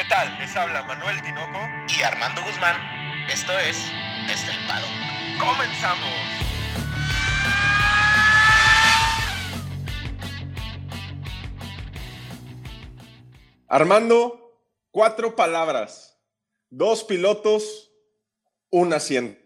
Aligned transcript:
¿Qué 0.00 0.06
tal? 0.08 0.34
Les 0.38 0.56
habla 0.56 0.82
Manuel 0.84 1.20
Tinoco 1.20 1.58
y 1.94 2.02
Armando 2.02 2.42
Guzmán. 2.42 2.74
Esto 3.28 3.52
es 3.58 3.76
Estelpado. 4.30 4.86
¡Comenzamos! 5.38 6.08
Armando, 13.68 14.64
cuatro 14.90 15.36
palabras, 15.36 16.18
dos 16.70 17.04
pilotos, 17.04 17.92
un 18.70 18.94
asiento. 18.94 19.38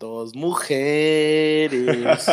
Dos 0.00 0.34
mujeres. 0.34 2.26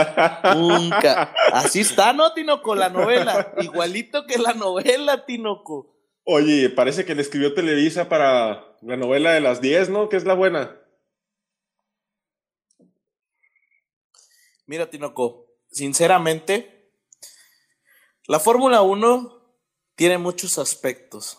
Nunca. 0.56 1.34
Así 1.52 1.82
está, 1.82 2.14
¿no, 2.14 2.34
Tinoco? 2.34 2.74
La 2.76 2.88
novela. 2.88 3.54
Igualito 3.60 4.26
que 4.26 4.38
la 4.38 4.54
novela, 4.54 5.26
Tinoco. 5.26 5.94
Oye, 6.24 6.70
parece 6.70 7.04
que 7.04 7.14
le 7.14 7.22
escribió 7.22 7.54
Televisa 7.54 8.08
para 8.08 8.78
la 8.82 8.96
novela 8.96 9.34
de 9.34 9.42
las 9.42 9.60
10, 9.60 9.90
¿no? 9.90 10.08
Que 10.08 10.16
es 10.16 10.24
la 10.24 10.34
buena. 10.34 10.80
Mira, 14.66 14.90
Tinoco, 14.90 15.48
sinceramente, 15.70 16.94
la 18.28 18.40
Fórmula 18.40 18.82
1 18.82 19.42
tiene 19.96 20.18
muchos 20.18 20.58
aspectos. 20.58 21.38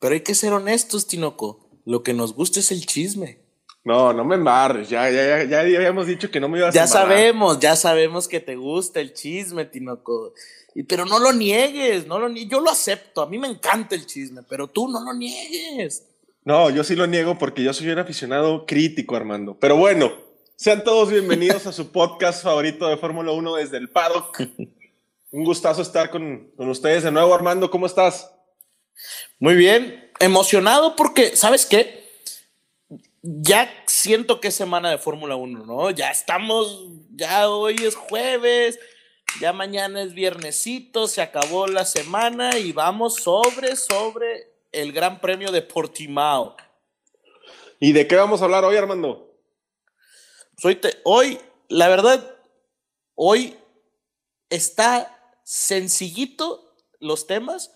Pero 0.00 0.14
hay 0.14 0.22
que 0.22 0.34
ser 0.34 0.54
honestos, 0.54 1.06
Tinoco. 1.06 1.70
Lo 1.84 2.02
que 2.02 2.14
nos 2.14 2.34
gusta 2.34 2.58
es 2.58 2.72
el 2.72 2.84
chisme. 2.84 3.41
No, 3.84 4.12
no 4.12 4.24
me 4.24 4.36
embarres, 4.36 4.88
ya, 4.88 5.10
ya, 5.10 5.42
ya, 5.42 5.44
ya 5.44 5.60
habíamos 5.60 6.06
dicho 6.06 6.30
que 6.30 6.38
no 6.38 6.48
me 6.48 6.58
ibas 6.58 6.72
ya 6.72 6.82
a 6.82 6.84
Ya 6.84 6.88
sabemos, 6.88 7.58
ya 7.58 7.74
sabemos 7.74 8.28
que 8.28 8.38
te 8.38 8.54
gusta 8.54 9.00
el 9.00 9.12
chisme, 9.12 9.64
Tinoco. 9.64 10.34
Pero 10.88 11.04
no 11.04 11.18
lo 11.18 11.32
niegues, 11.32 12.06
no 12.06 12.20
lo 12.20 12.28
Yo 12.30 12.60
lo 12.60 12.70
acepto, 12.70 13.22
a 13.22 13.26
mí 13.26 13.38
me 13.38 13.48
encanta 13.48 13.96
el 13.96 14.06
chisme, 14.06 14.42
pero 14.48 14.68
tú 14.68 14.88
no 14.88 15.02
lo 15.02 15.12
niegues. 15.12 16.06
No, 16.44 16.70
yo 16.70 16.84
sí 16.84 16.94
lo 16.94 17.06
niego 17.06 17.38
porque 17.38 17.62
yo 17.62 17.72
soy 17.72 17.88
un 17.90 17.98
aficionado 17.98 18.66
crítico, 18.66 19.16
Armando. 19.16 19.56
Pero 19.58 19.76
bueno, 19.76 20.12
sean 20.56 20.84
todos 20.84 21.10
bienvenidos 21.10 21.66
a 21.66 21.72
su 21.72 21.90
podcast 21.90 22.42
favorito 22.42 22.86
de 22.86 22.96
Fórmula 22.96 23.32
1 23.32 23.56
desde 23.56 23.78
el 23.78 23.90
paddock. 23.90 24.42
un 25.32 25.44
gustazo 25.44 25.82
estar 25.82 26.10
con, 26.10 26.52
con 26.56 26.68
ustedes 26.68 27.02
de 27.02 27.10
nuevo, 27.10 27.34
Armando, 27.34 27.68
¿cómo 27.70 27.86
estás? 27.86 28.32
Muy 29.40 29.56
bien, 29.56 30.10
emocionado 30.20 30.94
porque, 30.94 31.36
¿sabes 31.36 31.66
qué? 31.66 32.01
Ya 33.22 33.72
siento 33.86 34.40
que 34.40 34.48
es 34.48 34.54
semana 34.54 34.90
de 34.90 34.98
Fórmula 34.98 35.36
1, 35.36 35.64
¿no? 35.64 35.90
Ya 35.90 36.10
estamos, 36.10 36.88
ya 37.10 37.48
hoy 37.48 37.76
es 37.76 37.94
jueves, 37.94 38.80
ya 39.40 39.52
mañana 39.52 40.02
es 40.02 40.12
viernesito, 40.12 41.06
se 41.06 41.22
acabó 41.22 41.68
la 41.68 41.84
semana 41.84 42.58
y 42.58 42.72
vamos 42.72 43.16
sobre, 43.16 43.76
sobre 43.76 44.52
el 44.72 44.92
Gran 44.92 45.20
Premio 45.20 45.52
de 45.52 45.62
Portimao. 45.62 46.56
¿Y 47.78 47.92
de 47.92 48.06
qué 48.06 48.16
vamos 48.16 48.40
a 48.42 48.44
hablar 48.44 48.64
hoy, 48.64 48.76
Armando? 48.76 49.32
Soy 50.56 50.80
hoy, 51.04 51.38
la 51.68 51.88
verdad, 51.88 52.36
hoy 53.14 53.56
está 54.50 55.36
sencillito 55.44 56.76
los 56.98 57.26
temas, 57.26 57.72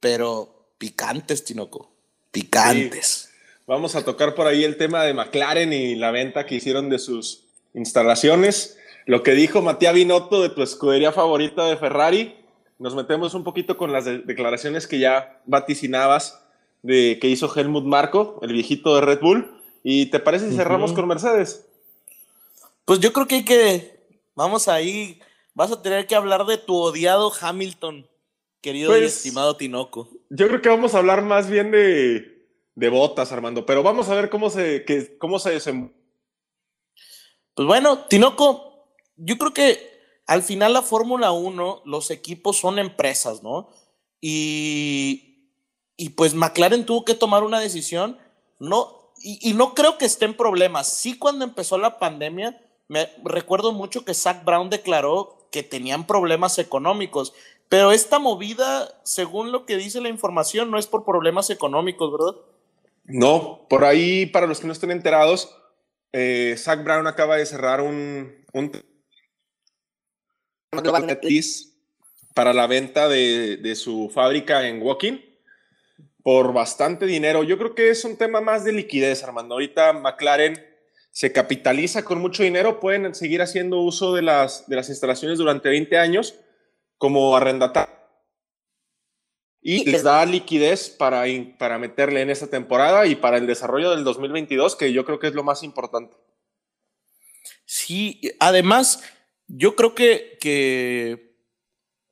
pero 0.00 0.74
picantes, 0.78 1.44
Tinoco, 1.44 1.94
picantes. 2.30 3.33
Vamos 3.66 3.96
a 3.96 4.04
tocar 4.04 4.34
por 4.34 4.46
ahí 4.46 4.62
el 4.62 4.76
tema 4.76 5.04
de 5.04 5.14
McLaren 5.14 5.72
y 5.72 5.94
la 5.94 6.10
venta 6.10 6.44
que 6.44 6.56
hicieron 6.56 6.90
de 6.90 6.98
sus 6.98 7.44
instalaciones. 7.72 8.78
Lo 9.06 9.22
que 9.22 9.32
dijo 9.32 9.62
Matías 9.62 9.94
Binotto 9.94 10.42
de 10.42 10.50
tu 10.50 10.62
escudería 10.62 11.12
favorita 11.12 11.64
de 11.66 11.78
Ferrari. 11.78 12.36
Nos 12.78 12.94
metemos 12.94 13.32
un 13.32 13.42
poquito 13.42 13.78
con 13.78 13.90
las 13.90 14.04
declaraciones 14.04 14.86
que 14.86 14.98
ya 14.98 15.40
vaticinabas 15.46 16.42
de 16.82 17.18
que 17.18 17.28
hizo 17.28 17.50
Helmut 17.54 17.84
Marco, 17.84 18.38
el 18.42 18.52
viejito 18.52 18.94
de 18.94 19.00
Red 19.00 19.20
Bull. 19.20 19.62
¿Y 19.82 20.06
te 20.06 20.18
parece 20.18 20.50
si 20.50 20.56
cerramos 20.56 20.92
con 20.92 21.08
Mercedes? 21.08 21.66
Pues 22.84 23.00
yo 23.00 23.14
creo 23.14 23.26
que 23.26 23.36
hay 23.36 23.44
que. 23.44 23.98
Vamos 24.34 24.68
ahí. 24.68 25.20
Vas 25.54 25.72
a 25.72 25.80
tener 25.80 26.06
que 26.06 26.16
hablar 26.16 26.44
de 26.44 26.58
tu 26.58 26.76
odiado 26.76 27.32
Hamilton, 27.40 28.06
querido 28.60 28.94
y 28.96 29.00
pues, 29.00 29.16
estimado 29.16 29.56
Tinoco. 29.56 30.10
Yo 30.28 30.48
creo 30.48 30.60
que 30.60 30.68
vamos 30.68 30.94
a 30.94 30.98
hablar 30.98 31.22
más 31.22 31.48
bien 31.48 31.70
de, 31.70 32.33
de 32.74 32.88
botas, 32.88 33.32
Armando. 33.32 33.66
Pero 33.66 33.82
vamos 33.82 34.08
a 34.08 34.14
ver 34.14 34.30
cómo 34.30 34.50
se, 34.50 34.84
que, 34.84 35.16
cómo 35.18 35.38
se 35.38 35.50
desenvuelve. 35.50 35.94
Pues 37.54 37.66
bueno, 37.68 38.06
Tinoco, 38.06 38.88
yo 39.16 39.38
creo 39.38 39.54
que 39.54 39.94
al 40.26 40.42
final 40.42 40.72
la 40.72 40.82
Fórmula 40.82 41.32
1, 41.32 41.82
los 41.84 42.10
equipos 42.10 42.58
son 42.58 42.78
empresas, 42.78 43.42
¿no? 43.42 43.68
Y, 44.20 45.50
y 45.96 46.10
pues 46.10 46.34
McLaren 46.34 46.84
tuvo 46.84 47.04
que 47.04 47.14
tomar 47.14 47.44
una 47.44 47.60
decisión, 47.60 48.18
no, 48.58 49.12
y, 49.22 49.38
y, 49.48 49.54
no 49.54 49.74
creo 49.74 49.98
que 49.98 50.04
esté 50.04 50.24
en 50.24 50.34
problemas. 50.34 50.88
Sí, 50.88 51.16
cuando 51.18 51.44
empezó 51.44 51.78
la 51.78 51.98
pandemia, 51.98 52.60
me 52.88 53.08
recuerdo 53.24 53.72
mucho 53.72 54.04
que 54.04 54.14
Zach 54.14 54.44
Brown 54.44 54.68
declaró 54.68 55.48
que 55.50 55.62
tenían 55.62 56.06
problemas 56.06 56.58
económicos. 56.58 57.32
Pero 57.68 57.92
esta 57.92 58.18
movida, 58.18 59.00
según 59.04 59.52
lo 59.52 59.64
que 59.64 59.76
dice 59.76 60.00
la 60.00 60.08
información, 60.08 60.70
no 60.70 60.78
es 60.78 60.86
por 60.86 61.04
problemas 61.04 61.48
económicos, 61.50 62.12
¿verdad? 62.12 62.34
No, 63.04 63.66
por 63.68 63.84
ahí, 63.84 64.26
para 64.26 64.46
los 64.46 64.60
que 64.60 64.66
no 64.66 64.72
estén 64.72 64.90
enterados, 64.90 65.54
eh, 66.12 66.54
Zach 66.56 66.82
Brown 66.82 67.06
acaba 67.06 67.36
de 67.36 67.44
cerrar 67.46 67.80
un, 67.80 68.44
un 68.52 68.72
para 72.34 72.52
la 72.52 72.66
venta 72.66 73.08
de, 73.08 73.58
de, 73.58 73.74
su 73.76 74.10
fábrica 74.12 74.66
en 74.66 74.82
Woking 74.82 75.20
por 76.22 76.52
bastante 76.52 77.06
dinero. 77.06 77.44
Yo 77.44 77.58
creo 77.58 77.74
que 77.74 77.90
es 77.90 78.04
un 78.04 78.16
tema 78.16 78.40
más 78.40 78.64
de 78.64 78.72
liquidez, 78.72 79.22
Armando. 79.22 79.54
Ahorita 79.54 79.92
McLaren 79.92 80.64
se 81.10 81.30
capitaliza 81.30 82.04
con 82.04 82.20
mucho 82.20 82.42
dinero, 82.42 82.80
pueden 82.80 83.14
seguir 83.14 83.42
haciendo 83.42 83.80
uso 83.80 84.14
de 84.14 84.22
las, 84.22 84.66
de 84.66 84.76
las 84.76 84.88
instalaciones 84.88 85.38
durante 85.38 85.68
20 85.68 85.96
años 85.98 86.34
como 86.98 87.36
arrendatario 87.36 87.93
y 89.66 89.90
les 89.90 90.02
da 90.02 90.26
liquidez 90.26 90.90
para, 90.90 91.24
para 91.58 91.78
meterle 91.78 92.20
en 92.20 92.28
esta 92.28 92.48
temporada 92.48 93.06
y 93.06 93.14
para 93.14 93.38
el 93.38 93.46
desarrollo 93.46 93.90
del 93.92 94.04
2022, 94.04 94.76
que 94.76 94.92
yo 94.92 95.06
creo 95.06 95.18
que 95.18 95.28
es 95.28 95.32
lo 95.32 95.42
más 95.42 95.62
importante. 95.62 96.14
Sí, 97.64 98.20
además, 98.40 99.02
yo 99.48 99.74
creo 99.74 99.94
que, 99.94 100.36
que 100.38 101.38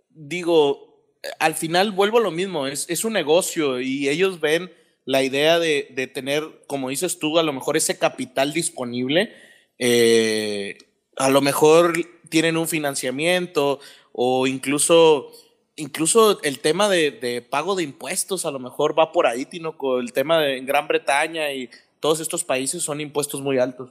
digo, 0.09 1.15
al 1.39 1.55
final 1.55 1.93
vuelvo 1.93 2.19
a 2.19 2.23
lo 2.23 2.31
mismo, 2.31 2.67
es, 2.67 2.89
es 2.89 3.05
un 3.05 3.13
negocio 3.13 3.83
y 3.83 4.09
ellos 4.09 4.41
ven 4.41 4.73
la 5.05 5.23
idea 5.23 5.59
de, 5.59 5.89
de, 5.91 6.07
tener, 6.07 6.65
como 6.67 6.89
dices 6.89 7.19
tú, 7.19 7.39
a 7.39 7.43
lo 7.43 7.53
mejor 7.53 7.77
ese 7.77 7.99
capital 7.99 8.55
disponible, 8.55 9.31
eh, 9.79 10.79
a 11.17 11.29
lo 11.29 11.43
mejor 11.43 11.93
tienen 12.31 12.57
un 12.57 12.67
financiamiento 12.67 13.79
o 14.13 14.47
incluso 14.47 15.33
incluso 15.77 16.41
el 16.43 16.59
tema 16.61 16.89
de, 16.89 17.47
pago 17.49 17.75
de 17.75 17.83
impuestos 17.83 18.45
a 18.45 18.51
lo 18.51 18.59
mejor 18.59 18.99
va 18.99 19.13
por 19.13 19.27
ahí, 19.27 19.47
Tinoco. 19.47 19.99
El 19.99 20.13
tema 20.13 20.41
de 20.41 20.61
Gran 20.61 20.89
Bretaña 20.89 21.53
y 21.53 21.71
todos 22.01 22.21
estos 22.21 22.45
países 22.45 22.83
son 22.83 23.01
impuestos 23.01 23.41
muy 23.41 23.59
altos. 23.59 23.91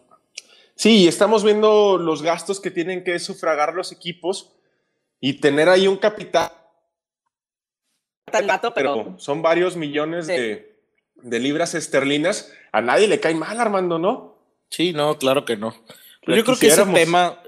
Sí, 0.75 1.07
estamos 1.07 1.43
viendo 1.43 1.97
los 1.97 2.21
gastos 2.21 2.59
que 2.59 2.71
tienen 2.71 3.03
que 3.03 3.19
sufragar 3.19 3.73
los 3.73 3.91
equipos 3.91 4.53
y 5.19 5.33
tener 5.33 5.69
ahí 5.69 5.87
un 5.87 5.97
capital. 5.97 6.51
pero 8.73 9.15
son 9.17 9.41
varios 9.41 9.75
millones 9.75 10.27
de, 10.27 10.75
libras 11.23 11.75
esterlinas. 11.75 12.51
A 12.71 12.81
nadie 12.81 13.07
le 13.07 13.19
cae 13.19 13.35
mal, 13.35 13.59
Armando, 13.59 13.99
¿no? 13.99 14.37
Sí, 14.69 14.93
no, 14.93 15.17
claro 15.17 15.45
que 15.45 15.57
no. 15.57 15.75
yo 16.25 16.43
creo 16.43 16.57
que 16.57 16.67
ese 16.67 16.85
tema, 16.85 17.43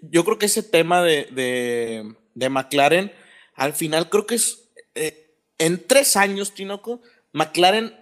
yo, 0.00 0.24
creo 0.24 0.38
que 0.38 0.46
ese 0.46 0.62
tema 0.62 1.02
de, 1.02 1.24
de, 1.32 2.14
de 2.34 2.48
McLaren 2.48 3.12
al 3.60 3.74
final 3.74 4.08
creo 4.08 4.26
que 4.26 4.36
es, 4.36 4.70
eh, 4.94 5.34
en 5.58 5.86
tres 5.86 6.16
años, 6.16 6.54
Tinoco, 6.54 7.02
McLaren 7.32 7.94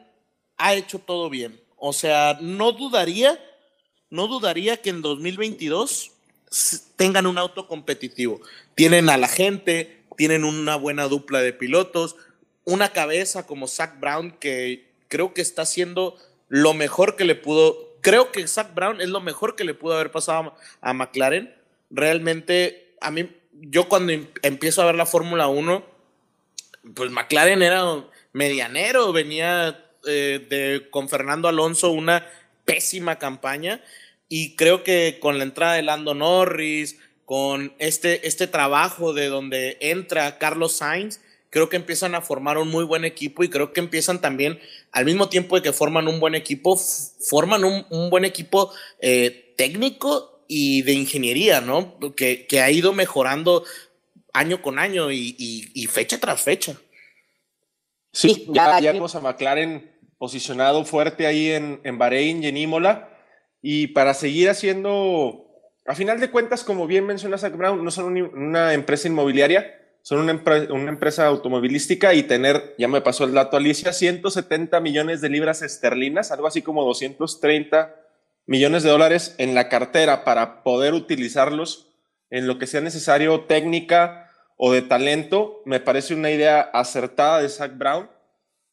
ha 0.56 0.75
hecho 0.75 1.00
todo 1.00 1.29
bien. 1.31 1.61
O 1.77 1.93
sea, 1.93 2.38
no 2.41 2.71
dudaría, 2.71 3.44
no 4.09 4.29
dudaría 4.29 4.77
que 4.77 4.91
en 4.91 5.03
2022 5.03 6.12
tengan 6.94 7.27
un 7.27 7.38
auto 7.38 7.67
competitivo. 7.67 8.41
Tienen 8.77 9.11
a 9.11 9.17
la 9.17 9.27
gente, 9.27 10.05
tienen 10.17 10.44
una 10.44 10.77
buena 10.77 11.09
dupla 11.09 11.41
de 11.41 11.53
pilotos, 11.53 12.15
una 12.65 12.93
cabeza 12.93 13.44
como 13.44 13.67
Zach 13.67 13.99
Brown 13.99 14.37
que 14.38 14.93
creo 15.09 15.35
que 15.35 15.41
está 15.41 15.62
haciendo 15.62 16.17
lo 16.47 16.73
mejor 16.73 17.17
que 17.17 17.25
le 17.25 17.35
pudo, 17.35 17.97
creo 18.00 18.31
que 18.31 18.47
Zach 18.47 18.73
Brown 18.77 19.00
es 19.00 19.09
lo 19.09 19.21
mejor 19.21 19.56
que 19.56 19.65
le 19.65 19.75
pudo 19.75 19.94
haber 19.94 20.12
pasado 20.12 20.55
a, 20.83 20.91
a 20.91 20.93
McLaren. 20.93 21.53
Realmente 21.91 22.94
a 23.00 23.11
mí 23.11 23.29
yo 23.61 23.89
cuando 23.89 24.13
em, 24.13 24.27
empiezo 24.43 24.83
a 24.83 24.87
ver 24.87 24.95
la 24.95 25.07
Fórmula 25.07 25.49
1, 25.49 25.85
pues 26.95 27.11
McLaren 27.11 27.63
era 27.63 28.05
medianero, 28.33 29.13
venía 29.13 29.85
eh, 30.07 30.47
de, 30.49 30.91
con 30.91 31.09
Fernando 31.09 31.49
Alonso 31.49 31.91
una 31.91 32.27
pésima 32.65 33.19
campaña 33.19 33.83
y 34.29 34.57
creo 34.57 34.85
que 34.85 35.19
con 35.21 35.39
la 35.39 35.45
entrada 35.45 35.75
de 35.75 35.83
Lando 35.83 36.15
Norris, 36.15 36.99
con 37.25 37.75
este, 37.79 38.27
este 38.27 38.47
trabajo 38.47 39.13
de 39.13 39.29
donde 39.29 39.77
entra 39.81 40.39
Carlos 40.39 40.77
Sainz, 40.77 41.21
creo 41.51 41.69
que 41.69 41.77
empiezan 41.77 42.15
a 42.15 42.21
formar 42.21 42.59
un 42.59 42.69
muy 42.69 42.85
buen 42.85 43.05
equipo 43.05 43.43
y 43.43 43.49
creo 43.49 43.73
que 43.73 43.81
empiezan 43.81 44.21
también, 44.21 44.61
al 44.93 45.05
mismo 45.05 45.29
tiempo 45.29 45.57
de 45.57 45.63
que 45.63 45.73
forman 45.73 46.09
un 46.09 46.21
buen 46.21 46.35
equipo, 46.35 46.79
forman 47.29 47.65
un, 47.65 48.11
buen 48.11 48.25
equipo 48.25 48.73
eh, 49.01 49.55
técnico 49.57 50.38
y 50.49 50.83
de 50.83 50.95
ingeniería, 50.95 51.61
¿no? 51.61 51.99
Que, 52.17 52.47
que, 52.47 52.61
ha 52.61 52.71
ido 52.71 52.95
mejorando 52.95 53.65
año 54.33 54.62
con 54.62 54.79
año 54.79 55.12
y, 55.12 55.89
fecha 55.91 56.19
tras 56.19 56.41
fecha. 56.41 56.75
Sí, 58.12 58.47
ya, 58.49 58.81
ya 58.81 58.91
a 58.91 59.21
McLaren 59.21 59.93
posicionado 60.17 60.85
fuerte 60.85 61.27
ahí 61.27 61.50
en, 61.50 61.81
en 61.85 61.99
Bahrein 61.99 62.43
y 62.43 62.49
en 62.49 62.56
Imola. 62.56 63.11
Y 63.61 63.89
para 63.89 64.15
seguir 64.15 64.49
haciendo, 64.49 65.47
a 65.87 65.95
final 65.95 66.19
de 66.19 66.31
cuentas, 66.31 66.65
como 66.65 66.87
bien 66.87 67.06
menciona 67.06 67.37
Zach 67.37 67.55
Brown, 67.55 67.85
no 67.85 67.91
son 67.91 68.17
una 68.17 68.73
empresa 68.73 69.06
inmobiliaria, 69.06 69.75
son 70.00 70.21
una, 70.21 70.43
una, 70.71 70.91
empresa 70.91 71.27
automovilística 71.27 72.15
y 72.15 72.23
tener, 72.23 72.75
ya 72.79 72.89
me 72.89 73.03
pasó 73.03 73.25
el 73.25 73.35
dato 73.35 73.59
Alicia, 73.59 73.93
170 73.93 74.81
millones 74.81 75.21
de 75.21 75.29
libras 75.29 75.61
esterlinas, 75.61 76.33
algo 76.33 76.47
así 76.47 76.62
como 76.62 76.85
230 76.85 78.08
millones 78.49 78.83
de 78.83 78.89
dólares 78.89 79.35
en 79.37 79.55
la 79.55 79.69
cartera 79.69 80.25
para 80.25 80.62
poder 80.62 80.95
utilizarlos 80.95 81.87
en 82.31 82.47
lo 82.47 82.59
que 82.59 82.67
sea 82.67 82.81
necesario 82.81 83.45
técnica 83.45 84.31
o 84.56 84.73
de 84.73 84.83
talento, 84.83 85.62
me 85.67 85.81
parece 85.81 86.15
una 86.15 86.31
idea 86.31 86.62
acertada 86.62 87.41
de 87.43 87.50
Zach 87.50 87.77
Brown. 87.77 88.11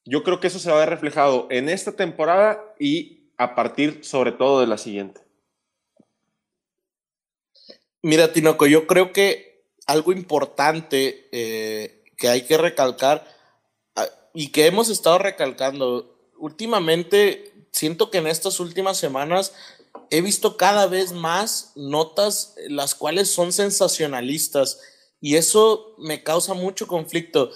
Yo 0.06 0.24
creo 0.24 0.40
que 0.40 0.48
eso 0.48 0.60
se 0.60 0.72
va 0.72 0.78
a 0.78 0.80
ver 0.80 0.90
reflejado 0.90 1.48
en 1.52 1.68
esta 1.68 1.92
temporada 1.92 2.64
y 2.80 3.30
a 3.38 3.54
partir 3.54 4.04
sobre 4.04 4.32
todo 4.32 4.62
de 4.62 4.68
la 4.68 4.78
siguiente. 4.78 5.22
Mira, 8.02 8.32
Tinoco, 8.32 8.68
yo 8.68 8.88
creo 8.88 9.12
que 9.12 9.66
algo 9.88 10.14
importante 10.14 11.28
eh, 11.34 12.04
que 12.16 12.30
hay 12.30 12.44
que 12.44 12.58
recalcar 12.58 13.28
ah, 13.96 14.08
y 14.34 14.52
que 14.54 14.68
hemos 14.68 14.90
estado 14.90 15.18
recalcando 15.18 16.16
últimamente, 16.38 17.52
siento 17.76 18.10
que 18.10 18.20
en 18.20 18.28
estas 18.28 18.60
últimas 18.62 18.98
semanas 18.98 19.54
he 20.10 20.22
visto 20.22 20.56
cada 20.56 20.88
vez 20.88 21.12
más 21.12 21.74
notas 21.76 22.56
las 22.70 22.96
cuales 22.96 23.30
son 23.30 23.52
sensacionalistas 23.52 24.80
y 25.20 25.36
eso 25.36 25.94
me 25.98 26.24
causa 26.24 26.54
mucho 26.54 26.88
conflicto. 26.88 27.52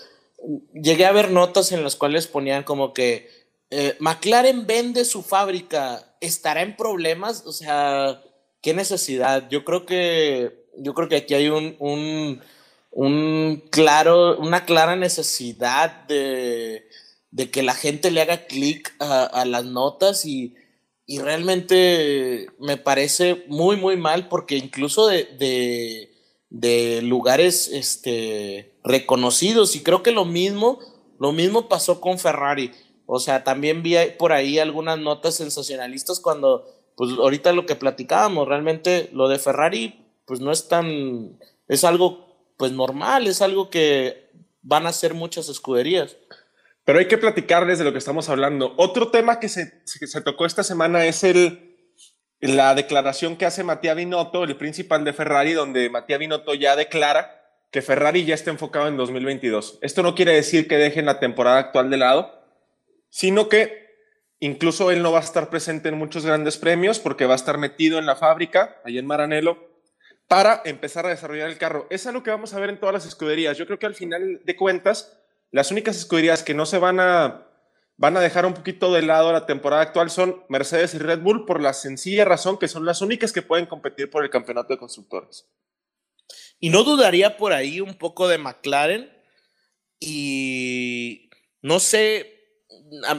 Llegué 0.73 1.05
a 1.05 1.13
ver 1.13 1.31
notas 1.31 1.71
en 1.71 1.83
las 1.83 1.95
cuales 1.95 2.27
ponían 2.27 2.63
como 2.63 2.93
que 2.93 3.29
eh, 3.69 3.95
McLaren 3.99 4.67
vende 4.67 5.05
su 5.05 5.21
fábrica, 5.21 6.15
¿estará 6.19 6.63
en 6.63 6.75
problemas? 6.75 7.45
O 7.45 7.53
sea, 7.53 8.21
¿qué 8.61 8.73
necesidad? 8.73 9.47
Yo 9.49 9.63
creo 9.63 9.85
que, 9.85 10.65
yo 10.77 10.93
creo 10.93 11.07
que 11.07 11.17
aquí 11.17 11.33
hay 11.33 11.47
un, 11.47 11.77
un, 11.79 12.41
un 12.91 13.63
claro, 13.69 14.37
una 14.37 14.65
clara 14.65 14.97
necesidad 14.97 16.07
de, 16.07 16.89
de, 17.31 17.49
que 17.51 17.63
la 17.63 17.73
gente 17.73 18.11
le 18.11 18.21
haga 18.21 18.45
clic 18.47 18.93
a, 18.99 19.23
a, 19.23 19.45
las 19.45 19.65
notas 19.65 20.25
y, 20.25 20.55
y, 21.05 21.19
realmente 21.19 22.47
me 22.59 22.77
parece 22.77 23.43
muy, 23.47 23.75
muy 23.77 23.97
mal 23.97 24.27
porque 24.29 24.57
incluso 24.57 25.07
de, 25.07 26.09
de, 26.49 27.01
lugares 27.01 27.69
este, 27.71 28.73
reconocidos 28.83 29.75
y 29.75 29.81
creo 29.81 30.03
que 30.03 30.11
lo 30.11 30.25
mismo, 30.25 30.79
lo 31.19 31.31
mismo 31.31 31.69
pasó 31.69 32.01
con 32.01 32.19
Ferrari 32.19 32.71
o 33.11 33.17
sea, 33.17 33.43
también 33.43 33.81
vi 33.81 33.95
por 34.19 34.33
ahí 34.33 34.59
algunas 34.59 34.99
notas 34.99 35.33
sensacionalistas 35.33 36.19
cuando, 36.19 36.67
pues 36.95 37.09
ahorita 37.17 37.53
lo 37.53 37.65
que 37.65 37.75
platicábamos, 37.75 38.47
realmente 38.47 39.09
lo 39.13 39.27
de 39.27 39.39
Ferrari, 39.39 40.05
pues 40.25 40.41
no 40.41 40.51
es 40.51 40.67
tan, 40.67 41.39
es 41.67 41.83
algo 41.83 42.27
pues 42.55 42.71
normal, 42.71 43.25
es 43.25 43.41
algo 43.41 43.71
que 43.71 44.29
van 44.61 44.85
a 44.85 44.89
hacer 44.89 45.15
muchas 45.15 45.49
escuderías. 45.49 46.17
Pero 46.89 46.97
hay 46.97 47.05
que 47.05 47.19
platicarles 47.19 47.77
de 47.77 47.85
lo 47.85 47.91
que 47.91 47.99
estamos 47.99 48.29
hablando. 48.29 48.73
Otro 48.77 49.09
tema 49.09 49.39
que 49.39 49.47
se, 49.47 49.83
se 49.85 50.21
tocó 50.21 50.47
esta 50.47 50.63
semana 50.63 51.05
es 51.05 51.23
el, 51.23 51.77
la 52.39 52.73
declaración 52.73 53.37
que 53.37 53.45
hace 53.45 53.63
Matías 53.63 53.95
Binotto, 53.95 54.43
el 54.43 54.57
principal 54.57 55.05
de 55.05 55.13
Ferrari, 55.13 55.53
donde 55.53 55.87
Matías 55.91 56.17
Binotto 56.17 56.55
ya 56.55 56.75
declara 56.75 57.43
que 57.69 57.83
Ferrari 57.83 58.25
ya 58.25 58.33
está 58.33 58.49
enfocado 58.49 58.87
en 58.87 58.97
2022. 58.97 59.77
Esto 59.83 60.01
no 60.01 60.15
quiere 60.15 60.33
decir 60.33 60.67
que 60.67 60.77
dejen 60.79 61.05
la 61.05 61.19
temporada 61.19 61.59
actual 61.59 61.91
de 61.91 61.97
lado, 61.97 62.43
sino 63.11 63.49
que 63.49 63.87
incluso 64.39 64.89
él 64.89 65.03
no 65.03 65.11
va 65.11 65.19
a 65.19 65.23
estar 65.23 65.51
presente 65.51 65.89
en 65.89 65.95
muchos 65.95 66.25
grandes 66.25 66.57
premios 66.57 66.97
porque 66.97 67.27
va 67.27 67.33
a 67.33 67.35
estar 67.35 67.59
metido 67.59 67.99
en 67.99 68.07
la 68.07 68.15
fábrica, 68.15 68.81
ahí 68.83 68.97
en 68.97 69.05
Maranello, 69.05 69.59
para 70.27 70.63
empezar 70.65 71.05
a 71.05 71.09
desarrollar 71.09 71.51
el 71.51 71.59
carro. 71.59 71.85
Eso 71.91 72.09
es 72.09 72.15
lo 72.15 72.23
que 72.23 72.31
vamos 72.31 72.55
a 72.55 72.59
ver 72.59 72.71
en 72.71 72.79
todas 72.79 72.93
las 72.93 73.05
escuderías. 73.05 73.59
Yo 73.59 73.67
creo 73.67 73.77
que 73.77 73.85
al 73.85 73.93
final 73.93 74.41
de 74.43 74.55
cuentas, 74.55 75.18
las 75.51 75.71
únicas 75.71 75.97
escuderías 75.97 76.43
que 76.43 76.53
no 76.53 76.65
se 76.65 76.77
van 76.77 76.99
a, 76.99 77.47
van 77.97 78.15
a 78.17 78.21
dejar 78.21 78.45
un 78.45 78.53
poquito 78.53 78.93
de 78.93 79.01
lado 79.01 79.31
la 79.31 79.45
temporada 79.45 79.81
actual 79.81 80.09
son 80.09 80.43
Mercedes 80.47 80.93
y 80.93 80.99
Red 80.99 81.19
Bull 81.19 81.45
por 81.45 81.61
la 81.61 81.73
sencilla 81.73 82.25
razón 82.25 82.57
que 82.57 82.67
son 82.67 82.85
las 82.85 83.01
únicas 83.01 83.31
que 83.31 83.41
pueden 83.41 83.65
competir 83.65 84.09
por 84.09 84.23
el 84.23 84.29
campeonato 84.29 84.73
de 84.73 84.79
constructores. 84.79 85.47
Y 86.59 86.69
no 86.69 86.83
dudaría 86.83 87.37
por 87.37 87.53
ahí 87.53 87.81
un 87.81 87.95
poco 87.95 88.27
de 88.27 88.37
McLaren 88.37 89.11
y 89.99 91.29
no 91.61 91.79
sé, 91.79 92.39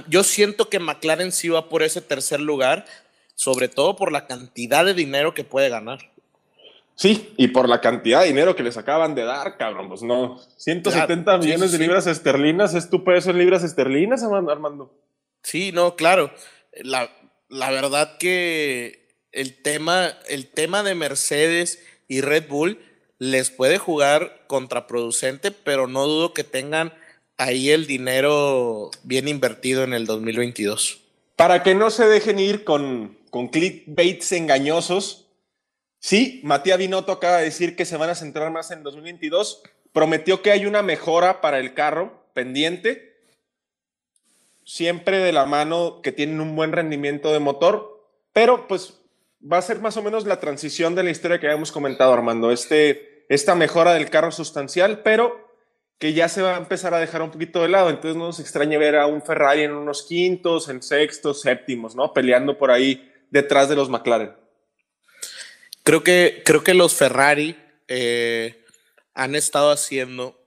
yo 0.08 0.22
siento 0.22 0.68
que 0.68 0.78
McLaren 0.78 1.32
sí 1.32 1.48
va 1.48 1.68
por 1.68 1.82
ese 1.82 2.00
tercer 2.00 2.40
lugar, 2.40 2.86
sobre 3.34 3.68
todo 3.68 3.96
por 3.96 4.12
la 4.12 4.26
cantidad 4.26 4.84
de 4.84 4.94
dinero 4.94 5.34
que 5.34 5.44
puede 5.44 5.68
ganar. 5.68 6.12
Sí, 7.00 7.32
y 7.38 7.48
por 7.48 7.66
la 7.66 7.80
cantidad 7.80 8.20
de 8.20 8.26
dinero 8.26 8.54
que 8.54 8.62
les 8.62 8.76
acaban 8.76 9.14
de 9.14 9.24
dar, 9.24 9.56
cabrón, 9.56 9.88
pues 9.88 10.02
no. 10.02 10.38
170 10.58 11.38
millones 11.38 11.72
de 11.72 11.78
libras 11.78 12.06
esterlinas, 12.06 12.74
¿es 12.74 12.90
tu 12.90 13.04
peso 13.04 13.30
en 13.30 13.38
libras 13.38 13.64
esterlinas, 13.64 14.22
Armando? 14.22 14.92
Sí, 15.42 15.72
no, 15.72 15.96
claro. 15.96 16.30
La, 16.82 17.10
la 17.48 17.70
verdad 17.70 18.18
que 18.18 19.08
el 19.32 19.62
tema, 19.62 20.12
el 20.28 20.50
tema 20.50 20.82
de 20.82 20.94
Mercedes 20.94 21.82
y 22.06 22.20
Red 22.20 22.48
Bull 22.48 22.78
les 23.18 23.50
puede 23.50 23.78
jugar 23.78 24.42
contraproducente, 24.46 25.52
pero 25.52 25.86
no 25.86 26.06
dudo 26.06 26.34
que 26.34 26.44
tengan 26.44 26.92
ahí 27.38 27.70
el 27.70 27.86
dinero 27.86 28.90
bien 29.04 29.26
invertido 29.26 29.84
en 29.84 29.94
el 29.94 30.04
2022. 30.04 31.00
Para 31.36 31.62
que 31.62 31.74
no 31.74 31.88
se 31.88 32.06
dejen 32.06 32.38
ir 32.38 32.64
con, 32.64 33.16
con 33.30 33.48
clickbaits 33.48 34.32
engañosos, 34.32 35.29
sí, 36.00 36.40
Matías 36.42 36.78
Binotto 36.78 37.12
acaba 37.12 37.36
de 37.36 37.44
decir 37.44 37.76
que 37.76 37.84
se 37.84 37.96
van 37.96 38.10
a 38.10 38.16
centrar 38.16 38.50
más 38.50 38.72
en 38.72 38.82
2022. 38.82 39.62
Prometió 39.92 40.42
que 40.42 40.50
hay 40.50 40.66
una 40.66 40.82
mejora 40.82 41.40
para 41.40 41.60
el 41.60 41.74
carro 41.74 42.24
pendiente, 42.34 43.22
siempre 44.64 45.18
de 45.18 45.32
la 45.32 45.46
mano 45.46 46.00
que 46.02 46.10
tienen 46.10 46.40
un 46.40 46.56
buen 46.56 46.72
rendimiento 46.72 47.32
de 47.32 47.38
motor, 47.38 48.04
pero 48.32 48.66
pues 48.66 49.00
va 49.40 49.58
a 49.58 49.62
ser 49.62 49.80
más 49.80 49.96
o 49.96 50.02
menos 50.02 50.26
la 50.26 50.40
transición 50.40 50.94
de 50.94 51.02
la 51.02 51.10
historia 51.10 51.38
que 51.38 51.46
habíamos 51.46 51.72
comentado, 51.72 52.12
Armando. 52.12 52.50
Este, 52.50 53.24
esta 53.28 53.54
mejora 53.54 53.94
del 53.94 54.10
carro 54.10 54.32
sustancial, 54.32 55.02
pero 55.02 55.48
que 55.98 56.14
ya 56.14 56.28
se 56.28 56.42
va 56.42 56.54
a 56.54 56.58
empezar 56.58 56.94
a 56.94 56.98
dejar 56.98 57.22
un 57.22 57.30
poquito 57.30 57.62
de 57.62 57.68
lado. 57.68 57.90
Entonces 57.90 58.16
no 58.16 58.26
nos 58.26 58.40
extraña 58.40 58.78
ver 58.78 58.96
a 58.96 59.06
un 59.06 59.22
Ferrari 59.22 59.62
en 59.62 59.72
unos 59.72 60.02
quintos, 60.02 60.68
en 60.68 60.82
sextos, 60.82 61.42
séptimos, 61.42 61.94
¿no? 61.94 62.12
Peleando 62.12 62.56
por 62.56 62.70
ahí 62.70 63.12
detrás 63.30 63.68
de 63.68 63.76
los 63.76 63.88
McLaren. 63.90 64.39
Creo 65.82 66.02
que, 66.04 66.42
creo 66.44 66.62
que 66.62 66.74
los 66.74 66.94
Ferrari 66.94 67.56
eh, 67.88 68.64
han 69.14 69.34
estado 69.34 69.70
haciendo 69.70 70.40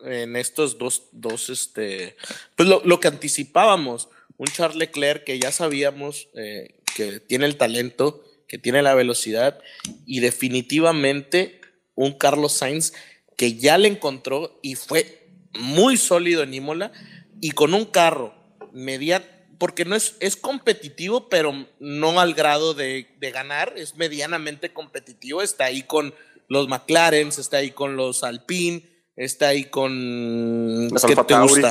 en 0.00 0.36
estos 0.36 0.78
dos, 0.78 1.08
dos 1.12 1.48
este, 1.48 2.16
pues 2.54 2.68
lo, 2.68 3.00
que 3.00 3.08
anticipábamos, 3.08 4.08
un 4.36 4.46
Charles 4.46 4.76
Leclerc 4.76 5.24
que 5.24 5.38
ya 5.38 5.52
sabíamos 5.52 6.28
eh, 6.34 6.80
que 6.94 7.20
tiene 7.20 7.46
el 7.46 7.56
talento, 7.56 8.24
que 8.48 8.58
tiene 8.58 8.82
la 8.82 8.94
velocidad 8.94 9.58
y 10.06 10.20
definitivamente 10.20 11.60
un 11.94 12.12
Carlos 12.12 12.52
Sainz 12.52 12.92
que 13.36 13.54
ya 13.54 13.78
le 13.78 13.88
encontró 13.88 14.58
y 14.62 14.76
fue 14.76 15.28
muy 15.58 15.96
sólido 15.96 16.42
en 16.42 16.54
Imola 16.54 16.92
y 17.40 17.50
con 17.50 17.74
un 17.74 17.86
carro 17.86 18.34
mediano, 18.72 19.24
porque 19.58 19.84
no 19.84 19.96
es, 19.96 20.16
es 20.20 20.36
competitivo, 20.36 21.28
pero 21.28 21.66
no 21.78 22.20
al 22.20 22.34
grado 22.34 22.74
de, 22.74 23.06
ganar, 23.20 23.74
es 23.76 23.96
medianamente 23.96 24.72
competitivo, 24.72 25.42
está 25.42 25.64
ahí 25.64 25.82
con 25.82 26.14
los 26.48 26.68
McLaren, 26.68 27.28
está 27.28 27.58
ahí 27.58 27.70
con 27.70 27.96
los 27.96 28.22
Alpine, 28.22 28.88
está 29.16 29.48
ahí 29.48 29.64
con 29.64 30.88
los 30.88 31.04
Alfa 31.04 31.26
Tauri, 31.26 31.62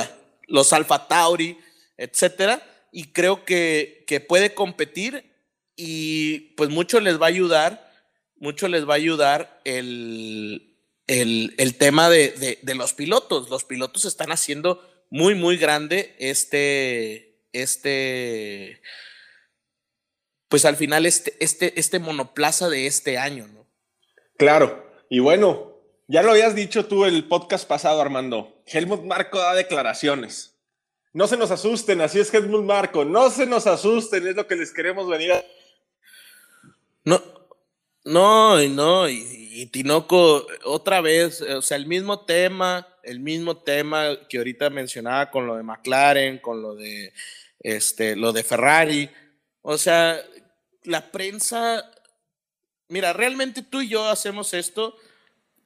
los 0.48 0.72
Alfa 0.72 1.08
Tauri, 1.08 1.58
etcétera, 1.96 2.62
y 2.92 3.12
creo 3.12 3.44
que, 3.44 4.04
que 4.06 4.20
puede 4.20 4.54
competir 4.54 5.32
y 5.76 6.54
pues 6.56 6.70
mucho 6.70 7.00
les 7.00 7.20
va 7.20 7.26
a 7.26 7.28
ayudar, 7.28 7.92
mucho 8.38 8.68
les 8.68 8.88
va 8.88 8.94
a 8.94 8.96
ayudar 8.96 9.60
el, 9.64 10.76
el, 11.06 11.74
tema 11.78 12.10
de, 12.10 12.58
los 12.74 12.94
pilotos. 12.94 13.50
Los 13.50 13.64
pilotos 13.64 14.04
están 14.04 14.32
haciendo 14.32 14.82
muy, 15.10 15.34
muy 15.34 15.56
grande 15.56 16.16
este, 16.18 17.25
este, 17.62 18.80
pues 20.48 20.64
al 20.64 20.76
final 20.76 21.06
este, 21.06 21.36
este, 21.40 21.78
este 21.78 21.98
monoplaza 21.98 22.68
de 22.68 22.86
este 22.86 23.18
año, 23.18 23.46
¿no? 23.48 23.66
Claro, 24.36 24.90
y 25.08 25.20
bueno, 25.20 25.74
Ya 26.08 26.22
lo 26.22 26.30
habías 26.30 26.54
dicho 26.54 26.86
tú 26.86 27.04
el 27.04 27.24
podcast 27.26 27.66
pasado, 27.66 28.00
Armando. 28.00 28.62
Helmut 28.66 29.02
Marco 29.02 29.38
da 29.38 29.54
declaraciones. 29.54 30.54
No 31.12 31.26
se 31.26 31.36
nos 31.36 31.50
asusten, 31.50 32.00
así 32.00 32.20
es 32.20 32.32
Helmut 32.32 32.62
Marco. 32.62 33.04
No 33.04 33.28
se 33.30 33.44
nos 33.44 33.66
asusten, 33.66 34.24
es 34.28 34.36
lo 34.36 34.46
que 34.46 34.54
les 34.54 34.72
queremos 34.72 35.08
venir 35.08 35.32
a. 35.32 35.42
No, 37.04 37.20
no, 38.04 38.62
y 38.62 38.68
no, 38.68 39.08
y, 39.08 39.66
Tinoco, 39.72 40.46
otra 40.62 41.00
vez, 41.00 41.40
o 41.40 41.60
sea, 41.60 41.76
el 41.76 41.86
mismo 41.86 42.24
tema, 42.24 42.86
el 43.02 43.18
mismo 43.18 43.56
tema 43.56 44.16
que 44.28 44.38
ahorita 44.38 44.70
mencionaba 44.70 45.30
con 45.32 45.46
lo 45.46 45.56
de 45.56 45.64
McLaren, 45.64 46.38
con 46.38 46.62
lo 46.62 46.76
de 46.76 47.12
este, 47.66 48.14
lo 48.14 48.32
de 48.32 48.44
Ferrari. 48.44 49.10
O 49.60 49.76
sea, 49.76 50.22
la 50.84 51.10
prensa, 51.10 51.84
mira, 52.88 53.12
realmente 53.12 53.62
tú 53.62 53.80
y 53.80 53.88
yo 53.88 54.08
hacemos 54.08 54.54
esto 54.54 54.96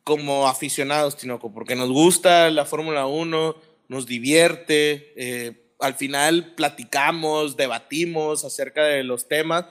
como 0.02 0.48
aficionados, 0.48 1.18
Tinoco, 1.18 1.52
porque 1.52 1.76
nos 1.76 1.90
gusta 1.90 2.50
la 2.50 2.64
Fórmula 2.64 3.06
1, 3.06 3.54
nos 3.88 4.06
divierte, 4.06 5.12
eh, 5.14 5.74
al 5.78 5.94
final 5.94 6.54
platicamos, 6.54 7.58
debatimos 7.58 8.46
acerca 8.46 8.84
de 8.84 9.04
los 9.04 9.28
temas, 9.28 9.66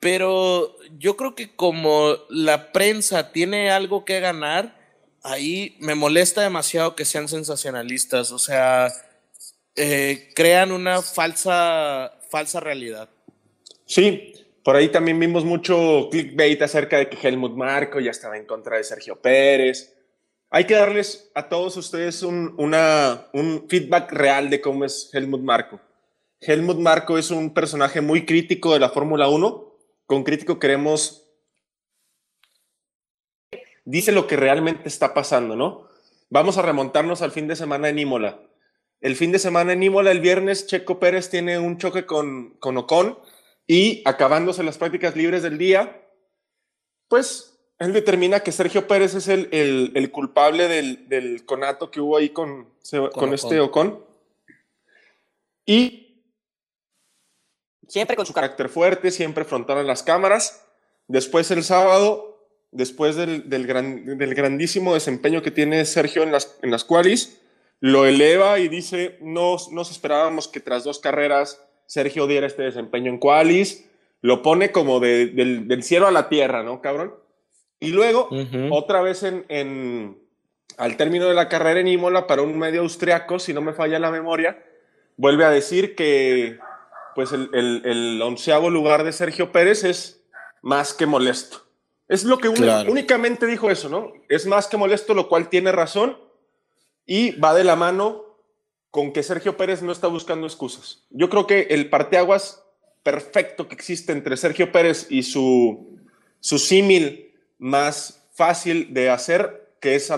pero 0.00 0.78
yo 0.98 1.18
creo 1.18 1.34
que 1.34 1.54
como 1.54 2.16
la 2.30 2.72
prensa 2.72 3.32
tiene 3.32 3.70
algo 3.70 4.06
que 4.06 4.20
ganar, 4.20 4.80
ahí 5.22 5.76
me 5.78 5.94
molesta 5.94 6.40
demasiado 6.40 6.96
que 6.96 7.04
sean 7.04 7.28
sensacionalistas, 7.28 8.32
o 8.32 8.38
sea, 8.38 8.90
eh, 9.76 10.30
crean 10.34 10.72
una 10.72 11.02
falsa, 11.02 12.12
falsa 12.30 12.60
realidad. 12.60 13.08
Sí, 13.86 14.32
por 14.62 14.76
ahí 14.76 14.88
también 14.88 15.18
vimos 15.18 15.44
mucho 15.44 16.08
clickbait 16.10 16.60
acerca 16.62 16.98
de 16.98 17.08
que 17.08 17.16
Helmut 17.26 17.54
Marco 17.54 18.00
ya 18.00 18.10
estaba 18.10 18.36
en 18.36 18.46
contra 18.46 18.76
de 18.76 18.84
Sergio 18.84 19.20
Pérez. 19.20 19.94
Hay 20.50 20.64
que 20.66 20.74
darles 20.74 21.30
a 21.34 21.48
todos 21.48 21.76
ustedes 21.76 22.22
un, 22.22 22.54
una, 22.56 23.26
un 23.32 23.66
feedback 23.68 24.12
real 24.12 24.50
de 24.50 24.60
cómo 24.60 24.84
es 24.84 25.10
Helmut 25.12 25.40
Marco. 25.40 25.80
Helmut 26.40 26.78
Marco 26.78 27.18
es 27.18 27.30
un 27.30 27.52
personaje 27.52 28.00
muy 28.00 28.24
crítico 28.24 28.72
de 28.72 28.80
la 28.80 28.90
Fórmula 28.90 29.28
1. 29.28 29.72
Con 30.06 30.22
crítico 30.22 30.58
queremos... 30.58 31.22
Dice 33.84 34.12
lo 34.12 34.26
que 34.26 34.36
realmente 34.36 34.88
está 34.88 35.12
pasando, 35.12 35.56
¿no? 35.56 35.88
Vamos 36.30 36.56
a 36.56 36.62
remontarnos 36.62 37.20
al 37.20 37.32
fin 37.32 37.48
de 37.48 37.56
semana 37.56 37.88
en 37.88 37.98
Imola. 37.98 38.40
El 39.04 39.16
fin 39.16 39.32
de 39.32 39.38
semana 39.38 39.74
en 39.74 39.82
Imola, 39.82 40.10
el 40.12 40.20
viernes, 40.20 40.66
Checo 40.66 40.98
Pérez 40.98 41.28
tiene 41.28 41.58
un 41.58 41.76
choque 41.76 42.06
con, 42.06 42.56
con 42.58 42.78
Ocon 42.78 43.18
y 43.66 44.00
acabándose 44.06 44.62
las 44.62 44.78
prácticas 44.78 45.14
libres 45.14 45.42
del 45.42 45.58
día, 45.58 46.08
pues 47.08 47.54
él 47.78 47.92
determina 47.92 48.40
que 48.40 48.50
Sergio 48.50 48.88
Pérez 48.88 49.14
es 49.14 49.28
el, 49.28 49.50
el, 49.52 50.10
culpable 50.10 50.68
del, 50.68 51.06
del, 51.06 51.44
conato 51.44 51.90
que 51.90 52.00
hubo 52.00 52.16
ahí 52.16 52.30
con, 52.30 52.70
con, 53.12 53.34
este 53.34 53.60
Ocon. 53.60 54.02
Y 55.66 56.24
siempre 57.86 58.16
con 58.16 58.24
su 58.24 58.32
carácter 58.32 58.70
fuerte, 58.70 59.10
siempre 59.10 59.44
frontal 59.44 59.76
a 59.76 59.82
las 59.82 60.02
cámaras. 60.02 60.64
Después 61.08 61.50
el 61.50 61.62
sábado, 61.62 62.48
después 62.70 63.16
del, 63.16 63.50
del, 63.50 63.66
gran, 63.66 64.16
del 64.16 64.34
grandísimo 64.34 64.94
desempeño 64.94 65.42
que 65.42 65.50
tiene 65.50 65.84
Sergio 65.84 66.22
en 66.22 66.32
las, 66.32 66.56
en 66.62 66.70
las 66.70 66.84
qualis, 66.84 67.42
lo 67.84 68.06
eleva 68.06 68.60
y 68.60 68.68
dice, 68.68 69.18
no 69.20 69.56
nos 69.70 69.90
esperábamos 69.90 70.48
que 70.48 70.58
tras 70.58 70.84
dos 70.84 71.00
carreras 71.00 71.62
Sergio 71.84 72.26
diera 72.26 72.46
este 72.46 72.62
desempeño 72.62 73.10
en 73.10 73.18
Qualis, 73.18 73.90
lo 74.22 74.40
pone 74.40 74.72
como 74.72 75.00
del, 75.00 75.82
cielo 75.82 76.06
a 76.06 76.10
la 76.10 76.30
tierra, 76.30 76.62
¿no, 76.62 76.80
cabrón? 76.80 77.14
Y 77.80 77.90
luego, 77.90 78.30
otra 78.70 79.02
vez 79.02 79.22
en, 79.22 80.16
al 80.78 80.96
término 80.96 81.26
de 81.26 81.34
la 81.34 81.50
carrera 81.50 81.80
en 81.80 81.88
Imola, 81.88 82.26
para 82.26 82.40
un 82.40 82.58
medio 82.58 82.80
austriaco, 82.80 83.38
si 83.38 83.52
no 83.52 83.60
me 83.60 83.74
falla 83.74 83.98
la 83.98 84.10
memoria, 84.10 84.64
vuelve 85.18 85.44
a 85.44 85.50
decir 85.50 85.94
que 85.94 86.58
pues 87.14 87.32
el, 87.32 88.18
onceavo 88.24 88.70
lugar 88.70 89.04
de 89.04 89.12
Sergio 89.12 89.52
Pérez 89.52 89.84
es 89.84 90.24
más 90.62 90.94
que 90.94 91.04
molesto. 91.04 91.66
Es 92.08 92.24
lo 92.24 92.38
que 92.38 92.48
únicamente 92.48 93.44
dijo 93.44 93.70
eso, 93.70 93.90
¿no? 93.90 94.10
Es 94.30 94.46
más 94.46 94.68
que 94.68 94.78
molesto, 94.78 95.12
lo 95.12 95.28
cual 95.28 95.50
tiene 95.50 95.70
razón 95.70 96.23
y 97.06 97.32
va 97.32 97.54
de 97.54 97.64
la 97.64 97.76
mano 97.76 98.24
con 98.90 99.12
que 99.12 99.22
Sergio 99.22 99.56
Pérez 99.56 99.82
no 99.82 99.92
está 99.92 100.06
buscando 100.06 100.46
excusas. 100.46 101.04
Yo 101.10 101.28
creo 101.28 101.46
que 101.46 101.62
el 101.70 101.90
parteaguas 101.90 102.62
perfecto 103.02 103.68
que 103.68 103.74
existe 103.74 104.12
entre 104.12 104.36
Sergio 104.36 104.72
Pérez 104.72 105.06
y 105.10 105.22
su, 105.22 105.98
su 106.40 106.58
símil 106.58 107.34
más 107.58 108.28
fácil 108.32 108.94
de 108.94 109.10
hacer, 109.10 109.74
que 109.80 109.94
es 109.94 110.10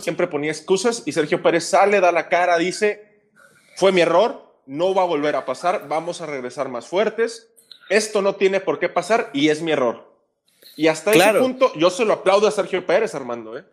siempre 0.00 0.26
ponía 0.26 0.50
excusas 0.50 1.02
y 1.06 1.12
Sergio 1.12 1.42
Pérez 1.42 1.64
sale, 1.64 2.00
da 2.00 2.12
la 2.12 2.28
cara, 2.28 2.58
dice, 2.58 3.22
fue 3.76 3.92
mi 3.92 4.02
error, 4.02 4.54
no 4.66 4.94
va 4.94 5.02
a 5.02 5.06
volver 5.06 5.36
a 5.36 5.46
pasar, 5.46 5.88
vamos 5.88 6.20
a 6.20 6.26
regresar 6.26 6.68
más 6.68 6.86
fuertes, 6.86 7.48
esto 7.88 8.20
no 8.20 8.34
tiene 8.34 8.60
por 8.60 8.78
qué 8.78 8.88
pasar 8.88 9.30
y 9.32 9.48
es 9.48 9.62
mi 9.62 9.72
error. 9.72 10.10
Y 10.76 10.88
hasta 10.88 11.12
ese 11.12 11.38
punto 11.38 11.72
yo 11.74 11.90
se 11.90 12.04
lo 12.04 12.12
aplaudo 12.12 12.46
a 12.46 12.50
Sergio 12.50 12.84
Pérez, 12.86 13.14
Armando. 13.14 13.58
¿eh? 13.58 13.64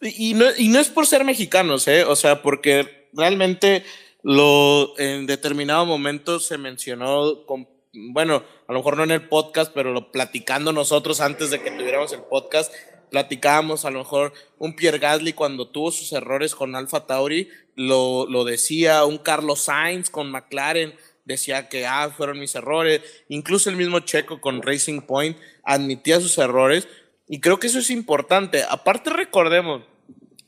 Y 0.00 0.34
no, 0.34 0.46
y 0.56 0.68
no 0.68 0.80
es 0.80 0.88
por 0.88 1.06
ser 1.06 1.24
mexicanos, 1.24 1.86
¿eh? 1.88 2.04
O 2.04 2.16
sea, 2.16 2.42
porque 2.42 3.08
realmente 3.12 3.84
lo 4.22 4.98
en 4.98 5.26
determinado 5.26 5.86
momento 5.86 6.40
se 6.40 6.58
mencionó 6.58 7.46
con, 7.46 7.68
bueno, 7.92 8.42
a 8.66 8.72
lo 8.72 8.80
mejor 8.80 8.96
no 8.96 9.04
en 9.04 9.12
el 9.12 9.28
podcast, 9.28 9.72
pero 9.72 9.92
lo 9.92 10.10
platicando 10.10 10.72
nosotros 10.72 11.20
antes 11.20 11.50
de 11.50 11.60
que 11.60 11.70
tuviéramos 11.70 12.12
el 12.12 12.22
podcast, 12.22 12.72
platicábamos 13.10 13.84
a 13.84 13.90
lo 13.90 14.00
mejor 14.00 14.32
un 14.58 14.74
Pierre 14.74 14.98
Gasly 14.98 15.32
cuando 15.32 15.68
tuvo 15.68 15.92
sus 15.92 16.12
errores 16.12 16.54
con 16.54 16.74
Alfa 16.74 17.06
Tauri, 17.06 17.48
lo, 17.76 18.26
lo 18.28 18.44
decía, 18.44 19.04
un 19.04 19.18
Carlos 19.18 19.60
Sainz 19.60 20.10
con 20.10 20.30
McLaren 20.30 20.94
decía 21.24 21.68
que 21.68 21.86
ah, 21.86 22.10
fueron 22.16 22.38
mis 22.40 22.54
errores, 22.54 23.02
incluso 23.28 23.68
el 23.68 23.76
mismo 23.76 24.00
Checo 24.00 24.40
con 24.40 24.62
Racing 24.62 25.00
Point 25.02 25.36
admitía 25.62 26.20
sus 26.20 26.38
errores, 26.38 26.88
y 27.28 27.40
creo 27.40 27.58
que 27.58 27.66
eso 27.66 27.78
es 27.78 27.90
importante. 27.90 28.64
Aparte, 28.68 29.10
recordemos, 29.10 29.82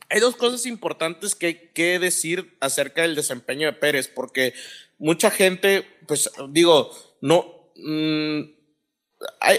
hay 0.09 0.21
dos 0.21 0.37
cosas 0.37 0.65
importantes 0.67 1.35
que 1.35 1.47
hay 1.47 1.55
que 1.75 1.99
decir 1.99 2.57
acerca 2.61 3.03
del 3.03 3.15
desempeño 3.15 3.67
de 3.67 3.73
Pérez, 3.73 4.09
porque 4.09 4.55
mucha 4.99 5.31
gente, 5.31 5.87
pues 6.07 6.31
digo, 6.51 6.91
no... 7.21 7.73
Mm, 7.77 8.43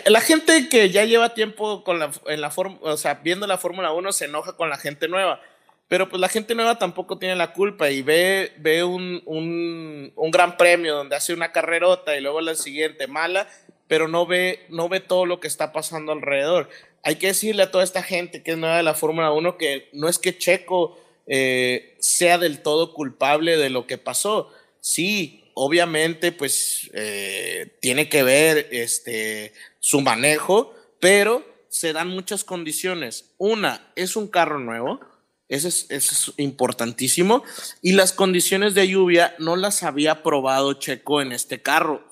la 0.07 0.21
gente 0.21 0.69
que 0.69 0.89
ya 0.89 1.03
lleva 1.03 1.33
tiempo 1.33 1.83
con 1.83 1.99
la, 1.99 2.11
en 2.27 2.39
la 2.39 2.49
o 2.55 2.95
sea, 2.95 3.15
viendo 3.15 3.45
la 3.45 3.57
Fórmula 3.57 3.91
1 3.91 4.13
se 4.13 4.25
enoja 4.25 4.55
con 4.55 4.69
la 4.69 4.77
gente 4.77 5.09
nueva. 5.09 5.41
Pero 5.89 6.07
pues 6.07 6.21
la 6.21 6.29
gente 6.29 6.55
nueva 6.55 6.79
tampoco 6.79 7.17
tiene 7.17 7.35
la 7.35 7.51
culpa 7.51 7.89
y 7.89 8.01
ve, 8.01 8.53
ve 8.59 8.83
un, 8.85 9.21
un, 9.25 10.13
un 10.15 10.31
gran 10.31 10.55
premio 10.55 10.95
donde 10.95 11.15
hace 11.17 11.33
una 11.33 11.51
carrerota 11.51 12.15
y 12.15 12.21
luego 12.21 12.39
la 12.39 12.55
siguiente 12.55 13.07
mala, 13.07 13.47
pero 13.87 14.07
no 14.07 14.25
ve, 14.25 14.65
no 14.69 14.87
ve 14.87 15.01
todo 15.01 15.25
lo 15.25 15.39
que 15.41 15.47
está 15.47 15.73
pasando 15.73 16.13
alrededor 16.13 16.69
hay 17.03 17.15
que 17.15 17.27
decirle 17.27 17.63
a 17.63 17.71
toda 17.71 17.83
esta 17.83 18.03
gente 18.03 18.43
que 18.43 18.51
es 18.51 18.57
nueva 18.57 18.77
de 18.77 18.83
la 18.83 18.93
Fórmula 18.93 19.31
1 19.31 19.57
que 19.57 19.89
no 19.93 20.09
es 20.09 20.19
que 20.19 20.37
Checo 20.37 20.99
eh, 21.27 21.95
sea 21.99 22.37
del 22.37 22.61
todo 22.61 22.93
culpable 22.93 23.55
de 23.57 23.69
lo 23.69 23.85
que 23.85 23.97
pasó. 23.97 24.51
Sí, 24.81 25.43
obviamente, 25.53 26.31
pues 26.31 26.89
eh, 26.93 27.77
tiene 27.81 28.09
que 28.09 28.23
ver 28.23 28.67
este, 28.71 29.53
su 29.79 30.01
manejo, 30.01 30.73
pero 30.99 31.45
se 31.69 31.93
dan 31.93 32.07
muchas 32.07 32.43
condiciones. 32.43 33.33
Una, 33.37 33.91
es 33.95 34.15
un 34.15 34.27
carro 34.27 34.59
nuevo, 34.59 35.01
es, 35.49 35.65
eso 35.65 35.85
es, 35.89 36.33
importantísimo. 36.37 37.43
Y 37.81 37.91
las 37.91 38.11
condiciones 38.11 38.73
de 38.73 38.87
lluvia 38.87 39.35
no 39.37 39.55
las 39.55 39.83
había 39.83 40.23
probado 40.23 40.73
Checo 40.73 41.21
en 41.21 41.31
este 41.31 41.61
carro. 41.61 42.07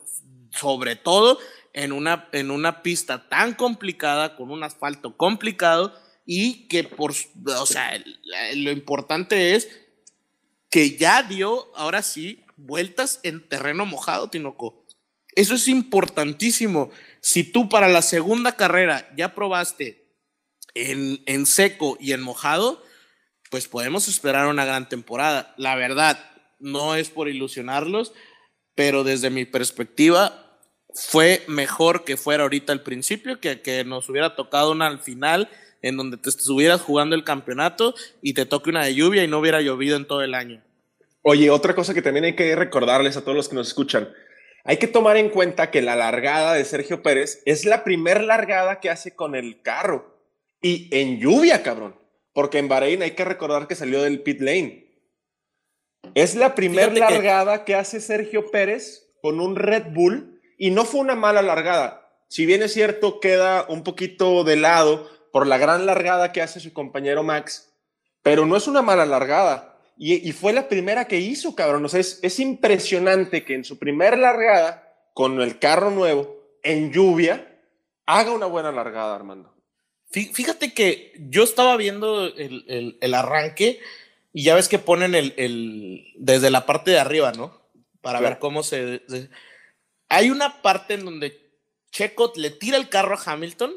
Sobre 0.51 0.95
todo 0.95 1.39
en 1.73 1.91
una, 1.91 2.27
en 2.31 2.51
una 2.51 2.81
pista 2.81 3.29
tan 3.29 3.53
complicada, 3.53 4.35
con 4.35 4.51
un 4.51 4.63
asfalto 4.63 5.15
complicado, 5.15 5.93
y 6.25 6.67
que 6.67 6.83
por, 6.83 7.11
o 7.11 7.65
sea, 7.65 7.91
lo 8.55 8.71
importante 8.71 9.55
es 9.55 9.69
que 10.69 10.97
ya 10.97 11.23
dio, 11.23 11.71
ahora 11.75 12.01
sí, 12.01 12.43
vueltas 12.57 13.19
en 13.23 13.47
terreno 13.47 13.85
mojado, 13.85 14.29
Tinoco. 14.29 14.85
Eso 15.35 15.55
es 15.55 15.67
importantísimo. 15.67 16.89
Si 17.21 17.43
tú 17.43 17.69
para 17.69 17.87
la 17.87 18.01
segunda 18.01 18.55
carrera 18.55 19.07
ya 19.15 19.35
probaste 19.35 20.11
en, 20.73 21.21
en 21.25 21.45
seco 21.45 21.97
y 21.99 22.11
en 22.11 22.21
mojado, 22.21 22.83
pues 23.49 23.67
podemos 23.67 24.07
esperar 24.07 24.47
una 24.47 24.65
gran 24.65 24.89
temporada. 24.89 25.53
La 25.57 25.75
verdad, 25.75 26.19
no 26.59 26.95
es 26.95 27.09
por 27.09 27.29
ilusionarlos, 27.29 28.13
pero 28.75 29.03
desde 29.03 29.29
mi 29.29 29.45
perspectiva, 29.45 30.46
fue 31.07 31.43
mejor 31.47 32.03
que 32.03 32.17
fuera 32.17 32.43
ahorita 32.43 32.73
al 32.73 32.81
principio, 32.81 33.39
que, 33.39 33.61
que 33.61 33.83
nos 33.83 34.09
hubiera 34.09 34.35
tocado 34.35 34.71
una 34.71 34.87
al 34.87 34.99
final 34.99 35.49
en 35.81 35.97
donde 35.97 36.17
te 36.17 36.29
estuvieras 36.29 36.81
jugando 36.81 37.15
el 37.15 37.23
campeonato 37.23 37.93
y 38.21 38.33
te 38.33 38.45
toque 38.45 38.69
una 38.69 38.85
de 38.85 38.95
lluvia 38.95 39.23
y 39.23 39.27
no 39.27 39.39
hubiera 39.39 39.61
llovido 39.61 39.95
en 39.95 40.07
todo 40.07 40.23
el 40.23 40.33
año. 40.33 40.63
Oye, 41.21 41.49
otra 41.49 41.75
cosa 41.75 41.93
que 41.93 42.01
también 42.01 42.25
hay 42.25 42.35
que 42.35 42.55
recordarles 42.55 43.17
a 43.17 43.21
todos 43.21 43.35
los 43.35 43.49
que 43.49 43.55
nos 43.55 43.67
escuchan. 43.67 44.09
Hay 44.63 44.77
que 44.77 44.87
tomar 44.87 45.17
en 45.17 45.29
cuenta 45.29 45.71
que 45.71 45.81
la 45.81 45.95
largada 45.95 46.53
de 46.53 46.65
Sergio 46.65 47.01
Pérez 47.01 47.41
es 47.45 47.65
la 47.65 47.83
primer 47.83 48.23
largada 48.23 48.79
que 48.79 48.89
hace 48.89 49.15
con 49.15 49.35
el 49.35 49.61
carro. 49.61 50.15
y 50.61 50.89
en 50.91 51.19
lluvia, 51.19 51.61
cabrón. 51.61 51.95
Porque 52.33 52.57
en 52.59 52.67
Bahrein 52.67 53.01
hay 53.01 53.11
que 53.11 53.25
recordar 53.25 53.67
que 53.67 53.75
salió 53.75 54.01
del 54.01 54.21
pit 54.21 54.41
lane. 54.41 54.87
Es 56.15 56.35
la 56.35 56.55
primera 56.55 56.91
largada 56.93 57.65
que... 57.65 57.75
hace 57.75 57.99
Sergio 57.99 58.51
Pérez 58.51 59.07
con 59.21 59.39
un 59.39 59.55
Red 59.55 59.85
Bull 59.91 60.36
y 60.57 60.71
no 60.71 60.85
fue 60.85 61.01
una 61.01 61.15
mala 61.15 61.41
largada. 61.41 62.09
Si 62.27 62.45
bien 62.45 62.63
es 62.63 62.73
cierto, 62.73 63.19
queda 63.19 63.65
un 63.69 63.83
poquito 63.83 64.43
de 64.43 64.57
lado 64.57 65.09
por 65.31 65.47
la 65.47 65.57
gran 65.57 65.85
largada 65.85 66.31
que 66.31 66.41
hace 66.41 66.59
su 66.59 66.73
compañero 66.73 67.23
Max, 67.23 67.73
pero 68.23 68.45
no 68.45 68.57
es 68.57 68.67
una 68.67 68.81
mala 68.81 69.05
largada. 69.05 69.75
Y, 69.99 70.31
fue 70.33 70.53
la 70.53 70.69
primera 70.69 71.05
que 71.05 71.19
hizo, 71.19 71.55
cabrón. 71.55 71.83
O 71.83 71.89
sea, 71.89 71.99
es, 71.99 72.19
es 72.21 72.39
impresionante 72.39 73.43
que 73.43 73.55
en 73.55 73.63
su 73.63 73.79
primera 73.79 74.15
largada, 74.15 74.93
con 75.15 75.41
el 75.41 75.57
carro 75.57 75.89
nuevo, 75.89 76.37
en 76.61 76.91
lluvia, 76.91 77.59
haga 78.05 78.31
una 78.31 78.45
buena 78.45 78.71
largada, 78.71 79.15
Armando. 79.15 79.57
Fíjate 80.09 80.73
que 80.73 81.13
yo 81.19 81.43
estaba 81.43 81.75
viendo 81.75 82.27
el, 82.27 83.13
arranque 83.13 83.79
y 84.31 84.43
ya 84.43 84.55
ves 84.55 84.69
que 84.69 84.79
ponen 84.79 85.15
el, 85.15 86.13
desde 86.17 86.49
la 86.49 86.65
parte 86.65 86.91
de 86.91 86.99
arriba, 86.99 87.33
¿no? 87.33 87.59
Para 88.01 88.21
ver 88.21 88.39
cómo 88.39 88.63
se, 88.63 89.01
Hay 90.09 90.29
una 90.29 90.61
parte 90.61 90.95
en 90.95 91.05
donde 91.05 91.51
Checo 91.91 92.31
le 92.35 92.49
tira 92.51 92.77
el 92.77 92.89
carro 92.89 93.15
a 93.15 93.21
Hamilton, 93.23 93.75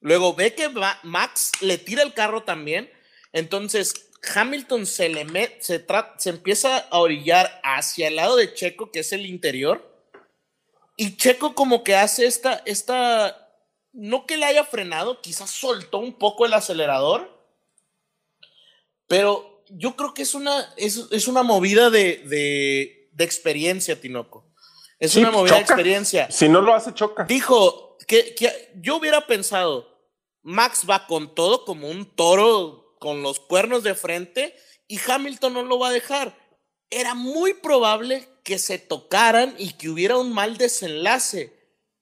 luego 0.00 0.34
ve 0.34 0.54
que 0.54 0.70
Max 1.02 1.52
le 1.60 1.78
tira 1.78 2.02
el 2.02 2.14
carro 2.14 2.42
también, 2.42 2.90
entonces 3.32 4.10
Hamilton 4.34 4.86
se 4.86 5.08
le 5.08 5.26
se, 5.60 5.84
se 6.18 6.30
empieza 6.30 6.78
a 6.78 6.98
orillar 6.98 7.60
hacia 7.62 8.08
el 8.08 8.16
lado 8.16 8.36
de 8.36 8.54
Checo, 8.54 8.90
que 8.90 9.00
es 9.00 9.12
el 9.12 9.26
interior, 9.26 9.94
y 10.96 11.16
Checo 11.16 11.54
como 11.54 11.82
que 11.82 11.96
hace 11.96 12.26
esta, 12.26 12.62
esta 12.64 13.44
no 13.92 14.26
que 14.26 14.36
le 14.36 14.46
haya 14.46 14.64
frenado, 14.64 15.20
quizás 15.20 15.50
soltó 15.50 15.98
un 15.98 16.18
poco 16.18 16.46
el 16.46 16.54
acelerador, 16.54 17.34
pero 19.06 19.64
yo 19.68 19.96
creo 19.96 20.14
que 20.14 20.22
es 20.22 20.34
una, 20.34 20.72
es, 20.76 21.28
una 21.28 21.42
movida 21.42 21.90
de, 21.90 23.10
experiencia, 23.18 24.00
Tinoco. 24.00 24.44
Es 24.98 25.16
una 25.16 25.30
movida 25.30 25.56
de 25.56 25.60
experiencia. 25.60 26.30
Si 26.30 26.48
no 26.48 26.60
lo 26.60 26.74
hace, 26.74 26.94
choca. 26.94 27.24
Dijo 27.24 27.96
que, 28.06 28.34
que 28.34 28.72
yo 28.76 28.96
hubiera 28.96 29.26
pensado, 29.26 29.88
Max 30.42 30.84
va 30.88 31.06
con 31.06 31.34
todo 31.34 31.64
como 31.64 31.88
un 31.88 32.06
toro 32.14 32.96
con 33.00 33.22
los 33.22 33.40
cuernos 33.40 33.82
de 33.82 33.94
frente 33.94 34.56
y 34.86 34.98
Hamilton 35.04 35.54
no 35.54 35.62
lo 35.62 35.78
va 35.78 35.88
a 35.88 35.92
dejar. 35.92 36.36
Era 36.90 37.14
muy 37.14 37.54
probable 37.54 38.28
que 38.44 38.58
se 38.58 38.78
tocaran 38.78 39.54
y 39.58 39.72
que 39.72 39.88
hubiera 39.88 40.16
un 40.16 40.32
mal 40.32 40.56
desenlace. 40.56 41.52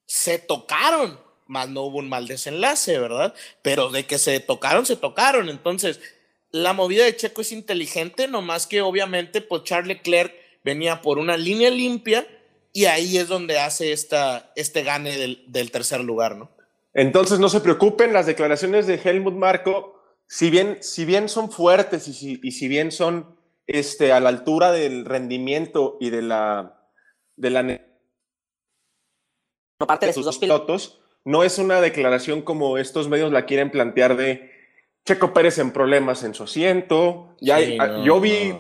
Se 0.06 0.38
tocaron 0.38 1.18
más 1.52 1.68
no 1.68 1.82
hubo 1.82 1.98
un 1.98 2.08
mal 2.08 2.26
desenlace, 2.26 2.98
¿verdad? 2.98 3.34
Pero 3.60 3.90
de 3.90 4.06
que 4.06 4.18
se 4.18 4.40
tocaron, 4.40 4.86
se 4.86 4.96
tocaron. 4.96 5.50
Entonces, 5.50 6.00
la 6.50 6.72
movida 6.72 7.04
de 7.04 7.14
Checo 7.14 7.42
es 7.42 7.52
inteligente, 7.52 8.26
nomás 8.26 8.66
que 8.66 8.80
obviamente, 8.80 9.42
pues 9.42 9.64
Charles 9.64 9.88
Leclerc 9.88 10.34
venía 10.64 11.02
por 11.02 11.18
una 11.18 11.36
línea 11.36 11.70
limpia 11.70 12.26
y 12.72 12.86
ahí 12.86 13.18
es 13.18 13.28
donde 13.28 13.58
hace 13.58 13.92
esta, 13.92 14.50
este 14.56 14.82
gane 14.82 15.16
del, 15.16 15.70
tercer 15.70 16.02
lugar, 16.02 16.36
¿no? 16.36 16.50
Entonces, 16.94 17.38
no 17.38 17.48
se 17.48 17.60
preocupen, 17.60 18.12
las 18.12 18.26
declaraciones 18.26 18.86
de 18.86 19.00
Helmut 19.02 19.34
Marco, 19.34 20.00
si 20.26 20.50
bien, 20.50 20.78
si 20.80 21.04
bien 21.04 21.28
son 21.28 21.50
fuertes 21.50 22.08
y 22.08 22.12
si, 22.12 22.40
y 22.42 22.52
si 22.52 22.68
bien 22.68 22.92
son 22.92 23.36
este, 23.66 24.12
a 24.12 24.20
la 24.20 24.28
altura 24.28 24.72
del 24.72 25.04
rendimiento 25.04 25.96
y 26.00 26.10
de 26.10 26.22
la... 26.22 26.78
De 27.36 27.50
la 27.50 27.80
parte 29.86 30.06
de 30.06 30.12
sus 30.12 30.24
dos 30.24 30.38
pilotos, 30.38 31.00
no 31.24 31.44
es 31.44 31.58
una 31.58 31.80
declaración 31.80 32.42
como 32.42 32.78
estos 32.78 33.08
medios 33.08 33.32
la 33.32 33.46
quieren 33.46 33.70
plantear 33.70 34.16
de 34.16 34.50
Checo 35.04 35.32
Pérez 35.32 35.58
en 35.58 35.72
problemas 35.72 36.22
en 36.24 36.34
su 36.34 36.44
asiento. 36.44 37.34
Ya 37.40 37.58
yo 38.04 38.20
vi, 38.20 38.54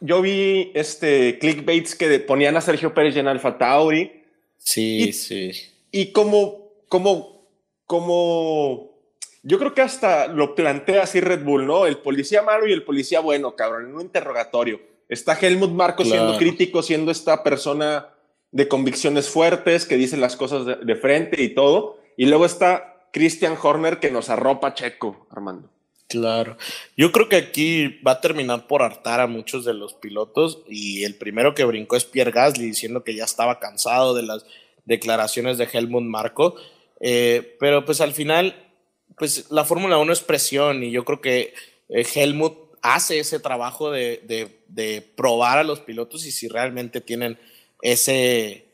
yo 0.00 0.22
vi 0.22 0.70
este 0.74 1.38
clickbaits 1.38 1.94
que 1.94 2.18
ponían 2.20 2.56
a 2.56 2.60
Sergio 2.60 2.94
Pérez 2.94 3.16
en 3.16 3.28
Alfa 3.28 3.58
Tauri. 3.58 4.24
Sí, 4.58 5.12
sí. 5.12 5.52
Y 5.90 6.12
como, 6.12 6.72
como, 6.88 7.48
como, 7.86 9.00
yo 9.42 9.58
creo 9.58 9.74
que 9.74 9.82
hasta 9.82 10.26
lo 10.28 10.54
plantea 10.54 11.02
así 11.02 11.20
Red 11.20 11.44
Bull, 11.44 11.66
¿no? 11.66 11.86
El 11.86 11.98
policía 11.98 12.42
malo 12.42 12.66
y 12.66 12.72
el 12.72 12.84
policía 12.84 13.20
bueno, 13.20 13.56
cabrón, 13.56 13.86
en 13.86 13.94
un 13.94 14.02
interrogatorio. 14.02 14.80
Está 15.08 15.38
Helmut 15.40 15.70
Marco 15.70 16.04
siendo 16.04 16.36
crítico, 16.36 16.82
siendo 16.82 17.10
esta 17.10 17.42
persona 17.42 18.08
de 18.50 18.68
convicciones 18.68 19.28
fuertes, 19.28 19.86
que 19.86 19.96
dice 19.96 20.16
las 20.16 20.36
cosas 20.36 20.66
de 20.84 20.96
frente 20.96 21.42
y 21.42 21.54
todo. 21.54 21.98
Y 22.16 22.26
luego 22.26 22.44
está 22.44 23.08
Christian 23.12 23.56
Horner 23.60 24.00
que 24.00 24.10
nos 24.10 24.28
arropa 24.28 24.74
Checo, 24.74 25.26
Armando. 25.30 25.70
Claro. 26.08 26.56
Yo 26.96 27.12
creo 27.12 27.28
que 27.28 27.36
aquí 27.36 28.00
va 28.06 28.12
a 28.12 28.20
terminar 28.22 28.66
por 28.66 28.82
hartar 28.82 29.20
a 29.20 29.26
muchos 29.26 29.66
de 29.66 29.74
los 29.74 29.92
pilotos 29.92 30.62
y 30.66 31.04
el 31.04 31.14
primero 31.14 31.54
que 31.54 31.64
brincó 31.64 31.96
es 31.96 32.06
Pierre 32.06 32.30
Gasly 32.30 32.64
diciendo 32.64 33.04
que 33.04 33.14
ya 33.14 33.24
estaba 33.24 33.58
cansado 33.60 34.14
de 34.14 34.22
las 34.22 34.46
declaraciones 34.86 35.58
de 35.58 35.68
Helmut 35.70 36.04
Marco. 36.04 36.56
Eh, 37.00 37.56
pero 37.60 37.84
pues 37.84 38.00
al 38.00 38.14
final, 38.14 38.56
pues 39.18 39.50
la 39.50 39.66
Fórmula 39.66 39.98
1 39.98 40.12
es 40.12 40.20
presión 40.20 40.82
y 40.82 40.90
yo 40.90 41.04
creo 41.04 41.20
que 41.20 41.52
eh, 41.90 42.06
Helmut 42.14 42.56
hace 42.80 43.18
ese 43.18 43.38
trabajo 43.38 43.90
de, 43.90 44.22
de, 44.66 45.02
probar 45.02 45.58
a 45.58 45.64
los 45.64 45.80
pilotos 45.80 46.24
y 46.24 46.30
si 46.30 46.48
realmente 46.48 47.02
tienen 47.02 47.38
ese, 47.82 48.64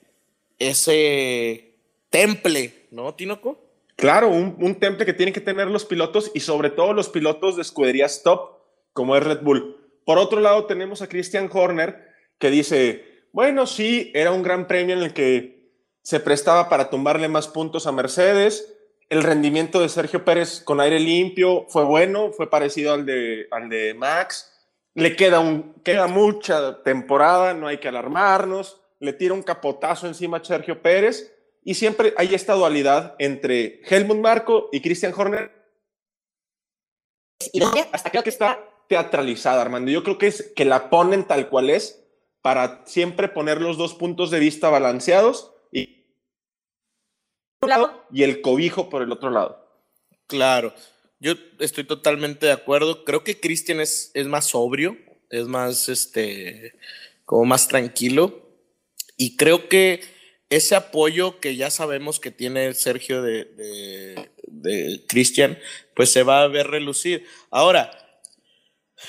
ese 0.59 1.73
temple 2.11 2.87
¿no, 2.91 3.15
Tinoco? 3.15 3.64
Claro, 3.97 4.29
un, 4.29 4.75
temple 4.81 5.07
que 5.07 5.13
tienen 5.13 5.33
que 5.33 5.41
tener 5.41 5.69
los 5.69 5.85
pilotos 5.85 6.31
y 6.35 6.41
sobre 6.41 6.71
todo 6.71 6.93
los 6.93 7.09
pilotos 7.09 7.57
de 7.57 7.63
escuderías 7.63 8.23
top, 8.23 8.59
como 8.93 9.17
es 9.17 9.23
Red 9.23 9.43
Bull. 9.43 9.77
Por 10.05 10.19
otro 10.19 10.41
lado, 10.41 10.67
tenemos 10.67 11.01
a 11.01 11.09
Christian 11.09 11.49
Horner, 11.53 12.09
que 12.39 12.51
dice, 12.51 13.25
bueno, 13.33 13.67
sí, 13.67 14.11
era 14.15 14.33
un 14.33 14.43
gran 14.43 14.67
premio 14.67 14.97
en 14.97 15.03
el 15.03 15.15
que 15.15 15.71
se 16.03 16.21
prestaba 16.21 16.69
para 16.69 16.91
tumbarle 16.91 17.29
más 17.29 17.47
puntos 17.49 17.87
a 17.87 17.93
Mercedes. 17.93 18.75
El 19.09 19.23
rendimiento 19.23 19.81
de 19.81 19.89
Sergio 19.89 20.25
Pérez 20.25 20.61
con 20.61 20.81
aire 20.81 20.99
limpio 20.99 21.67
fue 21.69 21.85
bueno, 21.85 22.33
fue 22.33 22.51
parecido 22.51 22.93
al 22.95 23.07
de, 23.07 23.47
al 23.53 23.69
de 23.69 23.95
Max. 23.95 24.51
Le 24.95 25.15
queda, 25.15 25.41
un, 25.41 25.75
queda 25.85 26.09
mucha 26.09 26.83
temporada, 26.83 27.55
no 27.55 27.69
hay 27.69 27.79
que 27.79 27.89
alarmarnos. 27.89 28.81
Le 28.99 29.13
tira 29.13 29.35
un 29.35 29.43
capotazo 29.43 30.07
encima 30.07 30.39
a 30.39 30.45
Sergio 30.45 30.83
Pérez 30.83 31.34
y 31.65 31.75
siempre 31.75 32.13
hay 32.19 32.35
esta 32.35 32.53
dualidad 32.55 33.17
entre 33.19 33.81
Helmut 33.89 34.19
Marco 34.19 34.69
y 34.71 34.81
Christian 34.81 35.15
Horner. 35.17 35.51
Y 37.53 37.63
hasta 37.91 38.11
creo 38.11 38.23
que 38.23 38.31
está 38.31 38.63
teatralizada, 38.89 39.63
Armando. 39.63 39.91
Yo 39.91 40.05
creo 40.05 40.19
que 40.19 40.27
es 40.27 40.53
que 40.55 40.67
la 40.67 40.91
ponen 40.91 41.25
tal 41.27 41.49
cual 41.49 41.71
es 41.71 42.05
para 42.43 42.85
siempre 42.87 43.29
poner 43.29 43.63
los 43.63 43.79
dos 43.79 43.95
puntos 43.95 44.31
de 44.31 44.39
vista 44.39 44.69
balanceados 44.69 45.53
y, 45.73 46.05
y 48.13 48.23
el 48.23 48.43
cobijo 48.43 48.91
por 48.91 49.03
el 49.03 49.11
otro 49.11 49.31
lado. 49.31 49.67
Claro, 50.27 50.75
yo 51.19 51.33
estoy 51.59 51.85
totalmente 51.85 52.45
de 52.45 52.53
acuerdo. 52.53 53.05
Creo 53.05 53.25
que 53.25 53.41
Christian 53.41 53.81
es, 53.81 54.11
es 54.13 54.27
más 54.27 54.47
sobrio, 54.47 54.99
es 55.31 55.47
más, 55.47 55.89
este, 55.89 56.75
como 57.25 57.47
más 57.47 57.69
tranquilo. 57.69 58.43
Y 59.17 59.37
creo 59.37 59.69
que 59.71 60.03
ese 60.51 60.75
apoyo 60.75 61.41
que 61.41 61.57
ya 61.57 61.71
sabemos 61.71 62.21
que 62.21 62.31
tiene 62.31 62.75
Sergio 62.75 63.23
de, 63.23 63.45
de, 64.47 65.05
Cristian, 65.09 65.59
pues 65.95 66.11
se 66.11 66.23
va 66.23 66.43
a 66.43 66.49
ver 66.49 66.69
relucir. 66.69 67.27
Ahora, 67.51 67.91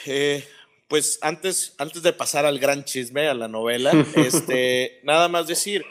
eh, 0.06 0.48
pues 0.88 1.20
antes, 1.22 1.76
antes 1.78 2.04
de 2.04 2.14
pasar 2.14 2.46
al 2.46 2.60
gran 2.60 2.84
chisme, 2.86 3.28
a 3.28 3.34
la 3.34 3.48
novela, 3.48 3.92
este, 4.16 5.00
nada 5.04 5.28
más 5.28 5.48
decir 5.48 5.86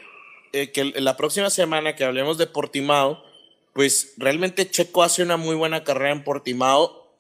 eh, 0.53 0.71
que 0.71 0.85
la 0.85 1.17
próxima 1.17 1.51
semana 1.51 1.97
que 1.97 2.05
hablemos 2.05 2.39
de 2.39 2.47
Portimao, 2.47 3.25
pues 3.73 4.15
realmente 4.17 4.71
Checo 4.71 5.03
hace 5.03 5.23
una 5.23 5.37
muy 5.37 5.57
buena 5.57 5.85
carrera 5.85 6.13
en 6.13 6.25
Portimao. 6.25 7.17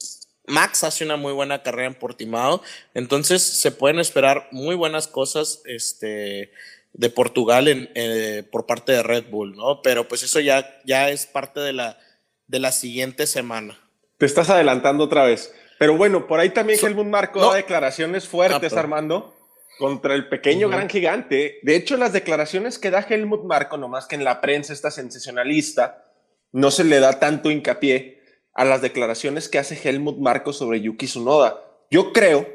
Max 0.46 0.84
hace 0.84 1.04
una 1.04 1.16
muy 1.16 1.32
buena 1.32 1.62
carrera 1.62 1.88
en 1.88 1.94
Portimao, 1.94 2.62
entonces 2.92 3.42
se 3.42 3.72
pueden 3.72 3.98
esperar 3.98 4.46
muy 4.52 4.74
buenas 4.74 5.08
cosas 5.08 5.62
este, 5.64 6.52
de 6.94 7.10
Portugal 7.10 7.68
en, 7.68 7.90
eh, 7.94 8.44
por 8.50 8.66
parte 8.66 8.92
de 8.92 9.02
Red 9.02 9.24
Bull, 9.28 9.54
¿no? 9.56 9.82
Pero 9.82 10.08
pues 10.08 10.22
eso 10.22 10.40
ya, 10.40 10.80
ya 10.84 11.10
es 11.10 11.26
parte 11.26 11.60
de 11.60 11.72
la, 11.72 11.98
de 12.46 12.60
la 12.60 12.72
siguiente 12.72 13.26
semana. 13.26 13.78
Te 14.16 14.26
estás 14.26 14.48
adelantando 14.48 15.04
otra 15.04 15.24
vez. 15.24 15.52
Pero 15.78 15.96
bueno, 15.96 16.26
por 16.26 16.38
ahí 16.38 16.50
también 16.50 16.78
Helmut 16.80 17.06
Marco 17.06 17.40
da 17.40 17.56
declaraciones 17.56 18.28
fuertes, 18.28 18.72
ah, 18.72 18.80
Armando, 18.80 19.34
contra 19.78 20.14
el 20.14 20.28
pequeño 20.28 20.68
gran 20.68 20.88
gigante. 20.88 21.58
De 21.62 21.74
hecho, 21.74 21.96
las 21.96 22.12
declaraciones 22.12 22.78
que 22.78 22.90
da 22.90 23.00
Helmut 23.00 23.44
Marco, 23.44 23.76
nomás 23.76 24.06
que 24.06 24.14
en 24.14 24.22
la 24.22 24.40
prensa 24.40 24.72
está 24.72 24.92
sensacionalista, 24.92 26.04
no 26.52 26.70
se 26.70 26.84
le 26.84 27.00
da 27.00 27.18
tanto 27.18 27.50
hincapié 27.50 28.22
a 28.54 28.64
las 28.64 28.82
declaraciones 28.82 29.48
que 29.48 29.58
hace 29.58 29.76
Helmut 29.82 30.18
Marco 30.18 30.52
sobre 30.52 30.80
Yuki 30.80 31.06
Tsunoda. 31.06 31.60
Yo 31.90 32.12
creo 32.12 32.48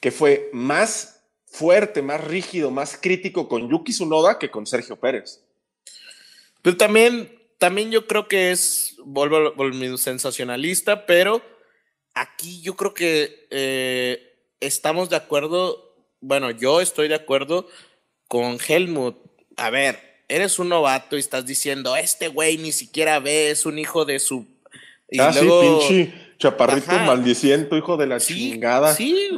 que 0.00 0.12
fue 0.12 0.50
más 0.52 1.17
fuerte, 1.50 2.02
más 2.02 2.22
rígido, 2.22 2.70
más 2.70 2.98
crítico 3.00 3.48
con 3.48 3.68
Yuki 3.70 3.92
Tsunoda 3.92 4.38
que 4.38 4.50
con 4.50 4.66
Sergio 4.66 4.96
Pérez. 4.96 5.40
Pero 6.62 6.76
también 6.76 7.38
también 7.58 7.90
yo 7.90 8.06
creo 8.06 8.28
que 8.28 8.52
es, 8.52 8.94
vuelvo, 9.04 9.52
vuelvo 9.54 9.96
sensacionalista, 9.98 11.06
pero 11.06 11.42
aquí 12.14 12.62
yo 12.62 12.76
creo 12.76 12.94
que 12.94 13.46
eh, 13.50 14.36
estamos 14.60 15.10
de 15.10 15.16
acuerdo, 15.16 15.96
bueno, 16.20 16.52
yo 16.52 16.80
estoy 16.80 17.08
de 17.08 17.16
acuerdo 17.16 17.66
con 18.28 18.58
Helmut. 18.66 19.16
A 19.56 19.70
ver, 19.70 20.22
eres 20.28 20.60
un 20.60 20.68
novato 20.68 21.16
y 21.16 21.20
estás 21.20 21.46
diciendo, 21.46 21.96
este 21.96 22.28
güey 22.28 22.58
ni 22.58 22.70
siquiera 22.70 23.18
ve, 23.18 23.50
es 23.50 23.66
un 23.66 23.78
hijo 23.78 24.04
de 24.04 24.20
su... 24.20 24.46
Y 25.10 25.18
ah, 25.20 25.32
pinche 25.32 26.27
chaparrito 26.38 26.92
maldiciento, 27.00 27.76
hijo 27.76 27.96
de 27.96 28.06
la 28.06 28.20
chingada. 28.20 28.94
Sí, 28.94 29.30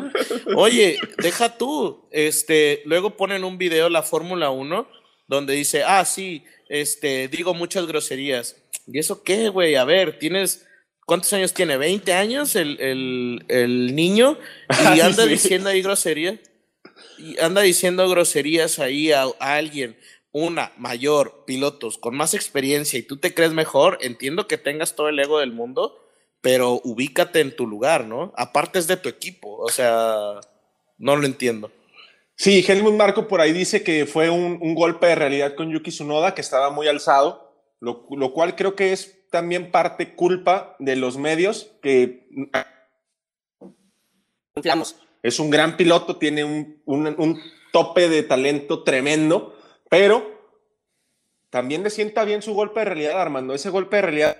oye, 0.54 0.98
deja 1.18 1.56
tú, 1.56 2.06
este, 2.10 2.82
luego 2.84 3.16
ponen 3.16 3.44
un 3.44 3.58
video 3.58 3.88
la 3.88 4.02
Fórmula 4.02 4.50
1 4.50 4.86
donde 5.26 5.54
dice, 5.54 5.84
ah, 5.84 6.04
sí, 6.04 6.44
este, 6.68 7.28
digo 7.28 7.54
muchas 7.54 7.86
groserías. 7.86 8.56
¿Y 8.86 8.98
eso 8.98 9.22
qué, 9.22 9.48
güey? 9.48 9.76
A 9.76 9.84
ver, 9.84 10.18
tienes 10.18 10.66
¿Cuántos 11.10 11.32
años 11.32 11.52
tiene? 11.52 11.76
¿20 11.76 12.12
años 12.12 12.54
el, 12.54 13.90
niño? 13.96 14.38
Y 14.94 15.00
anda 15.00 15.26
diciendo 15.26 15.68
ahí 15.68 15.82
groserías. 15.82 16.38
Y 17.18 17.36
anda 17.40 17.62
diciendo 17.62 18.08
groserías 18.08 18.78
ahí 18.78 19.10
a, 19.10 19.24
alguien. 19.40 19.98
Una, 20.30 20.70
mayor, 20.76 21.42
pilotos, 21.48 21.98
con 21.98 22.14
más 22.14 22.32
experiencia 22.34 22.96
y 22.96 23.02
tú 23.02 23.16
te 23.16 23.34
crees 23.34 23.50
mejor. 23.50 23.98
Entiendo 24.02 24.46
que 24.46 24.56
tengas 24.56 24.94
todo 24.94 25.08
el 25.08 25.18
ego 25.18 25.40
del 25.40 25.50
mundo, 25.50 25.98
pero 26.40 26.80
ubícate 26.84 27.40
en 27.40 27.54
tu 27.54 27.66
lugar, 27.66 28.06
¿no? 28.06 28.32
Aparte 28.36 28.78
es 28.78 28.86
de 28.86 28.96
tu 28.96 29.08
equipo. 29.08 29.56
O 29.56 29.68
sea, 29.68 30.40
no 30.98 31.16
lo 31.16 31.26
entiendo. 31.26 31.70
Sí, 32.36 32.64
Helmut 32.66 32.94
Marco 32.94 33.28
por 33.28 33.40
ahí 33.40 33.52
dice 33.52 33.82
que 33.82 34.06
fue 34.06 34.30
un, 34.30 34.74
golpe 34.74 35.08
de 35.08 35.14
realidad 35.14 35.54
con 35.54 35.70
Yuki 35.70 35.90
Tsunoda, 35.90 36.34
que 36.34 36.40
estaba 36.40 36.70
muy 36.70 36.88
alzado, 36.88 37.52
lo, 37.80 38.06
lo 38.10 38.32
cual 38.32 38.56
creo 38.56 38.74
que 38.74 38.92
es 38.92 39.28
también 39.30 39.70
parte 39.70 40.14
culpa 40.14 40.76
de 40.78 40.96
los 40.96 41.18
medios 41.18 41.72
que 41.82 42.26
es 45.22 45.38
un 45.38 45.50
gran 45.50 45.76
piloto, 45.76 46.16
tiene 46.16 46.44
un, 46.44 47.40
tope 47.72 48.08
de 48.08 48.24
talento 48.24 48.82
tremendo, 48.82 49.56
pero 49.88 50.28
también 51.50 51.84
le 51.84 51.90
sienta 51.90 52.24
bien 52.24 52.42
su 52.42 52.52
golpe 52.52 52.80
de 52.80 52.86
realidad, 52.86 53.20
Armando. 53.20 53.54
Ese 53.54 53.70
golpe 53.70 53.96
de 53.96 54.02
realidad. 54.02 54.36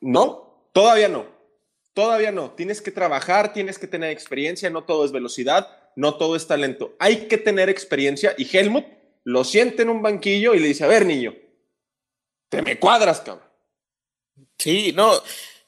No, 0.00 0.70
todavía 0.72 1.08
no. 1.08 1.26
Todavía 1.94 2.32
no. 2.32 2.50
Tienes 2.52 2.82
que 2.82 2.90
trabajar, 2.90 3.52
tienes 3.52 3.78
que 3.78 3.86
tener 3.86 4.10
experiencia. 4.10 4.68
No 4.70 4.84
todo 4.84 5.04
es 5.04 5.12
velocidad, 5.12 5.68
no 5.96 6.16
todo 6.16 6.36
es 6.36 6.46
talento. 6.46 6.94
Hay 6.98 7.28
que 7.28 7.38
tener 7.38 7.68
experiencia. 7.68 8.34
Y 8.36 8.54
Helmut 8.56 8.84
lo 9.24 9.44
siente 9.44 9.82
en 9.82 9.88
un 9.88 10.02
banquillo 10.02 10.54
y 10.54 10.60
le 10.60 10.68
dice: 10.68 10.84
A 10.84 10.88
ver, 10.88 11.06
niño, 11.06 11.34
te 12.48 12.62
me 12.62 12.78
cuadras, 12.78 13.20
cabrón. 13.20 13.46
Sí, 14.58 14.92
no, 14.94 15.12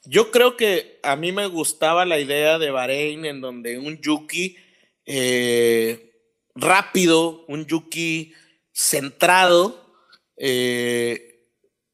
yo 0.05 0.31
creo 0.31 0.57
que 0.57 0.99
a 1.03 1.15
mí 1.15 1.31
me 1.31 1.47
gustaba 1.47 2.05
la 2.05 2.19
idea 2.19 2.57
de 2.57 2.71
Bahrein 2.71 3.25
en 3.25 3.41
donde 3.41 3.77
un 3.77 3.99
Yuki 3.99 4.57
eh, 5.05 6.09
rápido, 6.55 7.45
un 7.47 7.65
Yuki 7.65 8.33
centrado 8.71 9.93
eh, 10.37 11.47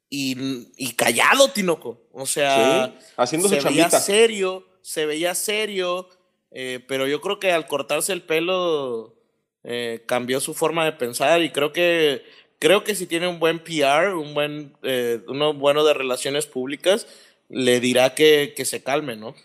y, 0.09 0.93
callado, 0.93 1.51
Tinoco. 1.51 2.04
O 2.17 2.25
sea, 2.25 2.97
haciendo 3.17 3.49
se 3.49 3.59
veía 3.59 3.89
serio, 3.89 4.65
se 4.81 5.05
veía 5.05 5.35
serio, 5.35 6.09
eh, 6.51 6.79
pero 6.87 7.07
yo 7.07 7.21
creo 7.21 7.39
que 7.39 7.51
al 7.51 7.67
cortarse 7.67 8.13
el 8.13 8.21
pelo 8.21 9.13
cambió 10.05 10.39
su 10.39 10.53
forma 10.53 10.85
de 10.85 10.91
pensar 10.91 11.41
y 11.41 11.49
creo 11.49 11.73
que 11.73 12.23
creo 12.59 12.83
que 12.83 12.95
si 12.95 13.05
tiene 13.05 13.27
un 13.27 13.39
buen 13.39 13.59
PR, 13.59 14.15
un 14.15 14.33
buen, 14.33 14.73
eh, 14.83 15.21
uno 15.27 15.53
bueno 15.53 15.83
de 15.83 15.93
relaciones 15.93 16.45
públicas, 16.45 17.07
le 17.49 17.79
dirá 17.79 18.15
que, 18.15 18.53
se 18.65 18.81
calme, 18.81 19.15
¿no? 19.15 19.35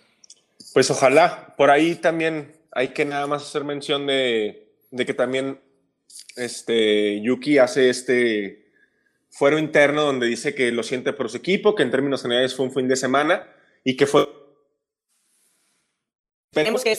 Pues 0.72 0.90
ojalá. 0.90 1.54
Por 1.56 1.70
ahí 1.70 1.96
también 1.96 2.52
hay 2.72 2.88
que 2.88 3.04
nada 3.04 3.26
más 3.26 3.42
hacer 3.42 3.64
mención 3.64 4.06
de, 4.06 4.68
que 4.96 5.14
también 5.14 5.60
este, 6.36 7.20
Yuki 7.20 7.58
hace 7.58 7.90
este 7.90 8.59
fuero 9.30 9.58
interno 9.58 10.02
donde 10.02 10.26
dice 10.26 10.54
que 10.54 10.72
lo 10.72 10.82
siente 10.82 11.12
por 11.12 11.30
su 11.30 11.38
equipo, 11.38 11.74
que 11.74 11.82
en 11.82 11.90
términos 11.90 12.22
generales 12.22 12.54
fue 12.54 12.66
un 12.66 12.72
fin 12.72 12.88
de 12.88 12.96
semana 12.96 13.48
y 13.84 13.96
que 13.96 14.06
fue... 14.06 14.28
Esperemos 16.52 16.82
que 16.82 16.98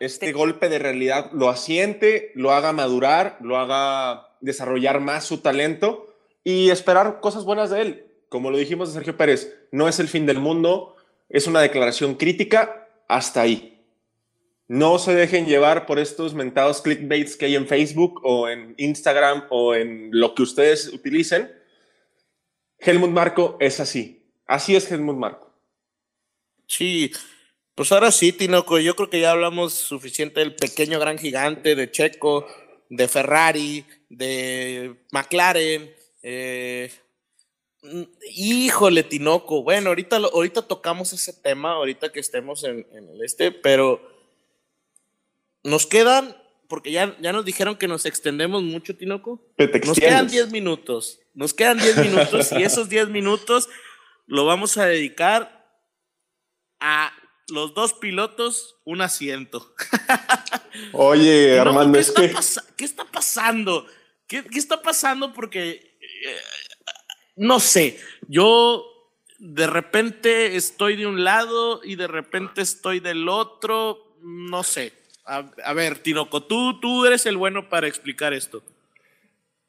este 0.00 0.32
golpe 0.32 0.68
de 0.68 0.78
realidad 0.78 1.30
lo 1.32 1.48
asiente, 1.48 2.32
lo 2.34 2.52
haga 2.52 2.72
madurar, 2.72 3.38
lo 3.40 3.56
haga 3.56 4.36
desarrollar 4.42 5.00
más 5.00 5.24
su 5.24 5.38
talento 5.38 6.14
y 6.44 6.68
esperar 6.68 7.20
cosas 7.20 7.44
buenas 7.44 7.70
de 7.70 7.80
él. 7.80 8.06
Como 8.28 8.50
lo 8.50 8.58
dijimos 8.58 8.88
de 8.88 8.94
Sergio 8.94 9.16
Pérez, 9.16 9.56
no 9.72 9.88
es 9.88 9.98
el 10.00 10.08
fin 10.08 10.26
del 10.26 10.38
mundo, 10.38 10.96
es 11.30 11.46
una 11.46 11.60
declaración 11.60 12.14
crítica 12.14 12.88
hasta 13.08 13.40
ahí. 13.40 13.82
No 14.68 14.98
se 14.98 15.14
dejen 15.14 15.46
llevar 15.46 15.86
por 15.86 15.98
estos 15.98 16.34
mentados 16.34 16.82
clickbaits 16.82 17.36
que 17.36 17.46
hay 17.46 17.56
en 17.56 17.66
Facebook 17.66 18.20
o 18.22 18.48
en 18.48 18.74
Instagram 18.76 19.46
o 19.50 19.74
en 19.74 20.10
lo 20.12 20.34
que 20.34 20.42
ustedes 20.42 20.92
utilicen. 20.92 21.50
Helmut 22.80 23.10
Marco 23.10 23.56
es 23.60 23.80
así. 23.80 24.32
Así 24.46 24.74
es 24.74 24.90
Helmut 24.90 25.16
Marco. 25.16 25.50
Sí, 26.66 27.12
pues 27.74 27.92
ahora 27.92 28.10
sí, 28.10 28.32
Tinoco, 28.32 28.78
yo 28.78 28.94
creo 28.94 29.10
que 29.10 29.20
ya 29.20 29.30
hablamos 29.30 29.72
suficiente 29.74 30.40
del 30.40 30.54
pequeño 30.54 31.00
gran 31.00 31.18
gigante 31.18 31.74
de 31.74 31.90
Checo, 31.90 32.46
de 32.88 33.08
Ferrari, 33.08 33.86
de 34.08 34.96
McLaren. 35.12 35.94
Eh, 36.22 36.92
híjole, 38.34 39.02
Tinoco. 39.02 39.62
Bueno, 39.62 39.88
ahorita, 39.88 40.16
ahorita 40.16 40.62
tocamos 40.62 41.12
ese 41.12 41.32
tema, 41.32 41.72
ahorita 41.72 42.12
que 42.12 42.20
estemos 42.20 42.64
en, 42.64 42.86
el 42.92 43.22
este, 43.24 43.50
pero 43.50 44.00
nos 45.62 45.86
quedan, 45.86 46.36
porque 46.70 46.92
ya, 46.92 47.16
ya 47.20 47.32
nos 47.32 47.44
dijeron 47.44 47.76
que 47.76 47.88
nos 47.88 48.06
extendemos 48.06 48.62
mucho, 48.62 48.96
Tinoco. 48.96 49.44
Nos 49.84 49.98
quedan 49.98 50.28
10 50.28 50.52
minutos. 50.52 51.18
Nos 51.34 51.52
quedan 51.52 51.78
10 51.78 51.96
minutos 51.98 52.52
y 52.52 52.62
esos 52.62 52.88
10 52.88 53.08
minutos 53.08 53.68
lo 54.26 54.46
vamos 54.46 54.78
a 54.78 54.86
dedicar 54.86 55.68
a 56.78 57.12
los 57.48 57.74
dos 57.74 57.92
pilotos, 57.94 58.76
un 58.84 59.00
asiento. 59.00 59.74
Oye, 60.92 61.58
Armando, 61.58 61.98
es 61.98 62.12
que. 62.12 62.32
¿Qué 62.76 62.84
está 62.84 63.04
pasando? 63.04 63.86
¿Qué, 64.28 64.44
está 64.54 64.80
pasando? 64.80 65.32
Porque, 65.32 65.98
eh, 66.00 66.40
no 67.34 67.58
sé, 67.58 67.98
yo 68.28 68.86
de 69.40 69.66
repente 69.66 70.54
estoy 70.54 70.94
de 70.94 71.08
un 71.08 71.24
lado 71.24 71.80
y 71.82 71.96
de 71.96 72.06
repente 72.06 72.62
estoy 72.62 73.00
del 73.00 73.28
otro, 73.28 74.14
no 74.22 74.62
sé. 74.62 74.99
A, 75.24 75.72
ver, 75.74 75.98
Tinoco, 75.98 76.42
tú, 76.42 76.80
tú 76.80 77.06
eres 77.06 77.24
el 77.26 77.36
bueno 77.36 77.68
para 77.68 77.86
explicar 77.86 78.32
esto. 78.32 78.62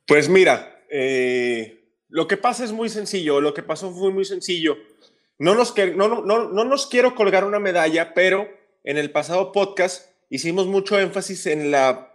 Pues 0.07 0.27
mira, 0.27 0.83
eh, 0.89 1.83
lo 2.09 2.27
que 2.27 2.37
pasa 2.37 2.63
es 2.63 2.71
muy 2.71 2.89
sencillo, 2.89 3.41
lo 3.41 3.53
que 3.53 3.61
pasó 3.61 3.91
fue 3.91 4.11
muy 4.11 4.25
sencillo. 4.25 4.77
No 5.37 5.53
nos, 5.53 5.75
no, 5.95 6.23
no, 6.23 6.49
no 6.49 6.63
nos 6.63 6.87
quiero 6.87 7.15
colgar 7.15 7.45
una 7.45 7.59
medalla, 7.59 8.13
pero 8.13 8.49
en 8.83 8.97
el 8.97 9.11
pasado 9.11 9.51
podcast 9.51 10.09
hicimos 10.29 10.67
mucho 10.67 10.99
énfasis 10.99 11.45
en 11.45 11.71
la 11.71 12.11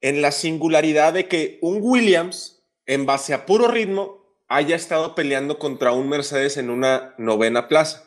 en 0.00 0.22
la 0.22 0.30
singularidad 0.30 1.12
de 1.12 1.28
que 1.28 1.58
un 1.62 1.78
Williams, 1.80 2.62
en 2.86 3.06
base 3.06 3.34
a 3.34 3.46
puro 3.46 3.68
ritmo, 3.68 4.24
haya 4.48 4.76
estado 4.76 5.14
peleando 5.14 5.58
contra 5.58 5.92
un 5.92 6.08
Mercedes 6.08 6.56
en 6.56 6.70
una 6.70 7.14
novena 7.18 7.68
plaza, 7.68 8.04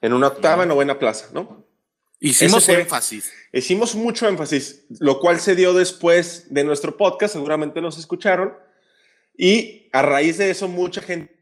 en 0.00 0.12
una 0.12 0.28
octava, 0.28 0.64
novena 0.64 0.98
plaza, 0.98 1.28
¿no? 1.32 1.66
Hicimos 2.22 2.68
énfasis. 2.68 3.32
Hicimos 3.52 3.96
mucho 3.96 4.28
énfasis, 4.28 4.84
lo 5.00 5.18
cual 5.18 5.40
se 5.40 5.56
dio 5.56 5.74
después 5.74 6.46
de 6.54 6.62
nuestro 6.62 6.96
podcast, 6.96 7.34
seguramente 7.34 7.80
nos 7.80 7.98
escucharon, 7.98 8.54
y 9.36 9.88
a 9.92 10.02
raíz 10.02 10.38
de 10.38 10.50
eso 10.50 10.68
mucha 10.68 11.02
gente... 11.02 11.34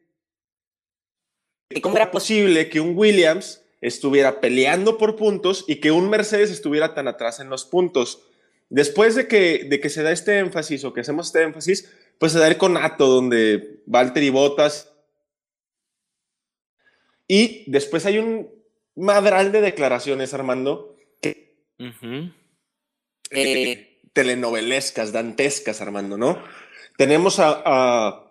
¿Cómo 1.83 1.97
era 1.97 2.11
posible 2.11 2.71
que 2.71 2.81
un 2.81 2.97
Williams 2.97 3.63
estuviera 3.83 4.41
peleando 4.41 4.97
por 4.97 5.17
puntos 5.17 5.67
y 5.69 5.77
que 5.77 5.91
un 5.91 6.09
Mercedes 6.09 6.51
estuviera 6.51 6.95
tan 6.95 7.09
atrás 7.09 7.41
en 7.41 7.51
los 7.51 7.67
puntos? 7.67 8.23
Después 8.71 9.15
de 9.15 9.29
que, 9.29 9.67
de 9.69 9.81
que 9.81 9.91
se 9.91 10.03
da 10.03 10.13
este 10.13 10.39
énfasis 10.39 10.83
o 10.85 10.95
que 10.95 11.03
hacemos 11.03 11.27
este 11.27 11.43
énfasis, 11.43 11.91
pues 12.19 12.33
se 12.33 12.39
da 12.39 12.49
el 12.49 12.57
conato 12.57 13.07
donde 13.07 13.83
Valtteri 13.85 14.31
Botas. 14.31 14.91
Y 17.29 17.71
después 17.71 18.07
hay 18.07 18.19
un 18.19 18.60
madral 19.01 19.53
de 19.53 19.61
declaraciones, 19.61 20.35
Armando, 20.35 20.97
que, 21.21 21.65
eh, 23.31 24.01
telenovelescas, 24.13 25.13
dantescas, 25.13 25.81
Armando, 25.81 26.17
¿no? 26.17 26.43
Tenemos 26.97 27.39
a, 27.39 27.63
a, 27.65 28.31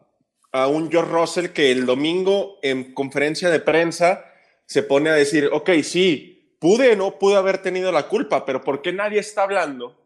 a 0.51 0.67
un 0.67 0.91
George 0.91 1.11
Russell 1.11 1.47
que 1.47 1.71
el 1.71 1.85
domingo 1.85 2.59
en 2.61 2.93
conferencia 2.93 3.49
de 3.49 3.59
prensa 3.59 4.25
se 4.65 4.83
pone 4.83 5.09
a 5.09 5.13
decir, 5.13 5.49
ok, 5.51 5.71
sí, 5.83 6.55
pude 6.59 6.91
o 6.91 6.95
no 6.95 7.17
pude 7.17 7.35
haber 7.35 7.61
tenido 7.61 7.91
la 7.91 8.07
culpa, 8.07 8.45
pero 8.45 8.63
¿por 8.63 8.81
qué 8.81 8.93
nadie 8.93 9.19
está 9.19 9.43
hablando 9.43 9.98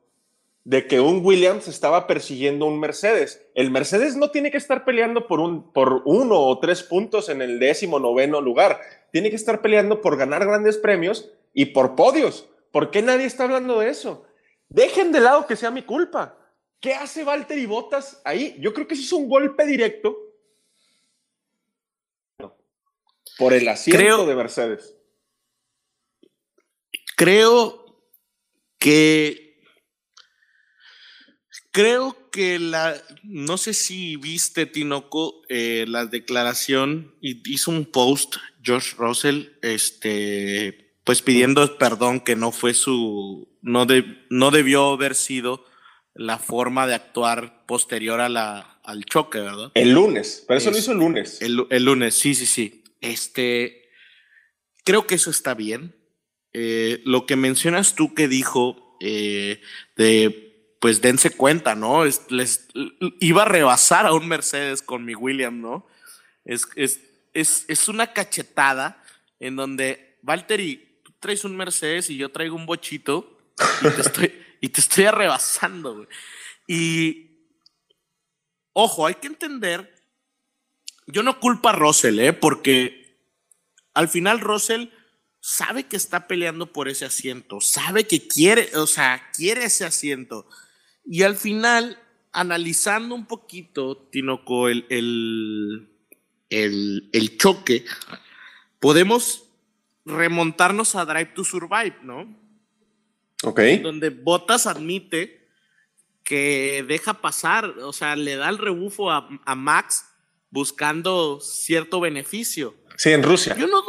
de 0.65 0.87
que 0.87 1.01
un 1.01 1.25
Williams 1.25 1.67
estaba 1.67 2.07
persiguiendo 2.07 2.65
un 2.65 2.79
Mercedes. 2.79 3.45
El 3.53 3.69
Mercedes 3.69 4.15
no 4.15 4.31
tiene 4.31 4.49
que 4.49 4.57
estar 4.57 4.85
peleando 4.85 5.27
por, 5.27 5.39
un, 5.39 5.71
por 5.73 6.01
uno 6.05 6.39
o 6.39 6.59
tres 6.59 6.83
puntos 6.83 7.29
en 7.29 7.41
el 7.41 7.59
décimo 7.59 7.99
noveno 7.99 8.39
lugar. 8.39 8.79
Tiene 9.11 9.29
que 9.29 9.35
estar 9.35 9.61
peleando 9.61 10.01
por 10.01 10.17
ganar 10.17 10.45
grandes 10.45 10.77
premios 10.77 11.31
y 11.53 11.65
por 11.65 11.95
podios. 11.95 12.47
¿Por 12.71 12.91
qué 12.91 13.01
nadie 13.01 13.25
está 13.25 13.43
hablando 13.43 13.79
de 13.79 13.89
eso? 13.89 14.25
Dejen 14.69 15.11
de 15.11 15.19
lado 15.19 15.45
que 15.45 15.55
sea 15.55 15.69
mi 15.69 15.83
culpa. 15.83 16.37
¿Qué 16.79 16.93
hace 16.93 17.23
Valtteri 17.23 17.65
Bottas 17.65 18.21
ahí? 18.23 18.55
Yo 18.59 18.73
creo 18.73 18.87
que 18.87 18.93
eso 18.93 19.03
es 19.03 19.13
un 19.13 19.29
golpe 19.29 19.65
directo 19.65 20.17
por 23.37 23.53
el 23.53 23.67
asiento 23.67 24.25
de 24.25 24.35
Mercedes. 24.35 24.95
Creo 27.15 27.85
que 28.79 29.42
creo 31.73 32.29
que 32.31 32.57
la 32.59 32.95
no 33.23 33.57
sé 33.57 33.73
si 33.73 34.15
viste 34.15 34.65
Tinoco 34.65 35.41
eh, 35.49 35.83
la 35.87 36.05
declaración 36.05 37.13
hizo 37.19 37.71
un 37.71 37.85
post 37.85 38.37
George 38.61 38.95
Russell 38.97 39.47
este 39.61 40.95
pues 41.03 41.21
pidiendo 41.21 41.77
perdón 41.77 42.21
que 42.21 42.37
no 42.37 42.53
fue 42.53 42.73
su 42.73 43.49
no 43.61 43.85
no 44.29 44.51
debió 44.51 44.93
haber 44.93 45.15
sido 45.15 45.65
la 46.15 46.37
forma 46.37 46.87
de 46.87 46.93
actuar 46.93 47.65
posterior 47.65 48.21
a 48.21 48.29
la, 48.29 48.79
al 48.83 49.03
choque, 49.05 49.39
¿verdad? 49.39 49.71
El 49.73 49.93
lunes, 49.93 50.43
pero 50.47 50.57
eso 50.57 50.71
lo 50.71 50.77
hizo 50.77 50.91
el 50.91 50.99
lunes. 50.99 51.41
El, 51.41 51.65
el, 51.69 51.85
lunes, 51.85 52.15
sí, 52.15 52.35
sí, 52.35 52.45
sí. 52.45 52.83
Este, 53.01 53.89
creo 54.83 55.07
que 55.07 55.15
eso 55.15 55.31
está 55.31 55.53
bien. 55.53 55.95
Eh, 56.53 57.01
lo 57.03 57.25
que 57.25 57.35
mencionas 57.35 57.95
tú 57.95 58.13
que 58.13 58.27
dijo 58.27 58.97
eh, 59.01 59.59
de, 59.97 60.42
pues 60.83 60.99
dense 60.99 61.29
cuenta, 61.29 61.75
¿no? 61.75 62.03
les, 62.03 62.67
iba 63.21 63.43
a 63.43 63.45
rebasar 63.45 64.05
a 64.05 64.11
un 64.11 64.27
Mercedes 64.27 64.81
con 64.81 65.05
mi 65.05 65.15
William, 65.15 65.61
¿no? 65.61 65.87
Es, 66.43 66.67
es, 66.75 66.99
es, 67.31 67.63
es 67.69 67.87
una 67.87 68.11
cachetada 68.11 69.01
en 69.39 69.55
donde, 69.55 70.17
Valtteri, 70.23 70.99
tú 71.01 71.13
traes 71.21 71.45
un 71.45 71.55
Mercedes 71.55 72.09
y 72.09 72.17
yo 72.17 72.33
traigo 72.33 72.57
un 72.57 72.65
bochito 72.65 73.39
y 73.81 73.91
te 73.91 74.01
estoy 74.01 74.45
y 74.59 74.67
te 74.67 74.81
estoy 74.81 75.05
arrebasando, 75.05 75.95
güey. 75.95 76.07
Y, 76.67 77.47
ojo, 78.73 79.07
hay 79.07 79.15
que 79.15 79.27
entender, 79.27 80.03
yo 81.07 81.23
no 81.23 81.39
culpo 81.39 81.69
a 81.69 81.71
Russell, 81.71 82.19
¿eh? 82.19 82.33
Porque 82.33 83.21
al 83.93 84.09
final 84.09 84.41
Russell 84.41 84.87
sabe 85.39 85.85
que 85.85 85.95
está 85.95 86.27
peleando 86.27 86.73
por 86.73 86.89
ese 86.89 87.05
asiento, 87.05 87.61
sabe 87.61 88.05
que 88.05 88.27
quiere, 88.27 88.75
o 88.75 88.85
sea, 88.85 89.31
quiere 89.31 89.63
ese 89.63 89.85
asiento. 89.85 90.45
Y 91.05 91.23
al 91.23 91.35
final, 91.35 91.99
analizando 92.31 93.15
un 93.15 93.25
poquito, 93.25 93.97
Tinoco, 94.11 94.69
el, 94.69 94.85
el, 94.89 95.89
el, 96.49 97.09
el 97.11 97.37
choque, 97.37 97.85
podemos 98.79 99.43
remontarnos 100.05 100.95
a 100.95 101.05
Drive 101.05 101.33
to 101.33 101.43
Survive, 101.43 101.97
¿no? 102.03 102.43
Donde 103.41 104.09
Bottas 104.09 104.67
admite 104.67 105.49
que 106.23 106.85
deja 106.87 107.21
pasar, 107.21 107.65
o 107.65 107.91
sea, 107.91 108.15
le 108.15 108.37
da 108.37 108.47
el 108.49 108.57
rebufo 108.57 109.11
a, 109.11 109.55
Max 109.55 110.05
buscando 110.49 111.41
cierto 111.41 111.99
beneficio. 111.99 112.75
Sí, 112.95 113.11
en 113.11 113.23
Rusia. 113.23 113.57
Yo 113.57 113.67
no 113.67 113.83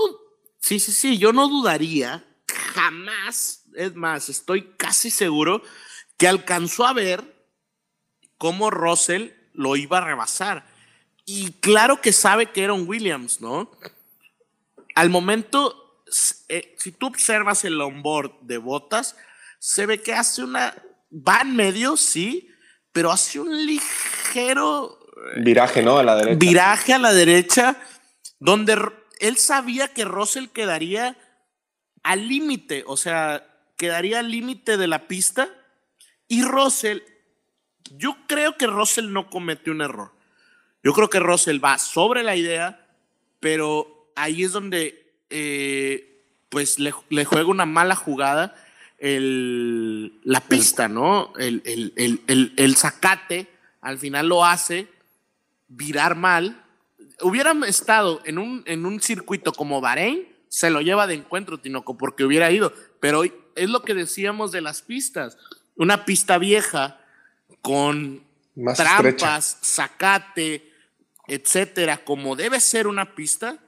sí, 0.58 0.80
sí, 0.80 0.92
sí, 0.92 1.18
yo 1.18 1.32
no 1.32 1.48
dudaría 1.48 2.26
jamás, 2.48 3.64
es 3.76 3.94
más, 3.94 4.28
estoy 4.28 4.72
casi 4.76 5.10
seguro 5.10 5.62
que 6.16 6.28
alcanzó 6.28 6.86
a 6.86 6.92
ver 6.92 7.34
cómo 8.38 8.70
Russell 8.70 9.30
lo 9.52 9.76
iba 9.76 9.98
a 9.98 10.04
rebasar. 10.04 10.66
Y 11.24 11.52
claro 11.52 12.00
que 12.00 12.12
sabe 12.12 12.46
que 12.52 12.64
era 12.64 12.74
un 12.74 12.86
Williams, 12.86 13.40
¿no? 13.40 13.70
Al 14.94 15.10
momento, 15.10 16.04
eh, 16.48 16.74
si 16.78 16.92
tú 16.92 17.06
observas 17.06 17.64
el 17.64 17.80
onboard 17.80 18.40
de 18.42 18.58
Bottas, 18.58 19.16
se 19.58 19.86
ve 19.86 20.02
que 20.02 20.12
hace 20.12 20.44
una, 20.44 20.74
va 21.10 21.40
en 21.40 21.56
medio, 21.56 21.96
sí, 21.96 22.50
pero 22.92 23.10
hace 23.10 23.40
un 23.40 23.66
ligero... 23.66 24.98
Eh, 25.34 25.40
viraje, 25.40 25.82
¿no? 25.82 25.98
A 25.98 26.02
la 26.02 26.16
derecha. 26.16 26.38
Viraje 26.38 26.92
a 26.92 26.98
la 26.98 27.12
derecha, 27.12 27.76
donde 28.38 28.76
él 29.20 29.38
sabía 29.38 29.88
que 29.88 30.04
Russell 30.04 30.48
quedaría 30.48 31.16
al 32.02 32.28
límite, 32.28 32.84
o 32.86 32.98
sea, 32.98 33.46
quedaría 33.78 34.18
al 34.18 34.30
límite 34.30 34.76
de 34.76 34.86
la 34.86 35.08
pista 35.08 35.48
y 36.28 36.42
Russell, 36.42 37.00
yo 37.96 38.16
creo 38.26 38.56
que 38.56 38.66
Russell 38.66 39.12
no 39.12 39.28
cometió 39.28 39.72
un 39.72 39.82
error. 39.82 40.12
Yo 40.82 40.92
creo 40.92 41.08
que 41.08 41.20
Russell 41.20 41.64
va 41.64 41.78
sobre 41.78 42.22
la 42.22 42.36
idea, 42.36 42.86
pero 43.40 44.10
ahí 44.16 44.42
es 44.42 44.52
donde 44.52 45.16
eh, 45.30 46.22
pues 46.48 46.78
le, 46.78 46.94
le, 47.08 47.24
juega 47.24 47.48
una 47.48 47.66
mala 47.66 47.96
jugada 47.96 48.54
el, 48.98 50.20
la 50.24 50.40
pista, 50.40 50.88
¿no? 50.88 51.32
El, 51.38 51.62
el, 51.64 51.92
el, 51.96 52.52
el, 52.56 52.76
zacate 52.76 53.48
al 53.80 53.98
final 53.98 54.28
lo 54.28 54.44
hace 54.44 54.88
virar 55.68 56.16
mal. 56.16 56.64
Hubieran 57.20 57.64
estado 57.64 58.22
en 58.24 58.38
un, 58.38 58.62
en 58.66 58.86
un 58.86 59.00
circuito 59.00 59.52
como 59.52 59.80
Bahrein, 59.80 60.28
se 60.48 60.70
lo 60.70 60.80
lleva 60.80 61.06
de 61.06 61.14
encuentro, 61.14 61.58
Tinoco, 61.58 61.98
porque 61.98 62.24
hubiera 62.24 62.50
ido. 62.50 62.72
Pero 63.00 63.24
es 63.24 63.70
lo 63.70 63.82
que 63.82 63.94
decíamos 63.94 64.52
de 64.52 64.60
las 64.60 64.82
pistas. 64.82 65.36
Una 65.76 66.04
pista 66.04 66.38
vieja 66.38 67.00
con 67.60 68.24
trampas, 68.76 69.58
zacate, 69.62 70.72
etcétera, 71.26 72.04
como 72.04 72.36
debe 72.36 72.60
ser 72.60 72.86
una 72.86 73.14
pista, 73.14 73.58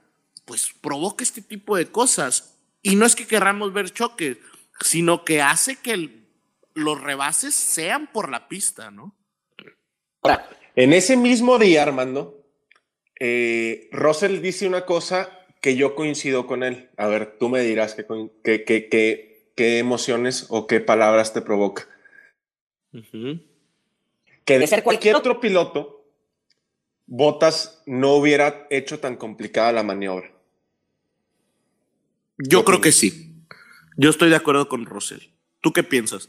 pues 0.45 0.73
provoca 0.81 1.25
este 1.25 1.43
tipo 1.43 1.77
de 1.77 1.87
cosas. 1.87 2.57
Y 2.83 2.97
no 2.97 3.07
es 3.07 3.17
que 3.17 3.27
querramos 3.27 3.73
ver 3.73 3.93
choques, 3.93 4.39
sino 4.81 5.25
que 5.25 5.43
hace 5.43 5.77
que 5.77 6.27
los 6.75 7.01
rebases 7.01 7.55
sean 7.55 8.07
por 8.13 8.31
la 8.31 8.49
pista, 8.49 8.91
¿no? 8.91 9.17
Ahora, 10.23 10.49
en 10.77 10.93
ese 10.93 11.17
mismo 11.17 11.59
día, 11.59 11.83
Armando, 11.83 12.47
eh, 13.19 13.89
Russell 13.93 14.43
dice 14.43 14.67
una 14.67 14.85
cosa 14.85 15.31
que 15.61 15.75
yo 15.75 15.95
coincido 15.95 16.47
con 16.47 16.63
él. 16.63 16.91
A 16.97 17.07
ver, 17.07 17.39
tú 17.39 17.49
me 17.49 17.63
dirás 17.63 17.95
qué, 17.95 18.65
qué, 18.65 18.89
qué, 19.57 19.79
emociones 19.79 20.47
o 20.49 20.67
qué 20.67 20.81
palabras 20.81 21.33
te 21.33 21.41
provoca. 21.41 21.89
Que 24.45 24.59
de 24.59 24.67
ser 24.67 24.83
cualquier 24.83 25.17
otro 25.17 25.41
piloto, 25.41 26.05
Botas 27.07 27.83
no 27.87 28.15
hubiera 28.15 28.67
hecho 28.71 28.99
tan 28.99 29.17
complicada 29.17 29.73
la 29.73 29.83
maniobra. 29.83 30.33
Yo 32.39 32.65
creo 32.65 32.81
que 32.81 32.93
sí. 32.93 33.45
Yo 33.97 34.11
estoy 34.11 34.29
de 34.29 34.37
acuerdo 34.37 34.69
con 34.69 34.87
Russell. 34.87 35.31
¿Tú 35.61 35.73
qué 35.73 35.83
piensas? 35.83 36.29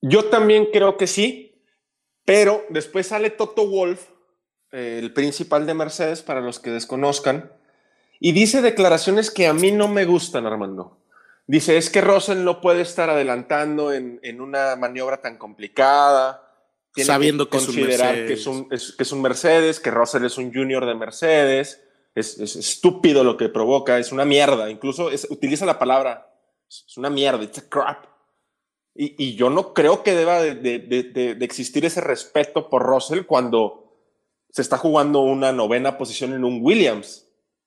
Yo 0.00 0.26
también 0.26 0.68
creo 0.72 0.96
que 0.96 1.06
sí, 1.06 1.62
pero 2.24 2.64
después 2.70 3.08
sale 3.08 3.30
Toto 3.30 3.68
Wolf, 3.68 4.08
el 4.70 5.12
principal 5.12 5.66
de 5.66 5.74
Mercedes, 5.74 6.22
para 6.22 6.40
los 6.40 6.58
que 6.58 6.70
desconozcan, 6.70 7.52
y 8.18 8.32
dice 8.32 8.62
declaraciones 8.62 9.30
que 9.30 9.46
a 9.46 9.52
mí 9.52 9.70
no 9.70 9.88
me 9.88 10.04
gustan, 10.04 10.46
Armando. 10.46 11.01
Dice, 11.46 11.76
es 11.76 11.90
que 11.90 12.00
Russell 12.00 12.44
no 12.44 12.60
puede 12.60 12.82
estar 12.82 13.10
adelantando 13.10 13.92
en, 13.92 14.40
una 14.40 14.76
maniobra 14.76 15.20
tan 15.20 15.38
complicada. 15.38 16.48
Sabiendo 16.94 17.46
que, 17.48 17.58
considerar 17.58 18.14
que, 18.26 18.34
es 18.34 18.46
un, 18.46 18.68
que 18.68 18.76
es 18.76 19.12
un 19.12 19.22
Mercedes, 19.22 19.80
que 19.80 19.90
Russell 19.90 20.24
es 20.24 20.36
un 20.38 20.52
junior 20.52 20.86
de 20.86 20.94
Mercedes 20.94 21.80
es, 22.14 22.38
estúpido 22.38 23.24
lo 23.24 23.36
que 23.36 23.48
provoca, 23.48 23.98
es 23.98 24.12
una 24.12 24.24
mierda. 24.24 24.70
Incluso 24.70 25.10
utiliza 25.30 25.66
la 25.66 25.78
palabra, 25.78 26.30
es 26.68 26.96
una 26.96 27.10
mierda, 27.10 27.42
it's 27.44 27.58
a 27.58 27.68
crap. 27.68 28.06
Y, 28.94 29.36
yo 29.36 29.48
no 29.48 29.72
creo 29.72 30.02
que 30.02 30.14
deba 30.14 30.42
de, 30.42 31.38
existir 31.40 31.84
ese 31.84 32.02
respeto 32.02 32.68
por 32.68 32.82
Russell 32.82 33.24
cuando 33.24 33.90
se 34.50 34.60
está 34.60 34.76
jugando 34.76 35.20
una 35.20 35.50
novena 35.50 35.96
posición 35.96 36.34
en 36.34 36.44
un 36.44 36.58
Williams. 36.62 37.26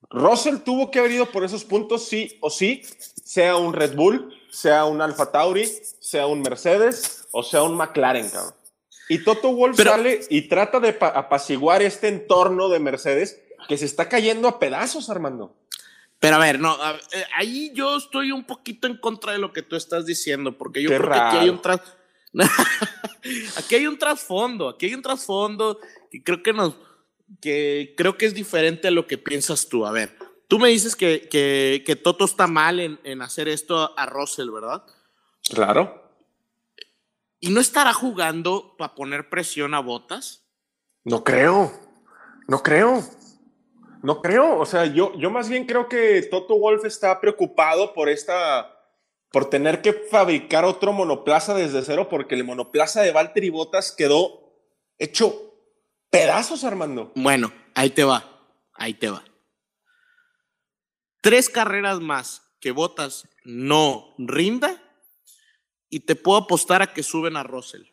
Russell 0.10 0.58
tuvo 0.58 0.91
que 0.91 1.00
haber 1.00 1.12
ido 1.12 1.26
por 1.28 1.44
esos 1.44 1.63
puntos, 1.63 2.08
sí 2.08 2.38
o 2.41 2.50
sí, 2.50 2.84
sea 3.24 3.56
un 3.58 3.74
Red 3.74 3.96
Bull, 3.96 4.34
sea 4.50 4.86
un 4.86 5.02
Alfa 5.02 5.32
Tauri, 5.32 5.65
sea 6.00 6.28
un 6.28 6.41
Mercedes 6.41 7.28
o 7.32 7.44
sea 7.44 7.63
un 7.63 7.76
McLaren, 7.76 8.30
cabrón. 8.30 8.54
Y 9.10 9.24
Toto 9.24 9.54
Wolff 9.54 9.78
sale 9.78 10.22
y 10.30 10.44
trata 10.44 10.80
de 10.80 10.98
apaciguar 11.00 11.82
este 11.82 12.08
entorno 12.08 12.70
de 12.70 12.80
Mercedes 12.80 13.39
que 13.68 13.78
se 13.78 13.86
está 13.86 14.10
cayendo 14.10 14.48
a 14.48 14.60
pedazos, 14.60 15.10
Armando. 15.10 15.56
Pero 16.20 16.38
a 16.38 16.39
ver, 16.39 16.60
no, 16.60 16.76
eh, 17.12 17.26
ahí 17.36 17.72
yo 17.74 17.98
estoy 17.98 18.32
un 18.32 18.46
poquito 18.46 18.88
en 18.88 18.98
contra 18.98 19.34
de 19.34 19.38
lo 19.38 19.54
que 19.54 19.62
tú 19.62 19.76
estás 19.76 20.06
diciendo, 20.06 20.58
porque 20.58 20.82
yo 20.82 20.89
creo 20.89 21.12
que 21.12 21.20
aquí 21.20 21.38
hay 21.38 21.50
un 21.50 21.62
aquí 23.58 23.76
hay 23.76 23.88
un 23.88 23.98
trasfondo, 23.98 24.70
aquí 24.70 24.88
hay 24.88 24.96
un 24.96 25.02
trasfondo 25.02 25.80
que 26.10 26.24
creo 26.24 26.41
que 26.41 26.54
nos, 26.54 26.76
que 27.42 27.94
creo 27.98 28.18
que 28.18 28.26
es 28.26 28.34
diferente 28.34 28.88
a 28.88 28.92
lo 28.92 29.08
que 29.08 29.18
piensas 29.18 29.68
tú. 29.68 29.86
A 29.86 29.92
ver, 29.92 30.16
tú 30.48 30.60
me 30.60 30.70
dices 30.70 30.96
que, 30.96 31.28
que, 31.30 31.84
que 31.86 31.96
Toto 31.96 32.26
está 32.26 32.48
mal 32.48 32.80
en, 32.80 33.00
en 33.04 33.22
hacer 33.22 33.48
esto 33.48 33.98
a 33.98 34.06
Russell, 34.06 34.50
¿verdad? 34.50 34.84
Claro. 35.50 36.04
¿Y 37.40 37.50
no 37.50 37.60
estará 37.62 37.94
jugando 37.94 38.76
para 38.78 38.96
poner 38.96 39.30
presión 39.30 39.74
a 39.74 39.80
botas? 39.80 40.48
No 41.04 41.24
creo, 41.24 41.72
no 42.48 42.64
creo. 42.64 43.04
No 44.06 44.22
creo, 44.22 44.60
o 44.60 44.66
sea, 44.68 44.86
yo, 44.86 45.14
yo 45.18 45.32
más 45.32 45.50
bien 45.50 45.66
creo 45.66 45.90
que 45.90 46.22
Toto 46.30 46.60
Wolf 46.60 46.86
está 46.86 47.20
preocupado 47.20 47.92
por 47.96 48.08
esta, 48.08 48.72
por 49.32 49.50
tener 49.50 49.82
que 49.82 49.94
fabricar 49.94 50.64
otro 50.64 50.94
monoplaza 50.94 51.56
desde 51.56 51.82
cero, 51.82 52.08
porque 52.08 52.36
el 52.36 52.44
monoplaza 52.44 53.02
de 53.02 53.12
Valtteri 53.12 53.50
Bottas 53.50 53.92
quedó 53.92 54.54
hecho 55.00 55.55
pedazos, 56.19 56.63
Armando. 56.63 57.12
Bueno, 57.15 57.51
ahí 57.73 57.89
te 57.89 58.04
va, 58.04 58.41
ahí 58.73 58.93
te 58.93 59.10
va. 59.10 59.23
Tres 61.21 61.49
carreras 61.49 61.99
más 61.99 62.43
que 62.60 62.71
Bottas 62.71 63.28
no 63.43 64.13
rinda 64.17 64.82
y 65.89 66.01
te 66.01 66.15
puedo 66.15 66.38
apostar 66.38 66.82
a 66.82 66.93
que 66.93 67.04
suben 67.04 67.38
a 67.38 67.43
Russell. 67.43 67.84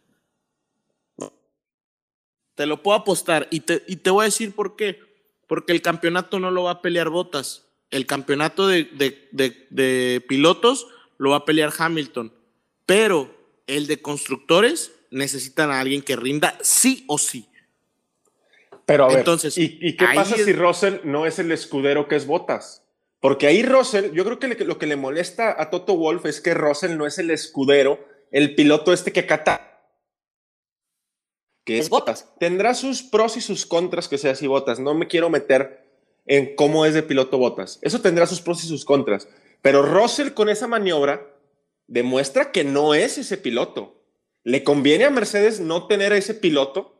Te 2.55 2.67
lo 2.67 2.83
puedo 2.83 2.99
apostar 2.99 3.49
y 3.51 3.61
te, 3.61 3.83
y 3.89 3.97
te 3.97 4.11
voy 4.11 4.23
a 4.23 4.27
decir 4.27 4.55
por 4.55 4.77
qué 4.77 5.01
porque 5.53 5.73
el 5.73 5.83
campeonato 5.83 6.41
no 6.41 6.51
lo 6.51 6.63
va 6.63 6.71
a 6.71 6.81
pelear 6.81 7.11
Botas. 7.11 7.67
El 7.91 8.07
campeonato 8.07 8.69
de, 8.69 10.25
pilotos 10.27 10.87
lo 11.19 11.33
va 11.33 11.37
a 11.37 11.45
pelear 11.45 11.71
Hamilton. 11.77 12.33
Pero 12.87 13.37
el 13.67 13.87
de 13.87 14.01
constructores 14.01 14.93
necesitan 15.11 15.71
a 15.71 15.79
alguien 15.79 16.01
que 16.01 16.17
rinda 16.17 16.59
sí 16.63 17.05
o 17.07 17.19
sí. 17.19 17.51
Pero 18.93 19.05
a 19.05 19.09
ver, 19.09 19.19
Entonces, 19.19 19.57
¿y, 19.57 19.97
qué 19.97 20.05
pasa 20.15 20.37
si 20.37 20.53
Russell 20.53 20.97
no 21.05 21.25
es 21.25 21.39
el 21.39 21.51
escudero 21.51 22.09
que 22.09 22.17
es 22.17 22.27
Botas? 22.27 22.85
Porque 23.21 23.47
ahí 23.47 23.63
Russell, 23.63 24.13
yo 24.13 24.25
creo 24.25 24.39
que 24.39 24.65
lo 24.67 24.79
que 24.79 24.87
le 24.87 24.97
molesta 24.97 25.55
a 25.59 25.71
Toto 25.71 25.97
Wolf 25.97 26.27
es 26.27 26.41
que 26.41 26.53
Russell 26.53 26.99
no 26.99 27.07
es 27.07 27.19
el 27.19 27.31
escudero, 27.31 28.05
el 28.31 28.55
piloto 28.55 28.93
este 28.93 29.11
que 29.13 29.21
acata 29.21 29.73
que 31.65 31.79
es 31.79 31.89
Botas. 31.89 32.29
Tendrá 32.39 32.75
sus 32.75 33.03
pros 33.03 33.37
y 33.37 33.41
sus 33.41 33.67
contras 33.67 34.09
que 34.09 34.19
sea 34.19 34.33
así 34.33 34.47
Botas. 34.47 34.81
No 34.81 34.95
me 34.95 35.07
quiero 35.07 35.31
meter 35.31 35.89
en 36.27 36.55
cómo 36.57 36.85
es 36.85 36.95
de 36.95 37.03
piloto 37.03 37.39
Botas. 37.39 37.79
Eso 37.83 38.01
tendrá 38.01 38.27
sus 38.27 38.41
pros 38.41 38.63
y 38.65 38.67
sus 38.67 38.85
contras. 38.85 39.29
Pero 39.63 39.83
Russell 39.83 40.33
con 40.33 40.49
esa 40.49 40.67
maniobra 40.67 41.27
demuestra 41.87 42.53
que 42.53 42.65
no 42.65 42.95
es 42.95 43.19
ese 43.19 43.39
piloto. 43.39 44.03
¿Le 44.45 44.65
conviene 44.65 45.05
a 45.05 45.11
Mercedes 45.11 45.61
no 45.61 45.87
tener 45.87 46.13
a 46.13 46.17
ese 46.17 46.35
piloto? 46.35 46.92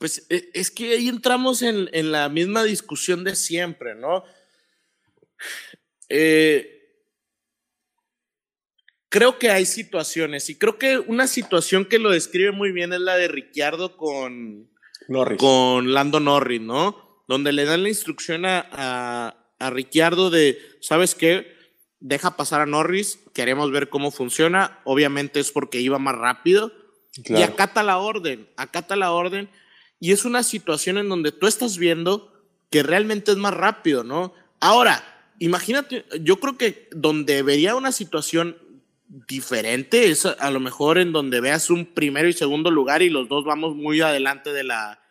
Pues 0.00 0.26
e, 0.30 0.50
es 0.54 0.70
que 0.70 0.94
ahí 0.94 1.08
entramos 1.08 1.60
en, 1.60 1.90
en 1.92 2.10
la 2.10 2.30
misma 2.30 2.64
discusión 2.64 3.22
de 3.22 3.36
siempre, 3.36 3.94
¿no? 3.94 4.24
Eh, 6.08 6.80
creo 9.10 9.38
que 9.38 9.50
hay 9.50 9.66
situaciones 9.66 10.48
y 10.48 10.56
creo 10.56 10.78
que 10.78 10.98
una 10.98 11.26
situación 11.26 11.84
que 11.84 11.98
lo 11.98 12.10
describe 12.10 12.50
muy 12.50 12.72
bien 12.72 12.94
es 12.94 13.00
la 13.00 13.16
de 13.16 13.28
Ricciardo 13.28 13.98
con, 13.98 14.70
con 15.36 15.92
Lando 15.92 16.18
Norris, 16.18 16.62
¿no? 16.62 17.22
Donde 17.28 17.52
le 17.52 17.66
dan 17.66 17.82
la 17.82 17.90
instrucción 17.90 18.46
a, 18.46 19.36
a, 19.58 19.70
Ricciardo 19.70 20.30
de, 20.30 20.58
¿sabes 20.80 21.14
qué? 21.14 21.54
Deja 21.98 22.38
pasar 22.38 22.62
a 22.62 22.66
Norris, 22.66 23.18
queremos 23.34 23.70
ver 23.70 23.90
cómo 23.90 24.10
funciona. 24.10 24.80
Obviamente 24.84 25.40
es 25.40 25.52
porque 25.52 25.78
iba 25.78 25.98
más 25.98 26.16
rápido. 26.16 26.72
Y 27.26 27.42
acata 27.42 27.82
la 27.82 27.98
orden, 27.98 28.48
acata 28.56 28.96
la 28.96 29.12
orden. 29.12 29.50
Y 30.00 30.12
es 30.12 30.24
una 30.24 30.42
situación 30.42 30.98
en 30.98 31.08
donde 31.08 31.30
tú 31.30 31.46
estás 31.46 31.76
viendo 31.76 32.32
que 32.70 32.82
realmente 32.82 33.32
es 33.32 33.36
más 33.36 33.54
rápido, 33.54 34.02
¿no? 34.02 34.32
Ahora, 34.58 35.02
imagínate, 35.38 36.06
yo 36.20 36.40
creo 36.40 36.56
que 36.56 36.88
donde 36.92 37.42
vería 37.42 37.76
una 37.76 37.92
situación 37.92 38.56
diferente 39.08 40.10
es 40.10 40.24
a, 40.24 40.50
lo 40.50 40.60
mejor 40.60 40.98
en 40.98 41.12
donde 41.12 41.40
veas 41.40 41.68
un 41.68 41.84
primero 41.84 42.28
y 42.28 42.32
segundo 42.32 42.70
lugar 42.70 43.02
y 43.02 43.10
los 43.10 43.28
dos 43.28 43.44
vamos 43.44 43.74
muy 43.74 44.00
adelante 44.00 44.52
de 44.52 44.64
la, 44.64 45.02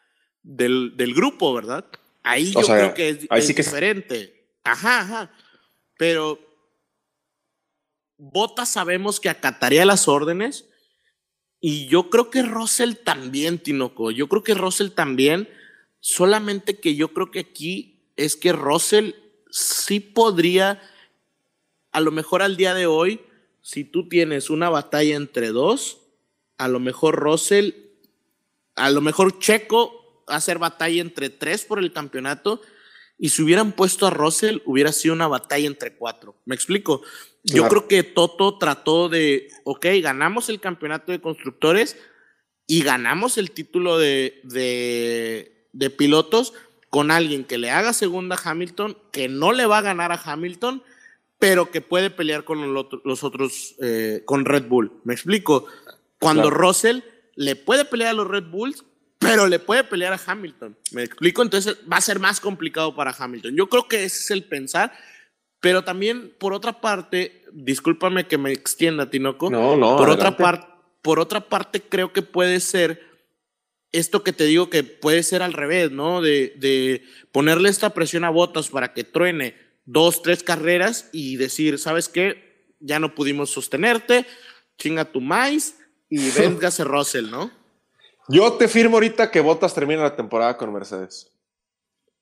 del, 0.42 1.14
grupo, 1.14 1.54
¿verdad? 1.54 1.86
Ahí 2.24 2.52
yo 2.52 2.62
creo 2.62 2.94
que 2.94 3.10
es, 3.10 3.56
diferente. 3.56 4.48
Ajá, 4.64 5.02
ajá. 5.02 5.32
Pero 5.98 6.40
Bota 8.18 8.66
sabemos 8.66 9.20
que 9.20 9.30
acataría 9.30 9.86
las 9.86 10.08
órdenes 10.08 10.69
y 11.62 11.88
yo 11.88 12.10
creo 12.10 12.30
que 12.30 12.42
Russell 12.44 12.94
también, 13.04 13.60
Tinoco. 13.60 14.12
Yo 14.12 14.30
creo 14.30 14.44
que 14.44 14.54
Russell 14.54 14.90
también, 14.90 15.50
solamente 16.00 16.80
que 16.80 16.96
yo 16.96 17.14
creo 17.14 17.32
que 17.32 17.40
aquí 17.40 18.00
es 18.16 18.36
que 18.36 18.54
Russell 18.54 19.12
sí 19.50 20.00
podría, 20.00 20.82
a 21.92 22.00
lo 22.00 22.12
mejor 22.12 22.42
al 22.42 22.56
día 22.56 22.74
de 22.74 22.86
hoy, 22.86 23.22
si 23.62 23.84
tú 23.84 24.08
tienes 24.08 24.50
una 24.50 24.70
batalla 24.70 25.16
entre 25.16 25.50
dos, 25.50 26.00
a 26.58 26.68
lo 26.68 26.80
mejor 26.80 27.16
Russell, 27.16 27.72
a 28.76 28.90
lo 28.90 29.02
mejor 29.02 29.40
Checo 29.40 30.24
hacer 30.28 30.60
batalla 30.60 31.02
entre 31.02 31.30
tres 31.30 31.66
por 31.66 31.80
el 31.80 31.92
campeonato 31.92 32.62
y 33.20 33.30
si 33.30 33.44
hubieran 33.44 33.74
puesto 33.74 34.08
a 34.08 34.10
Russell 34.10 34.60
hubiera 34.66 34.92
sido 34.92 35.14
una 35.14 35.28
batalla 35.28 35.68
entre 35.68 35.94
cuatro. 35.94 36.36
¿Me 36.46 36.56
explico? 36.56 37.02
Yo 37.44 37.68
creo 37.68 37.88
que 37.88 38.04
Toto 38.04 38.58
trató 38.58 39.10
de, 39.10 39.50
ok, 39.64 39.86
ganamos 40.02 40.50
el 40.50 40.60
campeonato 40.60 41.12
de 41.12 41.22
constructores 41.22 41.98
y 42.66 42.82
ganamos 42.82 43.38
el 43.38 43.52
título 43.52 43.98
de, 43.98 44.40
de, 44.44 45.68
de 45.74 45.90
pilotos 45.90 46.54
con 46.90 47.12
alguien 47.12 47.44
que 47.44 47.58
le 47.58 47.70
haga 47.70 47.94
segunda 47.94 48.36
a 48.36 48.50
Hamilton, 48.50 48.98
que 49.12 49.28
no 49.28 49.52
le 49.52 49.66
va 49.66 49.80
a 49.80 49.84
ganar 49.84 50.12
a 50.12 50.22
Hamilton 50.24 50.82
pero 51.40 51.72
que 51.72 51.80
puede 51.80 52.10
pelear 52.10 52.44
con 52.44 52.74
los 52.74 53.24
otros, 53.24 53.76
eh, 53.82 54.22
con 54.26 54.46
Red 54.46 54.68
Bull. 54.68 54.92
¿Me 55.06 55.14
explico? 55.14 55.66
Cuando 56.20 56.50
Russell 56.50 57.00
le 57.36 57.56
puede 57.56 57.86
pelear 57.86 58.12
a 58.12 58.14
los 58.14 58.28
Red 58.28 58.52
Bulls, 58.52 58.84
pero 59.30 59.48
le 59.48 59.60
puede 59.60 59.84
pelear 59.84 60.14
a 60.14 60.22
Hamilton. 60.26 60.78
¿Me 60.92 61.04
explico? 61.04 61.42
Entonces 61.42 61.78
va 61.92 61.98
a 61.98 62.02
ser 62.02 62.20
más 62.20 62.40
complicado 62.40 62.96
para 62.96 63.16
Hamilton. 63.18 63.56
Yo 63.56 63.70
creo 63.70 63.88
que 63.88 64.04
ese 64.04 64.20
es 64.20 64.32
el 64.32 64.44
pensar, 64.44 64.94
pero 65.60 65.84
también 65.84 66.34
por 66.40 66.54
otra 66.54 66.82
parte, 66.82 67.44
discúlpame 67.52 68.28
que 68.28 68.38
me 68.38 68.52
extienda, 68.52 69.10
Tinoco. 69.10 69.50
No, 69.50 69.76
no. 69.76 69.98
Por 69.98 70.10
otra, 70.10 70.38
parte, 70.38 70.68
por 71.02 71.20
otra 71.20 71.42
parte, 71.42 71.82
creo 71.82 72.14
que 72.14 72.22
puede 72.22 72.60
ser 72.60 73.08
esto 73.92 74.24
que 74.24 74.34
te 74.34 74.46
digo 74.46 74.70
que 74.70 74.84
puede 74.84 75.24
ser 75.24 75.42
al 75.42 75.54
revés, 75.54 75.92
¿no? 75.92 76.22
De, 76.22 76.54
de 76.58 77.04
ponerle 77.32 77.70
esta 77.70 77.92
presión 77.92 78.24
a 78.24 78.30
Botas 78.30 78.70
para 78.70 78.94
que 78.94 79.04
truene 79.04 79.56
dos, 79.86 80.22
tres 80.22 80.44
carreras 80.44 81.10
y 81.12 81.38
decir, 81.38 81.80
¿sabes 81.80 82.10
qué? 82.10 82.68
Ya 82.80 83.00
no 83.00 83.16
pudimos 83.16 83.50
sostenerte, 83.50 84.26
chinga 84.78 85.06
tu 85.06 85.22
maíz 85.22 85.76
y 86.10 86.30
véngase 86.38 86.84
Russell, 86.84 87.30
¿no? 87.30 87.59
Yo 88.30 88.54
te 88.54 88.68
firmo 88.68 88.98
ahorita 88.98 89.32
que 89.32 89.42
Bottas 89.42 89.74
termina 89.74 90.04
la 90.04 90.16
temporada 90.16 90.56
con 90.56 90.72
Mercedes. 90.72 91.32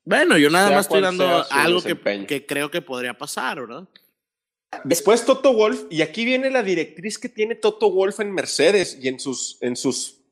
Bueno, 0.04 0.38
yo 0.38 0.48
nada 0.48 0.70
más 0.70 0.86
estoy 0.86 1.02
dando 1.02 1.44
algo 1.50 1.82
que, 1.82 2.26
que, 2.26 2.46
creo 2.46 2.70
que 2.70 2.80
podría 2.80 3.12
pasar, 3.12 3.60
¿verdad? 3.60 3.86
Después 4.84 5.26
Toto 5.26 5.52
Wolf, 5.52 5.84
y 5.90 6.00
aquí 6.00 6.24
viene 6.24 6.50
la 6.50 6.62
directriz 6.62 7.18
que 7.18 7.28
tiene 7.28 7.54
Toto 7.54 7.90
Wolf 7.90 8.20
en 8.20 8.32
Mercedes 8.32 8.98
y 9.02 9.08
en 9.08 9.20
sus, 9.20 9.58
en 9.60 9.76
sus 9.76 10.22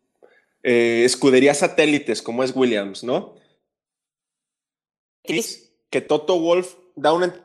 eh, 0.63 1.03
escuderías 1.05 1.59
satélites, 1.59 2.23
como 2.23 2.43
es 2.43 2.57
Williams, 2.57 3.05
¿no? 3.05 3.37
Que 5.23 6.01
Toto 6.01 6.41
Wolf 6.41 6.75
da 6.95 7.13
una... 7.13 7.45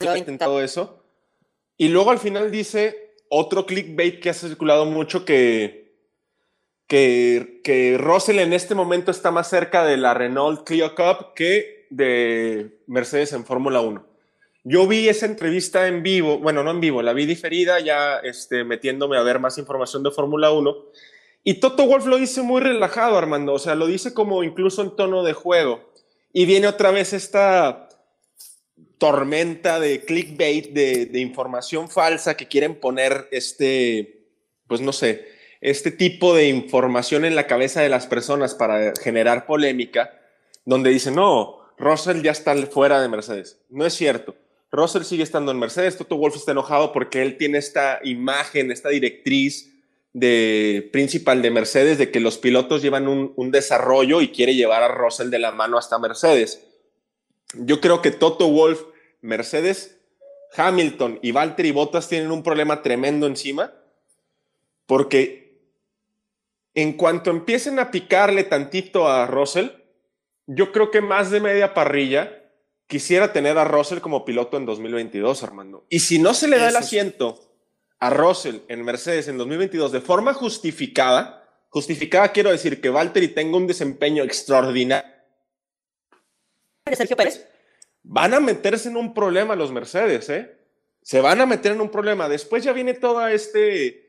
Ha 0.00 0.18
intentado 0.18 0.60
eso. 0.60 1.04
Y 1.76 1.88
luego 1.88 2.10
al 2.10 2.18
final 2.18 2.50
dice 2.50 3.14
otro 3.28 3.64
clickbait 3.64 4.20
que 4.20 4.30
ha 4.30 4.34
circulado 4.34 4.86
mucho 4.86 5.24
que, 5.24 5.81
que, 6.86 7.60
que 7.64 7.96
Russell 7.98 8.38
en 8.38 8.52
este 8.52 8.74
momento 8.74 9.10
está 9.10 9.30
más 9.30 9.48
cerca 9.48 9.84
de 9.84 9.96
la 9.96 10.14
Renault 10.14 10.64
Clio 10.64 10.94
Cup 10.94 11.34
que 11.34 11.86
de 11.90 12.78
Mercedes 12.86 13.32
en 13.32 13.44
Fórmula 13.44 13.80
1. 13.80 14.12
Yo 14.64 14.86
vi 14.86 15.08
esa 15.08 15.26
entrevista 15.26 15.88
en 15.88 16.02
vivo, 16.02 16.38
bueno, 16.38 16.62
no 16.62 16.70
en 16.70 16.80
vivo, 16.80 17.02
la 17.02 17.12
vi 17.12 17.26
diferida, 17.26 17.80
ya 17.80 18.18
este, 18.18 18.62
metiéndome 18.62 19.16
a 19.16 19.22
ver 19.22 19.40
más 19.40 19.58
información 19.58 20.02
de 20.04 20.12
Fórmula 20.12 20.52
1. 20.52 20.76
Y 21.44 21.54
Toto 21.54 21.86
Wolf 21.86 22.06
lo 22.06 22.16
dice 22.16 22.42
muy 22.42 22.60
relajado, 22.60 23.18
Armando, 23.18 23.54
o 23.54 23.58
sea, 23.58 23.74
lo 23.74 23.88
dice 23.88 24.14
como 24.14 24.44
incluso 24.44 24.82
en 24.82 24.94
tono 24.94 25.24
de 25.24 25.32
juego. 25.32 25.92
Y 26.32 26.46
viene 26.46 26.68
otra 26.68 26.92
vez 26.92 27.12
esta 27.12 27.88
tormenta 28.98 29.80
de 29.80 30.04
clickbait, 30.04 30.72
de, 30.72 31.18
información 31.18 31.90
falsa 31.90 32.36
que 32.36 32.46
quieren 32.46 32.76
poner 32.76 33.28
este, 33.32 34.28
pues 34.68 34.80
no 34.80 34.92
sé, 34.92 35.26
este 35.62 35.92
tipo 35.92 36.34
de 36.34 36.48
información 36.48 37.24
en 37.24 37.36
la 37.36 37.46
cabeza 37.46 37.80
de 37.80 37.88
las 37.88 38.06
personas 38.06 38.54
para 38.54 38.92
generar 39.00 39.46
polémica, 39.46 40.20
donde 40.64 40.90
dicen, 40.90 41.14
no, 41.14 41.60
Russell 41.78 42.20
ya 42.20 42.32
está 42.32 42.54
fuera 42.66 43.00
de 43.00 43.08
Mercedes. 43.08 43.60
No 43.70 43.86
es 43.86 43.94
cierto. 43.94 44.34
Russell 44.72 45.04
sigue 45.04 45.22
estando 45.22 45.52
en 45.52 45.58
Mercedes. 45.58 45.96
Toto 45.96 46.16
Wolf 46.16 46.34
está 46.34 46.50
enojado 46.50 46.92
porque 46.92 47.22
él 47.22 47.36
tiene 47.36 47.58
esta 47.58 48.00
imagen, 48.02 48.72
esta 48.72 48.88
directriz 48.88 49.72
de 50.12 50.90
principal 50.92 51.42
de 51.42 51.50
Mercedes 51.50 51.96
de 51.96 52.10
que 52.10 52.20
los 52.20 52.38
pilotos 52.38 52.82
llevan 52.82 53.06
un, 53.06 53.50
desarrollo 53.50 54.20
y 54.20 54.28
quiere 54.28 54.54
llevar 54.54 54.82
a 54.82 54.88
Russell 54.88 55.30
de 55.30 55.38
la 55.38 55.52
mano 55.52 55.78
hasta 55.78 55.98
Mercedes. 55.98 56.66
Yo 57.54 57.80
creo 57.80 58.02
que 58.02 58.10
Toto 58.10 58.48
Wolf, 58.48 58.82
Mercedes, 59.20 59.98
Hamilton 60.56 61.20
y 61.22 61.30
Valtteri 61.32 61.70
Bottas 61.70 62.08
tienen 62.08 62.30
un 62.30 62.42
problema 62.42 62.82
tremendo 62.82 63.26
encima, 63.26 63.72
porque 64.86 65.41
en 66.74 66.94
cuanto 66.94 67.30
empiecen 67.30 67.78
a 67.78 67.90
picarle 67.90 68.44
tantito 68.44 69.08
a 69.08 69.26
Russell, 69.26 69.68
yo 70.46 70.72
creo 70.72 70.90
que 70.90 71.00
más 71.00 71.30
de 71.30 71.40
media 71.40 71.74
parrilla 71.74 72.42
quisiera 72.86 73.32
tener 73.32 73.58
a 73.58 73.64
Russell 73.64 74.00
como 74.00 74.24
piloto 74.24 74.56
en 74.56 74.66
2022, 74.66 75.42
Armando. 75.42 75.86
Y 75.88 76.00
si 76.00 76.18
no 76.18 76.34
se 76.34 76.48
le 76.48 76.58
da 76.58 76.68
el 76.68 76.76
asiento 76.76 77.52
a 77.98 78.10
Russell 78.10 78.58
en 78.68 78.84
Mercedes 78.84 79.28
en 79.28 79.38
2022 79.38 79.92
de 79.92 80.00
forma 80.00 80.34
justificada, 80.34 81.48
justificada 81.68 82.32
quiero 82.32 82.50
decir 82.50 82.80
que 82.80 82.90
Valtteri 82.90 83.28
tenga 83.28 83.56
un 83.56 83.66
desempeño 83.66 84.24
extraordinario. 84.24 85.10
Sergio 86.92 87.16
Pérez. 87.16 87.46
Van 88.02 88.34
a 88.34 88.40
meterse 88.40 88.88
en 88.88 88.96
un 88.96 89.14
problema 89.14 89.54
los 89.54 89.70
Mercedes, 89.70 90.28
¿eh? 90.28 90.58
Se 91.02 91.20
van 91.20 91.40
a 91.40 91.46
meter 91.46 91.72
en 91.72 91.80
un 91.80 91.90
problema. 91.90 92.28
Después 92.28 92.64
ya 92.64 92.72
viene 92.72 92.94
todo 92.94 93.26
este, 93.26 94.01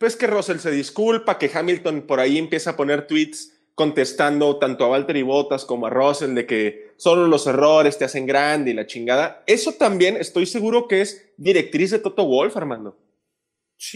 pues 0.00 0.16
que 0.16 0.26
Russell 0.26 0.60
se 0.60 0.70
disculpa, 0.70 1.36
que 1.36 1.50
Hamilton 1.52 2.06
por 2.06 2.20
ahí 2.20 2.38
empieza 2.38 2.70
a 2.70 2.76
poner 2.76 3.06
tweets 3.06 3.52
contestando 3.74 4.56
tanto 4.56 4.86
a 4.86 4.88
Valtteri 4.88 5.20
Bottas 5.20 5.66
como 5.66 5.86
a 5.86 5.90
Russell 5.90 6.32
de 6.34 6.46
que 6.46 6.94
solo 6.96 7.26
los 7.26 7.46
errores 7.46 7.98
te 7.98 8.06
hacen 8.06 8.24
grande 8.24 8.70
y 8.70 8.74
la 8.74 8.86
chingada. 8.86 9.44
Eso 9.46 9.74
también 9.74 10.16
estoy 10.16 10.46
seguro 10.46 10.88
que 10.88 11.02
es 11.02 11.30
directriz 11.36 11.90
de 11.90 11.98
Toto 11.98 12.24
Wolf, 12.24 12.56
Armando. 12.56 12.98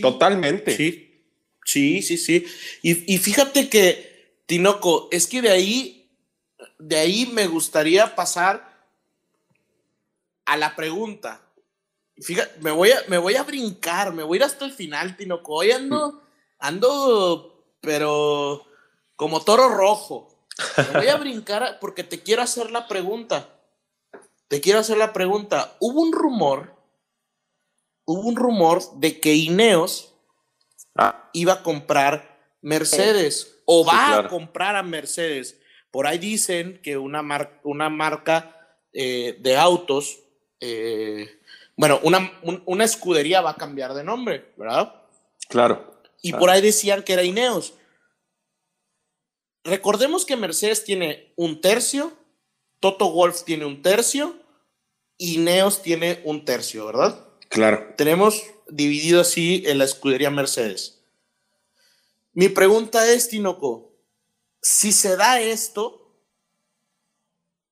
Totalmente. 0.03 0.77
Sí, 0.77 1.25
sí, 1.65 2.03
sí, 2.03 2.19
sí. 2.19 2.45
Y, 2.83 3.15
y, 3.15 3.17
fíjate 3.17 3.71
que, 3.71 4.43
Tinoco, 4.45 5.09
es 5.11 5.27
que 5.27 5.41
de 5.41 5.53
ahí, 5.53 6.11
de 6.79 6.97
ahí 6.97 7.31
me 7.33 7.47
gustaría 7.47 8.15
pasar 8.15 8.87
a 10.45 10.59
la 10.59 10.77
pregunta. 10.77 11.44
Fíjate, 12.21 12.61
me 12.61 12.71
voy 12.71 12.93
a, 12.93 13.03
me 13.09 13.19
voy 13.19 13.37
a 13.37 13.43
brincar, 13.43 14.13
me 14.13 14.23
voy 14.23 14.37
a 14.37 14.41
ir 14.41 14.45
hasta 14.45 14.65
el 14.65 14.73
final, 14.73 15.17
Tinoco. 15.17 15.55
Hoy 15.55 15.73
ando, 15.73 16.23
ando, 16.59 17.75
pero 17.81 18.67
como 19.17 19.43
toro 19.43 19.69
rojo. 19.69 20.49
Me 20.93 21.01
voy 21.01 21.09
a 21.09 21.17
brincar 21.19 21.79
porque 21.81 22.05
te 22.05 22.23
quiero 22.23 22.43
hacer 22.43 22.71
la 22.71 22.87
pregunta. 22.87 23.49
Te 24.49 24.61
quiero 24.61 24.79
hacer 24.79 24.97
la 24.97 25.13
pregunta. 25.13 25.77
Hubo 25.81 26.01
un 26.01 26.13
rumor, 26.13 26.77
hubo 28.05 28.29
un 28.29 28.37
rumor 28.37 28.83
de 28.97 29.21
que 29.21 29.35
Ineos 29.35 30.15
ah. 30.97 31.31
iba 31.33 31.55
a 31.55 31.63
comprar 31.63 32.35
Mercedes 32.61 33.63
o 33.67 33.85
va 33.85 34.19
a 34.19 34.29
comprar 34.29 34.77
a 34.77 34.83
Mercedes. 34.83 35.61
Por 35.91 36.07
ahí 36.07 36.19
dicen 36.19 36.81
que 36.83 36.97
una, 36.97 37.23
una 37.63 37.89
marca 37.89 38.79
eh, 38.93 39.37
de 39.41 39.57
autos, 39.57 40.21
eh, 40.61 41.41
bueno, 41.77 42.01
una, 42.03 42.33
una 42.67 42.85
escudería 42.85 43.41
va 43.41 43.51
a 43.51 43.57
cambiar 43.57 43.95
de 43.95 44.05
nombre, 44.05 44.53
¿verdad? 44.57 45.03
Claro. 45.49 46.01
Y 46.23 46.33
por 46.33 46.51
ahí 46.51 46.63
decían 46.63 47.03
que 47.03 47.13
era 47.13 47.23
Ineos. 47.23 47.75
Recordemos 49.65 50.25
que 50.25 50.37
Mercedes 50.37 50.85
tiene 50.85 51.33
un 51.37 51.61
tercio, 51.61 52.13
Toto 52.81 53.11
Wolf 53.11 53.45
tiene 53.45 53.65
un 53.65 53.83
tercio 53.83 54.39
y 55.17 55.39
Neos 55.39 55.83
tiene 55.83 56.21
un 56.25 56.45
tercio, 56.45 56.87
¿verdad? 56.87 57.19
Claro. 57.49 57.95
Tenemos 57.97 58.43
dividido 58.69 59.21
así 59.21 59.63
en 59.67 59.79
la 59.79 59.85
escudería 59.85 60.31
Mercedes. 60.31 61.03
Mi 62.33 62.49
pregunta 62.49 63.11
es, 63.11 63.29
Tinoco, 63.29 63.93
si 64.61 64.93
se 64.93 65.17
da 65.17 65.41
esto, 65.41 66.15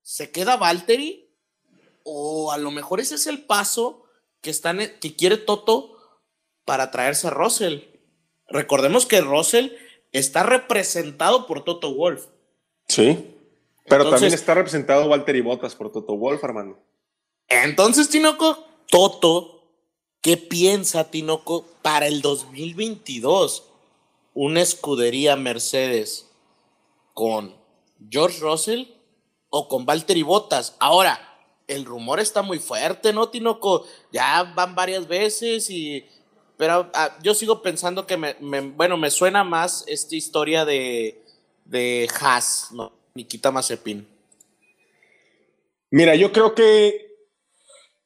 ¿se 0.03 0.31
queda 0.31 0.57
Valtteri? 0.57 1.22
¿O 2.05 2.53
a 2.53 2.59
lo 2.59 2.71
mejor 2.71 3.01
ese 3.01 3.15
es 3.15 3.27
el 3.27 3.45
paso 3.45 4.05
que, 4.41 4.51
están, 4.51 4.79
que 5.01 5.17
quiere 5.17 5.37
Toto 5.37 5.97
para 6.65 6.91
traerse 6.91 7.29
a 7.29 7.31
Russell? 7.31 7.81
Recordemos 8.49 9.07
que 9.07 9.21
Russell 9.21 9.69
está 10.13 10.43
representado 10.43 11.47
por 11.47 11.65
Toto 11.65 11.95
Wolf. 11.95 12.27
Sí. 12.89 13.35
Pero 13.89 14.09
también 14.09 14.33
está 14.33 14.55
representado 14.55 15.09
Walter 15.09 15.35
y 15.37 15.41
Bottas 15.41 15.75
por 15.75 15.91
Toto 15.91 16.17
Wolf, 16.17 16.43
hermano. 16.45 16.79
Entonces, 17.49 18.09
Tinoco, 18.09 18.65
Toto, 18.91 19.65
¿qué 20.21 20.37
piensa 20.37 21.11
Tinoco 21.11 21.67
para 21.83 22.07
el 22.07 22.23
2022? 22.23 23.69
Una 24.35 24.63
escudería 24.63 25.37
Mercedes 25.37 26.31
con 27.13 27.55
George 28.09 28.41
Russell 28.41 28.85
o 29.51 29.69
con 29.69 29.85
Valtteri 29.85 30.23
Bottas. 30.23 30.77
Ahora, 30.79 31.32
el 31.67 31.85
rumor 31.85 32.21
está 32.21 32.43
muy 32.43 32.59
fuerte, 32.59 33.13
¿no, 33.13 33.29
Tinoco? 33.29 33.87
Ya 34.13 34.43
van 34.55 34.75
varias 34.75 35.07
veces 35.07 35.69
y 35.71 36.05
pero 36.57 36.91
ah, 36.95 37.17
yo 37.23 37.35
sigo 37.35 37.61
pensando 37.61 38.07
que 38.07 38.17
me, 38.17 38.35
bueno, 38.61 38.97
me 38.97 39.11
suena 39.11 39.43
más 39.43 39.85
esta 39.89 40.15
historia 40.15 40.65
de, 40.65 41.21
de 41.65 42.09
Haas, 42.21 42.69
¿no? 42.71 42.93
Nikita 43.15 43.51
Mazepin. 43.51 44.07
Mira, 45.91 46.15
yo 46.15 46.33
creo 46.33 46.55
que 46.55 47.17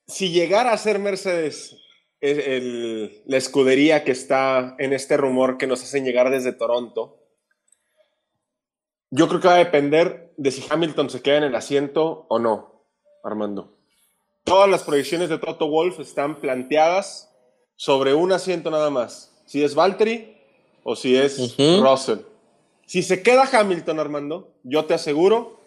si 0.06 0.30
llegara 0.30 0.72
a 0.72 0.78
ser 0.78 0.98
Mercedes 0.98 1.76
la 2.20 3.36
escudería 3.36 4.02
que 4.02 4.12
está 4.12 4.74
en 4.78 4.92
este 4.92 5.16
rumor 5.16 5.58
que 5.58 5.66
nos 5.66 5.82
hacen 5.82 6.04
llegar 6.04 6.30
desde 6.30 6.52
Toronto, 6.52 7.22
yo 9.10 9.28
creo 9.28 9.40
que 9.40 9.48
va 9.48 9.54
a 9.54 9.58
depender 9.58 10.32
de 10.36 10.50
si 10.50 10.64
Hamilton 10.68 11.10
se 11.10 11.22
queda 11.22 11.36
en 11.36 11.44
el 11.44 11.54
asiento 11.54 12.26
o 12.28 12.38
no, 12.38 12.75
Armando. 13.26 13.72
Todas 14.44 14.70
las 14.70 14.84
proyecciones 14.84 15.28
de 15.28 15.38
Toto 15.38 15.68
Wolf 15.68 15.98
están 15.98 16.36
planteadas 16.36 17.28
sobre 17.74 18.14
un 18.14 18.32
asiento 18.32 18.70
nada 18.70 18.90
más. 18.90 19.32
Si 19.44 19.62
es 19.64 19.74
Valtteri 19.74 20.36
o 20.84 20.94
si 20.94 21.16
es 21.16 21.56
Russell. 21.80 22.20
Si 22.86 23.02
se 23.02 23.22
queda 23.22 23.48
Hamilton, 23.52 23.98
Armando, 23.98 24.54
yo 24.62 24.84
te 24.84 24.94
aseguro 24.94 25.60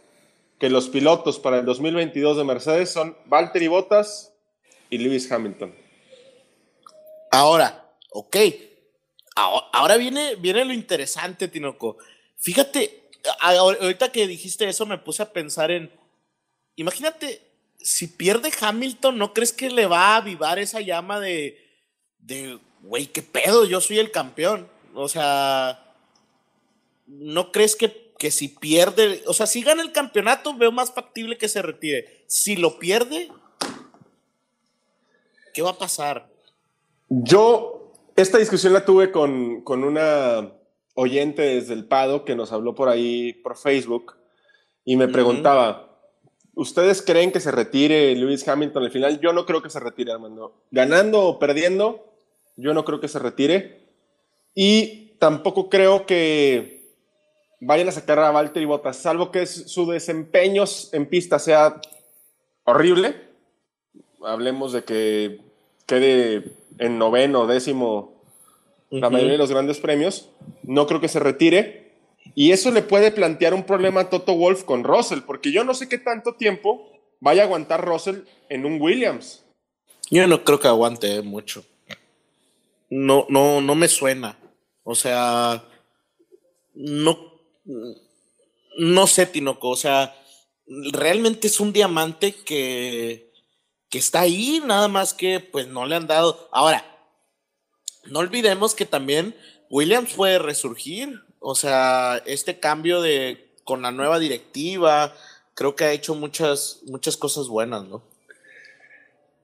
que 0.57 0.70
los 0.70 0.88
pilotos 0.88 1.39
para 1.39 1.60
el 1.60 1.66
2022 1.66 2.38
de 2.38 2.43
Mercedes 2.45 2.91
son 2.91 3.18
Valtteri 3.26 3.68
Bottas 3.68 4.34
y 4.89 4.97
Lewis 4.97 5.30
Hamilton. 5.30 5.76
Ahora, 7.32 7.93
ok. 8.12 8.38
Ahora 9.36 9.97
viene, 9.97 10.36
viene 10.36 10.64
lo 10.64 10.74
interesante, 10.74 11.49
Tinoco. 11.49 11.97
Fíjate, 12.38 13.10
ahorita 13.41 14.12
que 14.12 14.28
dijiste 14.28 14.68
eso 14.68 14.86
me 14.86 14.97
puse 14.97 15.24
a 15.24 15.32
pensar 15.32 15.72
en, 15.72 15.91
imagínate, 16.76 17.49
si 17.82 18.07
pierde 18.07 18.51
Hamilton, 18.59 19.17
¿no 19.17 19.34
crees 19.34 19.53
que 19.53 19.69
le 19.69 19.86
va 19.86 20.13
a 20.13 20.17
avivar 20.17 20.59
esa 20.59 20.82
llama 20.82 21.19
de, 21.19 21.57
de, 22.19 22.59
güey, 22.82 23.07
qué 23.07 23.21
pedo, 23.21 23.65
yo 23.65 23.82
soy 23.82 23.99
el 23.99 24.11
campeón. 24.11 24.67
O 24.93 25.07
sea, 25.07 25.95
¿no 27.07 27.51
crees 27.51 27.75
que, 27.75 28.13
que 28.17 28.32
si 28.32 28.49
pierde, 28.49 29.23
o 29.27 29.34
sea, 29.34 29.45
si 29.45 29.63
gana 29.63 29.82
el 29.82 29.91
campeonato, 29.91 30.55
veo 30.55 30.71
más 30.71 30.91
factible 30.91 31.38
que 31.38 31.47
se 31.47 31.61
retire. 31.61 32.23
Si 32.27 32.55
lo 32.55 32.80
pierde, 32.80 33.30
¿qué 35.53 35.61
va 35.61 35.71
a 35.71 35.77
pasar? 35.77 36.30
Yo, 37.07 37.93
esta 38.15 38.38
discusión 38.38 38.73
la 38.73 38.86
tuve 38.86 39.11
con, 39.11 39.61
con 39.61 39.84
una 39.84 40.53
oyente 40.95 41.41
desde 41.41 41.73
el 41.73 41.86
Pado 41.86 42.25
que 42.25 42.36
nos 42.36 42.51
habló 42.51 42.75
por 42.75 42.89
ahí 42.89 43.34
por 43.34 43.57
Facebook 43.57 44.17
y 44.84 44.97
me 44.97 45.07
preguntaba, 45.07 45.88
¿ustedes 46.56 47.02
creen 47.02 47.32
que 47.32 47.39
se 47.39 47.52
retire 47.52 48.16
Lewis 48.16 48.47
Hamilton 48.47 48.84
al 48.84 48.91
final? 48.91 49.20
Yo 49.20 49.34
no 49.34 49.45
creo 49.45 49.62
que 49.62 49.70
se 49.70 49.80
retire, 49.80 50.12
Armando. 50.12 50.54
Ganando 50.72 51.26
o 51.26 51.39
perdiendo, 51.39 52.06
yo 52.56 52.74
no 52.74 52.86
creo 52.86 53.00
que 53.00 53.08
se 53.08 53.20
retire. 53.20 53.88
Y 54.56 55.14
tampoco 55.20 55.70
creo 55.70 56.06
que 56.06 56.80
vayan 57.62 57.89
a 57.89 57.91
sacar 57.91 58.20
a 58.20 58.32
Valtteri 58.32 58.66
Bottas, 58.66 58.97
salvo 58.97 59.32
que 59.32 59.45
su 59.45 59.89
desempeño 59.89 60.64
en 60.91 61.06
pista 61.08 61.39
sea 61.39 61.80
horrible. 62.64 63.16
Hablemos 64.22 64.74
de 64.74 64.84
que 64.84 65.41
quede 65.86 66.52
en 66.78 66.97
noveno, 66.97 67.47
décimo, 67.47 68.24
la 68.89 69.10
mayoría 69.10 69.34
de 69.34 69.38
los 69.38 69.52
grandes 69.52 69.80
premios. 69.80 70.30
No 70.64 70.88
creo 70.88 71.02
que 71.02 71.08
se 71.08 71.20
retire. 71.20 71.88
Y 72.36 72.51
eso 72.51 72.71
le 72.71 72.82
puede 72.82 73.11
plantear 73.11 73.53
un 73.53 73.63
problema 73.63 74.01
a 74.01 74.09
Toto 74.09 74.36
Wolf 74.36 74.63
con 74.63 74.84
Russell, 74.84 75.21
porque 75.25 75.51
yo 75.51 75.63
no 75.63 75.73
sé 75.73 75.89
qué 75.89 75.97
tanto 75.97 76.36
tiempo 76.36 76.89
vaya 77.19 77.43
a 77.43 77.45
aguantar 77.45 77.86
Russell 77.86 78.21
en 78.49 78.65
un 78.65 78.82
Williams. 78.82 79.43
Yo 80.09 80.25
no 80.27 80.43
creo 80.43 80.59
que 80.59 80.67
aguante 80.67 81.21
mucho 81.21 81.63
no, 82.89 83.25
no, 83.30 83.61
no 83.61 83.75
me 83.75 83.88
suena. 83.88 84.38
O 84.84 84.95
sea, 84.95 85.63
no, 86.73 87.34
no 88.77 89.07
sé, 89.07 89.25
Tinoco. 89.25 89.69
O 89.69 89.75
sea, 89.75 90.15
realmente 90.91 91.47
es 91.47 91.59
un 91.59 91.71
diamante 91.71 92.34
que, 92.34 93.32
que 93.89 93.97
está 93.97 94.21
ahí, 94.21 94.61
nada 94.65 94.88
más 94.88 95.13
que 95.13 95.39
pues 95.39 95.67
no 95.67 95.86
le 95.86 95.95
han 95.95 96.07
dado. 96.07 96.49
Ahora, 96.51 96.84
no 98.05 98.19
olvidemos 98.19 98.73
que 98.73 98.86
también 98.86 99.36
Williams 99.69 100.13
puede 100.13 100.39
resurgir. 100.39 101.21
O 101.39 101.55
sea, 101.55 102.21
este 102.25 102.59
cambio 102.59 103.01
de 103.01 103.49
con 103.63 103.81
la 103.81 103.91
nueva 103.91 104.19
directiva, 104.19 105.13
creo 105.53 105.75
que 105.75 105.83
ha 105.83 105.91
hecho 105.91 106.15
muchas, 106.15 106.81
muchas 106.87 107.17
cosas 107.17 107.47
buenas, 107.47 107.83
¿no? 107.85 108.01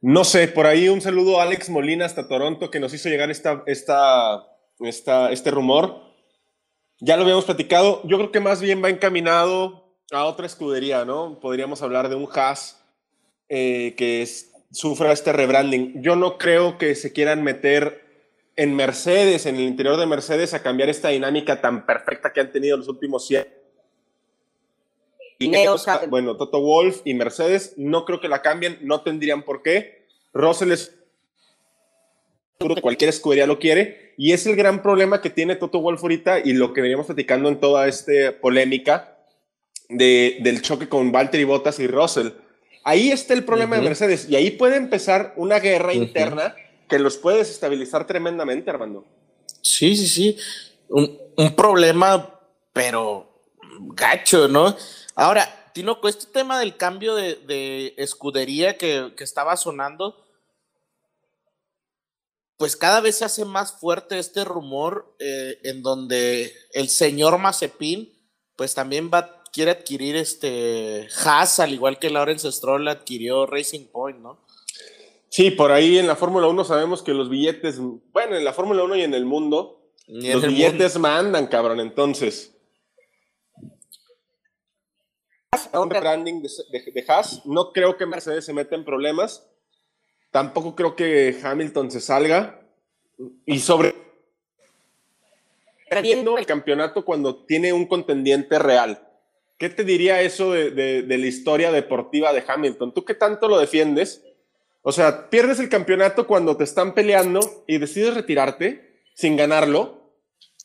No 0.01 0.23
sé, 0.23 0.47
por 0.47 0.65
ahí 0.65 0.89
un 0.89 1.01
saludo 1.01 1.39
a 1.39 1.43
Alex 1.43 1.69
Molina 1.69 2.05
hasta 2.05 2.27
Toronto 2.27 2.69
que 2.69 2.79
nos 2.79 2.93
hizo 2.93 3.09
llegar 3.09 3.31
esta, 3.31 3.63
esta, 3.65 4.45
esta, 4.79 5.31
este 5.31 5.51
rumor. 5.51 6.01
Ya 6.99 7.17
lo 7.17 7.23
habíamos 7.23 7.45
platicado. 7.45 8.01
Yo 8.03 8.17
creo 8.17 8.31
que 8.31 8.39
más 8.39 8.61
bien 8.61 8.83
va 8.83 8.89
encaminado 8.89 9.95
a 10.11 10.25
otra 10.25 10.45
escudería, 10.45 11.05
¿no? 11.05 11.39
Podríamos 11.39 11.81
hablar 11.81 12.09
de 12.09 12.15
un 12.15 12.27
Haas 12.33 12.83
eh, 13.49 13.95
que 13.97 14.27
sufra 14.71 15.11
este 15.11 15.33
rebranding. 15.33 16.01
Yo 16.01 16.15
no 16.15 16.37
creo 16.37 16.77
que 16.77 16.95
se 16.95 17.11
quieran 17.11 17.43
meter 17.43 18.04
en 18.55 18.75
Mercedes, 18.75 19.45
en 19.45 19.55
el 19.55 19.61
interior 19.61 19.97
de 19.97 20.05
Mercedes, 20.05 20.53
a 20.53 20.63
cambiar 20.63 20.89
esta 20.89 21.09
dinámica 21.09 21.61
tan 21.61 21.85
perfecta 21.85 22.31
que 22.31 22.41
han 22.41 22.51
tenido 22.51 22.77
los 22.77 22.87
últimos 22.87 23.27
100 23.27 23.45
bueno, 26.09 26.37
Toto 26.37 26.61
Wolf 26.61 27.01
y 27.05 27.13
Mercedes, 27.13 27.73
no 27.77 28.05
creo 28.05 28.19
que 28.19 28.27
la 28.27 28.41
cambien, 28.41 28.79
no 28.81 29.01
tendrían 29.01 29.43
por 29.43 29.61
qué. 29.61 30.05
Russell 30.33 30.71
es 30.71 30.95
cualquier 32.81 33.09
escudería 33.09 33.45
lo 33.45 33.59
quiere 33.59 34.13
y 34.17 34.31
es 34.31 34.45
el 34.45 34.55
gran 34.55 34.81
problema 34.81 35.21
que 35.21 35.29
tiene 35.29 35.57
Toto 35.57 35.81
Wolf 35.81 36.01
ahorita 36.01 36.39
y 36.39 36.53
lo 36.53 36.73
que 36.73 36.81
veníamos 36.81 37.05
platicando 37.05 37.49
en 37.49 37.59
toda 37.59 37.87
esta 37.87 38.11
polémica 38.41 39.17
de, 39.89 40.37
del 40.41 40.61
choque 40.61 40.87
con 40.87 41.11
Valtteri 41.11 41.43
Bottas 41.43 41.79
y 41.79 41.87
Russell. 41.87 42.29
Ahí 42.83 43.11
está 43.11 43.33
el 43.33 43.43
problema 43.43 43.75
de 43.75 43.81
Mercedes 43.81 44.29
y 44.29 44.35
ahí 44.35 44.51
puede 44.51 44.77
empezar 44.77 45.33
una 45.35 45.59
guerra 45.59 45.93
interna 45.93 46.55
que 46.87 46.99
los 46.99 47.17
puede 47.17 47.39
desestabilizar 47.39 48.07
tremendamente, 48.07 48.69
Armando. 48.69 49.05
Sí, 49.61 49.95
sí, 49.95 50.07
sí. 50.07 50.37
Un, 50.89 51.17
un 51.37 51.55
problema, 51.55 52.39
pero 52.73 53.41
gacho, 53.79 54.47
¿no? 54.47 54.75
Ahora, 55.15 55.71
Tinoco, 55.75 56.07
este 56.07 56.27
tema 56.27 56.57
del 56.57 56.77
cambio 56.77 57.15
de, 57.15 57.93
escudería 57.97 58.77
que, 58.77 59.13
estaba 59.17 59.57
sonando, 59.57 60.25
pues 62.57 62.77
cada 62.77 63.01
vez 63.01 63.17
se 63.17 63.25
hace 63.25 63.43
más 63.43 63.73
fuerte 63.73 64.17
este 64.17 64.45
rumor 64.45 65.13
eh, 65.19 65.59
en 65.63 65.83
donde 65.83 66.53
el 66.71 66.87
señor 66.87 67.37
Mazepin, 67.39 68.09
pues 68.55 68.73
también 68.73 69.11
va, 69.13 69.43
quiere 69.51 69.71
adquirir 69.71 70.15
este 70.15 71.09
Haas, 71.25 71.59
al 71.59 71.73
igual 71.73 71.99
que 71.99 72.09
Lawrence 72.09 72.49
Stroll 72.53 72.87
adquirió 72.87 73.45
Racing 73.45 73.87
Point, 73.87 74.19
¿no? 74.19 74.45
Sí, 75.35 75.51
por 75.51 75.73
ahí 75.73 75.97
en 75.97 76.07
la 76.07 76.15
Fórmula 76.15 76.47
1 76.47 76.63
sabemos 76.63 77.03
que 77.03 77.13
los 77.13 77.29
billetes, 77.29 77.77
bueno, 78.13 78.37
en 78.37 78.45
la 78.45 78.53
Fórmula 78.53 78.83
1 78.83 78.95
y 78.95 79.01
en 79.01 79.13
el 79.13 79.25
mundo, 79.25 79.91
los 80.07 80.47
billetes 80.47 80.97
mandan, 80.97 81.47
cabrón, 81.47 81.81
entonces 81.81 82.55
un 85.73 85.89
rebranding 85.89 86.41
de, 86.41 86.49
de, 86.93 87.05
Haas. 87.07 87.45
No 87.45 87.71
creo 87.71 87.97
que 87.97 88.05
Mercedes 88.05 88.45
se 88.45 88.53
meta 88.53 88.75
en 88.75 88.85
problemas. 88.85 89.45
Tampoco 90.31 90.75
creo 90.75 90.95
que 90.95 91.37
Hamilton 91.43 91.91
se 91.91 92.01
salga. 92.01 92.61
Y 93.45 93.59
sobre. 93.59 93.93
Perdiendo 95.89 96.37
el 96.37 96.45
campeonato 96.45 97.05
cuando 97.05 97.45
tiene 97.45 97.71
un 97.73 97.85
contendiente 97.85 98.59
real. 98.59 99.01
¿Qué 99.57 99.69
te 99.69 99.83
diría 99.83 100.21
eso 100.21 100.51
de, 100.51 100.71
de, 100.71 101.17
la 101.17 101.27
historia 101.27 101.71
deportiva 101.71 102.33
de 102.33 102.43
Hamilton? 102.45 102.93
¿Tú 102.93 103.05
qué 103.05 103.13
tanto 103.13 103.47
lo 103.47 103.57
defiendes? 103.57 104.24
O 104.87 104.91
sea, 104.91 105.31
pierdes 105.31 105.59
el 105.59 105.67
campeonato 105.67 106.27
cuando 106.27 106.55
te 106.57 106.63
están 106.63 106.93
peleando 106.93 107.63
y 107.67 107.79
decides 107.79 108.13
retirarte 108.13 109.01
sin 109.15 109.35
ganarlo. 109.35 110.13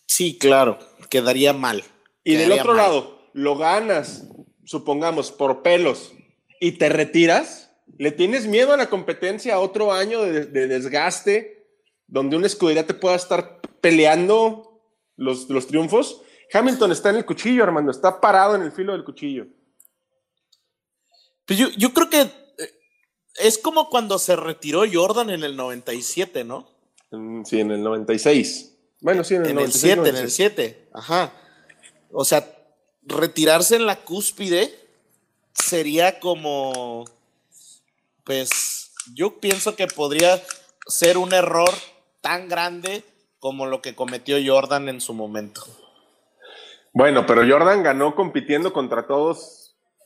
Sí, 0.07 0.37
claro, 0.37 0.79
quedaría 1.09 1.55
mal. 1.55 1.83
Y 2.23 2.35
del 2.35 2.53
otro 2.53 2.75
lado, 2.75 3.31
lo 3.33 3.57
ganas 3.57 4.27
supongamos, 4.67 5.33
por 5.33 5.63
pelos, 5.63 6.13
y 6.61 6.73
te 6.73 6.91
retiras, 6.91 7.75
¿le 7.97 8.13
tienes 8.13 8.47
miedo 8.47 8.75
a 8.75 8.77
la 8.77 8.91
competencia, 8.91 9.55
a 9.55 9.59
otro 9.61 9.91
año 9.91 10.21
de, 10.21 10.45
desgaste, 10.45 11.67
donde 12.07 12.37
una 12.37 12.47
escudería 12.47 12.87
te 12.87 12.93
pueda 12.93 13.17
estar 13.17 13.63
peleando 13.81 14.83
los, 15.17 15.49
los 15.49 15.67
triunfos? 15.67 16.21
Hamilton 16.53 16.93
está 16.93 17.09
en 17.09 17.17
el 17.17 17.25
cuchillo, 17.25 17.65
Armando, 17.65 17.91
está 17.91 18.21
parado 18.21 18.55
en 18.55 18.63
el 18.63 18.73
filo 18.73 18.93
del 18.93 19.03
cuchillo. 19.03 19.47
Pues 21.47 21.59
yo, 21.59 21.69
yo 21.71 21.95
creo 21.95 22.11
que 22.11 22.40
es 23.37 23.59
como 23.59 23.89
cuando 23.89 24.19
se 24.19 24.37
retiró 24.37 24.83
Jordan 24.91 25.31
en 25.31 25.45
el 25.45 25.57
97, 25.57 26.45
¿no? 26.45 26.69
Sí, 27.45 27.61
en 27.61 27.71
el 27.71 27.83
96. 27.83 28.77
Bueno, 29.01 29.25
sí, 29.25 29.35
en 29.35 29.45
el, 29.45 29.51
en 29.51 29.59
el 29.59 29.73
7, 29.73 30.09
en 30.09 30.17
el 30.17 30.31
7, 30.31 30.89
ajá. 30.93 31.33
O 32.13 32.25
sea, 32.25 32.47
retirarse 33.03 33.77
en 33.77 33.87
la 33.87 33.97
cúspide 34.05 34.75
sería 35.55 36.21
como, 36.21 37.05
pues 38.25 38.93
yo 39.15 39.41
pienso 39.41 39.77
que 39.77 39.87
podría 39.87 40.43
ser 40.87 41.19
un 41.19 41.33
error 41.33 41.71
tan 42.21 42.49
grande 42.49 43.05
como 43.39 43.67
lo 43.67 43.81
que 43.81 43.95
cometió 43.95 44.37
Jordan 44.45 44.89
en 44.89 45.01
su 45.01 45.15
momento. 45.15 45.63
Bueno, 46.93 47.25
pero 47.27 47.47
Jordan 47.49 47.83
ganó 47.83 48.15
compitiendo 48.15 48.73
contra 48.73 49.07
todos 49.07 49.60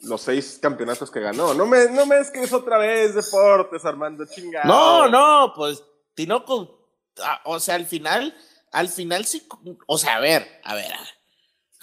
los 0.05 0.23
seis 0.23 0.59
campeonatos 0.61 1.11
que 1.11 1.21
ganó. 1.21 1.55
No 1.55 1.67
me, 1.67 1.89
no 1.91 2.07
me 2.07 2.19
es 2.19 2.53
otra 2.53 2.79
vez 2.79 3.15
deportes, 3.15 3.85
Armando, 3.85 4.25
chingado. 4.27 4.67
No, 4.67 5.09
no, 5.09 5.53
pues 5.55 5.83
Tinoco, 6.15 6.89
ah, 7.23 7.41
o 7.45 7.61
sea, 7.61 7.75
al 7.75 7.87
final, 7.87 8.37
al 8.73 8.89
final 8.89 9.25
sí, 9.25 9.47
o 9.87 9.99
sea, 9.99 10.17
a 10.17 10.21
ver, 10.21 10.61
a 10.65 10.75
ver, 10.75 10.93
a 10.93 10.99
ver 10.99 11.25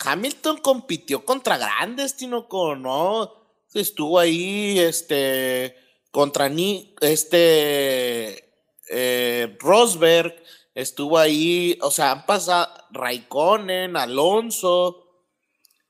Hamilton 0.04 0.58
compitió 0.58 1.26
contra 1.26 1.58
grandes, 1.58 2.16
Tinoco, 2.16 2.76
¿no? 2.76 3.32
Estuvo 3.74 4.20
ahí, 4.20 4.80
este, 4.80 5.76
contra 6.12 6.50
ni, 6.50 6.96
este, 7.02 8.54
eh, 8.90 9.58
Rosberg, 9.60 10.36
estuvo 10.74 11.18
ahí, 11.18 11.78
o 11.82 11.92
sea, 11.92 12.12
han 12.12 12.26
pasado 12.26 12.74
Raikkonen, 12.92 13.96
Alonso, 13.96 15.01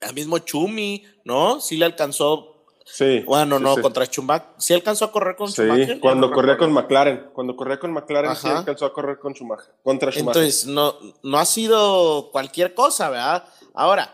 el 0.01 0.13
mismo 0.13 0.39
Chumi, 0.39 1.03
¿no? 1.23 1.61
Sí 1.61 1.77
le 1.77 1.85
alcanzó. 1.85 2.65
Sí. 2.85 3.19
Bueno, 3.19 3.59
no, 3.59 3.77
contra 3.77 4.05
Schumacher. 4.05 4.49
Sí 4.57 4.73
alcanzó 4.73 5.05
a 5.05 5.11
correr 5.11 5.35
con 5.35 5.51
sí, 5.51 5.63
Cuando 6.01 6.31
corría 6.31 6.57
con 6.57 6.73
McLaren. 6.73 7.29
Cuando 7.33 7.55
corría 7.55 7.79
con 7.79 7.93
McLaren, 7.93 8.35
sí 8.35 8.47
alcanzó 8.47 8.85
a 8.85 8.93
correr 8.93 9.19
con 9.19 9.33
Schumacher. 9.33 9.73
Contra 9.83 10.11
Schumacher. 10.11 10.41
Entonces, 10.41 10.65
no, 10.65 10.95
no 11.23 11.37
ha 11.37 11.45
sido 11.45 12.31
cualquier 12.31 12.73
cosa, 12.73 13.09
¿verdad? 13.09 13.45
Ahora, 13.73 14.13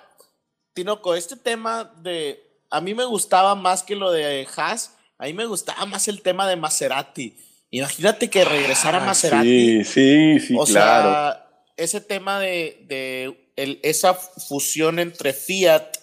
Tinoco, 0.74 1.16
este 1.16 1.36
tema 1.36 1.92
de. 2.02 2.44
A 2.70 2.82
mí 2.82 2.94
me 2.94 3.06
gustaba 3.06 3.56
más 3.56 3.82
que 3.82 3.96
lo 3.96 4.12
de 4.12 4.46
Haas, 4.56 4.98
a 5.18 5.26
mí 5.26 5.34
me 5.34 5.46
gustaba 5.46 5.86
más 5.86 6.08
el 6.08 6.22
tema 6.22 6.48
de 6.48 6.56
Maserati. 6.56 7.36
Imagínate 7.72 8.30
que 8.30 8.46
regresara 8.46 9.02
ah, 9.02 9.06
Maserati. 9.06 9.84
Sí, 9.84 9.84
sí, 9.84 10.40
sí, 10.40 10.56
o 10.58 10.66
claro. 10.66 11.10
Sea, 11.10 11.48
ese 11.78 12.02
tema 12.02 12.40
de, 12.40 13.47
esa 13.58 14.14
fusión 14.14 15.00
entre 15.00 15.34
Fiat, 15.34 15.98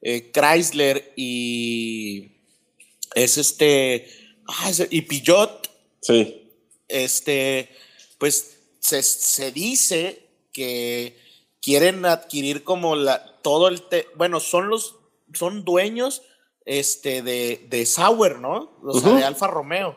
eh, 0.00 0.30
Chrysler 0.32 1.12
y. 1.16 2.36
Es 3.14 3.36
este. 3.36 4.08
Ah, 4.46 4.70
y 4.90 5.02
Peugeot. 5.02 5.70
Sí. 6.00 6.50
Este. 6.88 7.68
Pues 8.18 8.58
se, 8.80 9.02
se 9.02 9.52
dice 9.52 10.26
que 10.52 11.16
quieren 11.60 12.04
adquirir 12.04 12.64
como 12.64 12.96
la, 12.96 13.38
todo 13.42 13.68
el, 13.68 13.82
bueno, 14.16 14.40
son 14.40 14.68
los, 14.68 14.96
son 15.32 15.64
dueños 15.64 16.22
este, 16.64 17.22
de, 17.22 17.66
de 17.68 17.86
Sauer, 17.86 18.38
¿no? 18.38 18.72
O 18.82 18.98
sea, 18.98 19.14
de 19.14 19.24
Alfa 19.24 19.46
Romeo. 19.46 19.96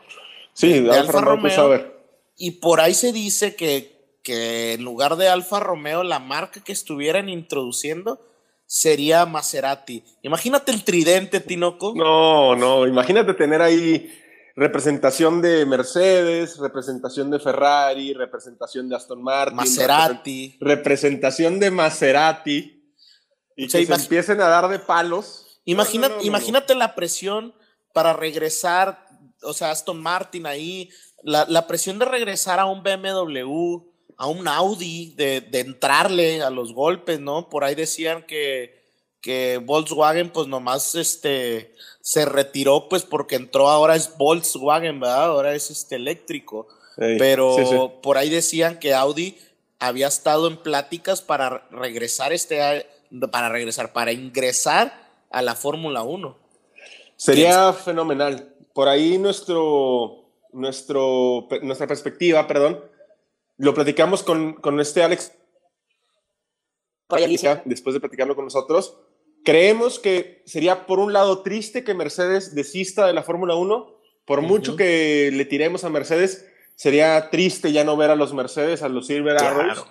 Sí, 0.52 0.80
de, 0.80 0.90
Alfa, 0.90 1.20
Romeo. 1.20 1.94
Y 2.36 2.52
por 2.52 2.80
ahí 2.80 2.94
se 2.94 3.12
dice 3.12 3.54
que, 3.56 3.93
que 4.24 4.72
en 4.72 4.82
lugar 4.82 5.16
de 5.16 5.28
Alfa 5.28 5.60
Romeo, 5.60 6.02
la 6.02 6.18
marca 6.18 6.64
que 6.64 6.72
estuvieran 6.72 7.28
introduciendo 7.28 8.20
sería 8.66 9.26
Maserati. 9.26 10.02
Imagínate 10.22 10.72
el 10.72 10.82
tridente, 10.82 11.38
Tinoco. 11.38 11.92
No, 11.94 12.56
no, 12.56 12.86
imagínate 12.86 13.34
tener 13.34 13.62
ahí 13.62 14.10
representación 14.56 15.42
de 15.42 15.66
Mercedes, 15.66 16.58
representación 16.58 17.30
de 17.30 17.38
Ferrari, 17.38 18.14
representación 18.14 18.88
de 18.88 18.96
Aston 18.96 19.22
Martin, 19.22 19.56
Maserati, 19.56 20.56
representación 20.60 21.60
de 21.60 21.70
Maserati 21.70 22.94
y 23.56 23.68
que 23.68 23.86
se 23.86 23.92
empiecen 23.92 24.40
a 24.40 24.48
dar 24.48 24.68
de 24.68 24.78
palos. 24.78 25.60
Imagínate, 25.64 26.24
imagínate 26.24 26.74
la 26.74 26.94
presión 26.94 27.54
para 27.92 28.12
regresar, 28.12 29.06
o 29.42 29.52
sea, 29.52 29.70
Aston 29.70 30.00
Martin 30.00 30.46
ahí, 30.46 30.90
la, 31.22 31.66
presión 31.66 31.98
de 31.98 32.04
regresar 32.04 32.60
a 32.60 32.66
un 32.66 32.82
BMW, 32.82 33.93
a 34.16 34.26
un 34.26 34.48
Audi, 34.48 35.12
de, 35.16 35.40
de, 35.40 35.60
entrarle 35.60 36.42
a 36.42 36.50
los 36.50 36.72
golpes, 36.72 37.20
¿no? 37.20 37.48
Por 37.48 37.64
ahí 37.64 37.74
decían 37.74 38.24
que, 38.26 38.82
que 39.20 39.60
Volkswagen, 39.64 40.30
pues 40.30 40.46
nomás 40.46 40.94
este 40.94 41.74
se 42.00 42.26
retiró 42.26 42.88
pues 42.90 43.02
porque 43.02 43.36
entró 43.36 43.70
ahora 43.70 43.96
es 43.96 44.16
Volkswagen, 44.18 45.00
¿verdad? 45.00 45.24
Ahora 45.24 45.54
es 45.54 45.70
este 45.70 45.96
eléctrico. 45.96 46.68
Pero 46.96 48.00
por 48.02 48.18
ahí 48.18 48.28
decían 48.28 48.78
que 48.78 48.94
Audi 48.94 49.36
había 49.80 50.06
estado 50.06 50.46
en 50.46 50.56
pláticas 50.58 51.22
para 51.22 51.66
regresar 51.70 52.32
este 52.32 52.86
para 53.32 53.48
regresar, 53.48 53.92
para 53.92 54.12
ingresar 54.12 55.08
a 55.30 55.42
la 55.42 55.54
Fórmula 55.54 56.02
1. 56.02 56.36
Sería 57.16 57.72
fenomenal. 57.72 58.54
Por 58.72 58.88
ahí 58.88 59.18
nuestro 59.18 60.24
nuestro, 60.54 61.48
nuestra 61.62 61.86
perspectiva, 61.86 62.46
perdón, 62.46 62.80
lo 63.56 63.74
platicamos 63.74 64.22
con, 64.22 64.54
con 64.54 64.80
este 64.80 65.02
Alex. 65.02 65.32
Después 67.64 67.94
de 67.94 68.00
platicarlo 68.00 68.34
con 68.34 68.44
nosotros, 68.44 68.98
creemos 69.44 69.98
que 69.98 70.42
sería 70.46 70.86
por 70.86 70.98
un 70.98 71.12
lado 71.12 71.42
triste 71.42 71.84
que 71.84 71.94
Mercedes 71.94 72.54
desista 72.54 73.06
de 73.06 73.12
la 73.12 73.22
Fórmula 73.22 73.54
1. 73.54 73.94
Por 74.24 74.40
mucho 74.40 74.74
que 74.74 75.30
le 75.32 75.44
tiremos 75.44 75.84
a 75.84 75.90
Mercedes, 75.90 76.48
sería 76.76 77.28
triste 77.30 77.72
ya 77.72 77.84
no 77.84 77.96
ver 77.96 78.10
a 78.10 78.16
los 78.16 78.32
Mercedes, 78.32 78.82
a 78.82 78.88
los 78.88 79.06
Silver 79.06 79.36
Arrows. 79.36 79.84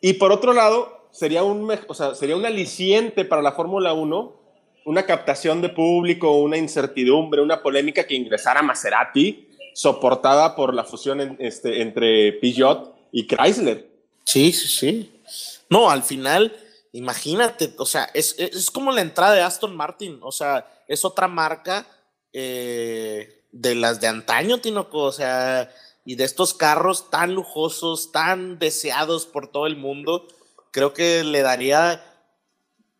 Y 0.00 0.14
por 0.14 0.30
otro 0.30 0.52
lado, 0.52 1.08
sería 1.10 1.42
un, 1.42 1.68
o 1.88 1.94
sea, 1.94 2.14
sería 2.14 2.36
un 2.36 2.46
aliciente 2.46 3.24
para 3.24 3.42
la 3.42 3.52
Fórmula 3.52 3.92
1 3.92 4.40
una 4.84 5.04
captación 5.04 5.60
de 5.60 5.68
público, 5.68 6.38
una 6.38 6.56
incertidumbre, 6.56 7.42
una 7.42 7.62
polémica 7.62 8.04
que 8.04 8.14
ingresara 8.14 8.62
Maserati, 8.62 9.48
soportada 9.72 10.54
por 10.56 10.74
la 10.74 10.84
fusión 10.84 11.36
este, 11.38 11.82
entre 11.82 12.32
Peugeot 12.34 12.94
y 13.12 13.26
Chrysler. 13.26 13.88
Sí, 14.24 14.52
sí, 14.52 14.68
sí. 14.68 15.20
No, 15.68 15.90
al 15.90 16.02
final, 16.02 16.56
imagínate, 16.92 17.74
o 17.78 17.86
sea, 17.86 18.10
es, 18.14 18.34
es 18.38 18.70
como 18.70 18.92
la 18.92 19.00
entrada 19.00 19.34
de 19.34 19.42
Aston 19.42 19.76
Martin, 19.76 20.18
o 20.22 20.32
sea, 20.32 20.66
es 20.88 21.04
otra 21.04 21.28
marca 21.28 21.86
eh, 22.32 23.44
de 23.52 23.74
las 23.74 24.00
de 24.00 24.08
antaño, 24.08 24.58
Tinoco, 24.58 24.98
o 24.98 25.12
sea, 25.12 25.70
y 26.04 26.16
de 26.16 26.24
estos 26.24 26.54
carros 26.54 27.10
tan 27.10 27.34
lujosos, 27.34 28.12
tan 28.12 28.58
deseados 28.58 29.26
por 29.26 29.48
todo 29.48 29.66
el 29.66 29.76
mundo, 29.76 30.26
creo 30.70 30.92
que 30.92 31.24
le 31.24 31.42
daría 31.42 32.04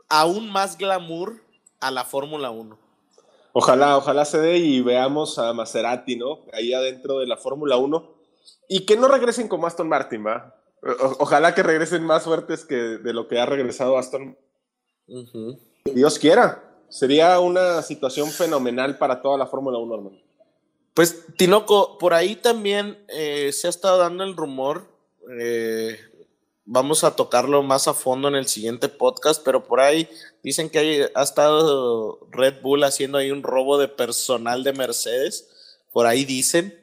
aún 0.09 0.51
más 0.51 0.77
glamour 0.77 1.43
a 1.81 1.91
la 1.91 2.05
Fórmula 2.05 2.51
1. 2.51 2.79
Ojalá, 3.53 3.97
ojalá 3.97 4.25
se 4.25 4.39
dé 4.39 4.59
y 4.59 4.81
veamos 4.81 5.39
a 5.39 5.53
Maserati, 5.53 6.17
¿no? 6.17 6.41
Ahí 6.53 6.73
adentro 6.73 7.19
de 7.19 7.27
la 7.27 7.37
Fórmula 7.37 7.77
1. 7.77 8.15
Y 8.69 8.87
que 8.87 8.97
no 8.97 9.09
regresen 9.09 9.49
como 9.49 9.67
Aston 9.67 9.89
Martin, 9.89 10.27
¿va? 10.27 10.57
ojalá 11.19 11.55
que 11.55 11.63
regresen 11.63 12.03
más 12.05 12.25
fuertes 12.25 12.65
que 12.65 12.75
de 12.75 13.13
lo 13.13 13.29
que 13.29 13.39
ha 13.39 13.47
regresado 13.47 13.99
Aston. 13.99 14.39
Dios 15.85 16.19
quiera. 16.19 16.65
Sería 16.89 17.39
una 17.39 17.83
situación 17.83 18.31
fenomenal 18.31 18.99
para 18.99 19.23
toda 19.23 19.39
la 19.39 19.47
Fórmula 19.47 19.79
1, 19.79 19.95
hermano. 19.95 20.19
Pues, 20.95 21.25
Tinoco, 21.37 21.99
por 21.99 22.15
ahí 22.15 22.37
también 22.37 22.99
eh, 23.09 23.53
se 23.53 23.69
ha 23.69 23.71
estado 23.71 23.99
dando 23.99 24.25
el 24.25 24.37
rumor. 24.37 24.89
Eh, 25.39 25.99
vamos 26.73 27.03
a 27.03 27.17
tocarlo 27.17 27.65
más 27.65 27.89
a 27.89 27.95
fondo 27.95 28.29
en 28.29 28.37
el 28.37 28.47
siguiente 28.47 28.89
podcast, 28.89 29.43
pero 29.45 29.65
por 29.65 29.81
ahí 29.81 30.09
dicen 30.45 30.71
que 30.71 31.11
ha 31.15 31.23
estado 31.23 32.21
Red 32.31 32.63
Bull 32.63 32.85
haciendo 32.85 33.19
ahí 33.19 33.33
un 33.33 33.43
robo 33.43 33.77
de 33.77 33.89
personal 33.89 34.63
de 34.63 34.73
Mercedes. 34.73 35.49
Por 35.93 36.07
ahí 36.07 36.25
dicen. 36.25 36.79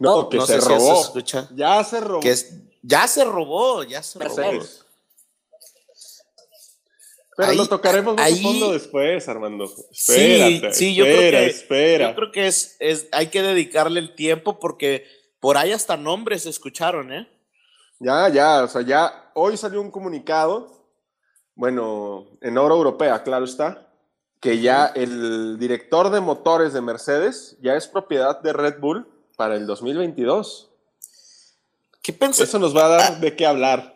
No, 0.00 0.28
que 0.28 0.40
se 0.40 0.58
robó. 0.58 1.14
Ya 1.54 1.84
se 1.84 2.00
robó. 2.00 2.20
ya 2.82 3.06
se 3.06 3.24
robó, 3.24 3.84
ya 3.84 4.02
se 4.02 4.18
robó. 4.18 4.64
Pero 7.36 7.52
lo 7.52 7.66
tocaremos 7.66 8.16
más 8.16 8.32
a 8.32 8.36
fondo 8.42 8.72
después, 8.72 9.28
Armando. 9.28 9.72
Espérate, 9.92 10.72
sí, 10.72 10.86
sí, 10.86 10.94
yo 10.96 11.04
creo 11.04 11.30
que, 11.30 11.46
espera. 11.46 12.08
Yo 12.08 12.16
creo 12.16 12.32
que 12.32 12.46
es, 12.48 12.76
es, 12.80 13.06
hay 13.12 13.28
que 13.28 13.42
dedicarle 13.42 14.00
el 14.00 14.16
tiempo 14.16 14.58
porque 14.58 15.04
por 15.38 15.56
ahí 15.56 15.70
hasta 15.70 15.96
nombres 15.96 16.42
se 16.42 16.50
escucharon, 16.50 17.12
¿eh? 17.12 17.28
Ya, 18.00 18.28
ya, 18.28 18.64
o 18.64 18.68
sea, 18.68 18.82
ya 18.82 19.27
hoy 19.38 19.56
salió 19.56 19.80
un 19.80 19.90
comunicado, 19.90 20.72
bueno, 21.54 22.26
en 22.40 22.58
hora 22.58 22.74
europea, 22.74 23.22
claro 23.22 23.44
está, 23.44 23.88
que 24.40 24.60
ya 24.60 24.86
el 24.86 25.58
director 25.58 26.10
de 26.10 26.20
motores 26.20 26.72
de 26.72 26.80
Mercedes 26.80 27.56
ya 27.60 27.74
es 27.74 27.88
propiedad 27.88 28.40
de 28.40 28.52
Red 28.52 28.78
Bull 28.80 29.06
para 29.36 29.56
el 29.56 29.66
2022. 29.66 30.70
¿Qué? 32.02 32.16
Eso 32.20 32.58
nos 32.58 32.76
va 32.76 32.86
a 32.86 32.88
dar 32.88 33.12
ah. 33.12 33.14
de 33.16 33.36
qué 33.36 33.46
hablar. 33.46 33.94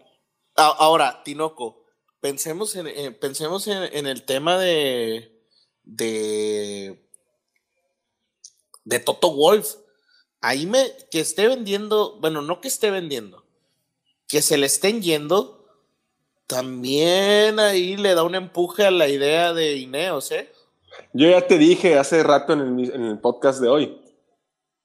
Ahora, 0.54 1.22
Tinoco, 1.24 1.84
pensemos 2.20 2.76
en, 2.76 2.86
eh, 2.86 3.10
pensemos 3.12 3.66
en, 3.66 4.06
el 4.06 4.24
tema 4.24 4.58
de, 4.58 5.42
de, 5.82 7.08
de 8.84 8.98
Toto 8.98 9.32
Wolf. 9.34 9.76
Ahí 10.40 10.66
me, 10.66 10.92
que 11.10 11.20
esté 11.20 11.48
vendiendo, 11.48 12.18
bueno, 12.20 12.42
no 12.42 12.60
que 12.60 12.68
esté 12.68 12.90
vendiendo, 12.90 13.41
que 14.32 14.40
se 14.40 14.56
le 14.56 14.64
estén 14.64 15.02
yendo, 15.02 15.62
también 16.46 17.60
ahí 17.60 17.98
le 17.98 18.14
da 18.14 18.22
un 18.22 18.34
empuje 18.34 18.86
a 18.86 18.90
la 18.90 19.06
idea 19.06 19.52
de 19.52 19.76
Ineos, 19.76 20.32
¿eh? 20.32 20.50
Yo 21.12 21.28
ya 21.28 21.46
te 21.46 21.58
dije 21.58 21.98
hace 21.98 22.22
rato 22.22 22.54
en 22.54 22.80
el, 22.80 23.18
podcast 23.18 23.60
de 23.60 23.68
hoy, 23.68 24.00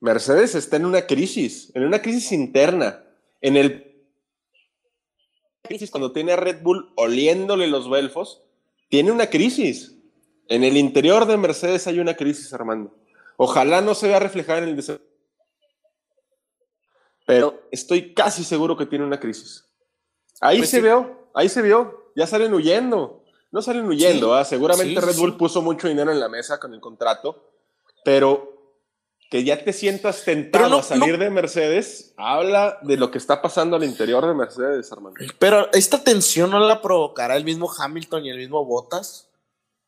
Mercedes 0.01 0.53
está 0.53 0.75
en 0.75 0.85
una 0.85 1.07
crisis, 1.07 1.71
en 1.75 1.85
una 1.85 2.01
crisis 2.01 2.33
interna, 2.33 3.05
en 3.39 3.55
el 3.55 4.05
crisis 5.61 5.91
cuando 5.91 6.11
tiene 6.11 6.33
a 6.33 6.35
Red 6.35 6.61
Bull 6.61 6.91
oliéndole 6.97 7.67
los 7.67 7.89
belfos, 7.89 8.43
tiene 8.89 9.13
una 9.13 9.29
crisis. 9.29 9.95
En 10.49 10.65
el 10.65 10.75
interior 10.75 11.25
de 11.25 11.37
Mercedes 11.37 11.87
hay 11.87 11.99
una 11.99 12.15
crisis, 12.15 12.51
Armando. 12.51 12.93
Ojalá 13.37 13.79
no 13.79 13.95
se 13.95 14.09
vea 14.09 14.19
reflejada 14.19 14.59
en 14.59 14.65
el 14.65 14.75
desempeño 14.75 15.07
pero 17.27 17.67
estoy 17.71 18.13
casi 18.13 18.45
seguro 18.45 18.77
que 18.77 18.85
tiene 18.85 19.03
una 19.03 19.19
crisis. 19.19 19.65
Ahí 20.39 20.59
pues 20.59 20.69
se 20.69 20.81
vio, 20.81 21.27
ahí 21.33 21.49
se 21.49 21.61
vio, 21.61 22.11
ya 22.15 22.25
salen 22.25 22.53
huyendo. 22.53 23.25
No 23.51 23.61
salen 23.61 23.85
huyendo, 23.85 24.33
¿ah? 24.33 24.45
seguramente 24.45 25.01
Red 25.01 25.17
Bull 25.17 25.35
puso 25.35 25.61
mucho 25.61 25.89
dinero 25.89 26.11
en 26.11 26.21
la 26.21 26.29
mesa 26.29 26.57
con 26.57 26.73
el 26.73 26.79
contrato, 26.79 27.51
pero 28.05 28.77
que 29.29 29.43
ya 29.43 29.61
te 29.61 29.73
sientas 29.73 30.23
tentado 30.23 30.79
a 30.79 30.83
salir 30.83 31.17
de 31.17 31.29
Mercedes, 31.29 32.13
habla 32.15 32.79
de 32.81 32.95
lo 32.95 33.11
que 33.11 33.17
está 33.17 33.41
pasando 33.41 33.75
al 33.75 33.83
interior 33.83 34.25
de 34.25 34.33
Mercedes, 34.33 34.89
Armando. 34.93 35.19
Pero 35.37 35.69
esta 35.73 36.01
tensión 36.01 36.49
no 36.49 36.59
la 36.59 36.81
provocará 36.81 37.35
el 37.35 37.43
mismo 37.43 37.69
Hamilton 37.69 38.25
y 38.25 38.29
el 38.29 38.37
mismo 38.37 38.63
Bottas. 38.63 39.29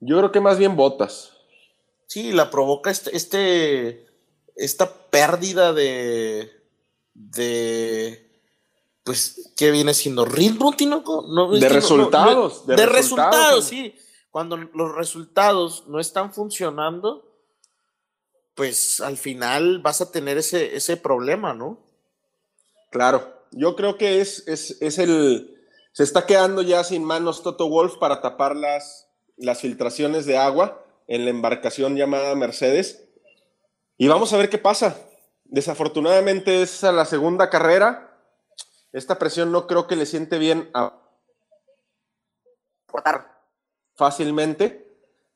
Yo 0.02 0.18
creo 0.18 0.34
que 0.34 0.42
más 0.42 0.58
bien 0.58 0.76
Bottas. 0.76 1.38
Sí, 2.06 2.34
la 2.34 2.50
provoca 2.50 2.92
este, 2.92 3.16
este 3.16 4.10
esta 4.58 4.92
pérdida 5.10 5.72
de, 5.72 6.59
de 7.20 8.30
pues, 9.03 9.53
¿qué 9.57 9.72
viene 9.72 9.93
siendo? 9.93 10.24
Red 10.24 10.53
Bull, 10.53 10.76
no, 10.88 11.51
de, 11.51 11.67
resultados, 11.67 12.65
de, 12.67 12.86
resultados. 12.86 13.65
sí. 13.65 13.95
Cuando 14.30 14.55
los 14.55 14.95
resultados 14.95 15.86
no 15.88 15.99
están 15.99 16.32
funcionando, 16.32 17.28
pues 18.53 19.01
al 19.01 19.17
final 19.17 19.80
vas 19.80 20.01
a 20.01 20.11
tener 20.11 20.38
ese, 20.38 20.76
ese 20.76 20.95
problema, 20.95 21.55
¿no? 21.55 21.80
Claro, 22.91 23.47
yo 23.51 23.76
creo 23.76 23.97
que 23.97 24.22
es, 24.22 24.47
es, 24.47 24.99
el. 24.99 25.57
Se 25.91 26.03
está 26.03 26.28
quedando 26.28 26.61
ya 26.61 26.84
sin 26.84 27.03
manos 27.03 27.41
Toto 27.41 27.67
Wolf 27.67 27.97
para 27.97 28.22
tapar 28.22 28.55
las, 28.55 29.07
las 29.38 29.59
filtraciones 29.59 30.28
de 30.28 30.38
agua 30.38 30.86
en 31.07 31.26
la 31.26 31.32
embarcación 31.32 31.95
llamada 31.95 32.36
Mercedes. 32.36 33.09
Y 33.97 34.07
vamos 34.07 34.32
a 34.34 34.38
ver 34.38 34.49
qué 34.51 34.59
pasa. 34.59 35.09
Desafortunadamente 35.50 36.62
es 36.62 36.84
a 36.84 36.91
la 36.91 37.06
segunda 37.06 37.50
carrera. 37.50 38.16
Esta 38.93 39.18
presión 39.18 39.52
no 39.52 39.66
creo 39.66 39.88
que 39.88 39.95
le 39.95 40.06
siente 40.06 40.38
bien 40.38 40.70
a 40.74 40.95
fácilmente, 43.95 44.88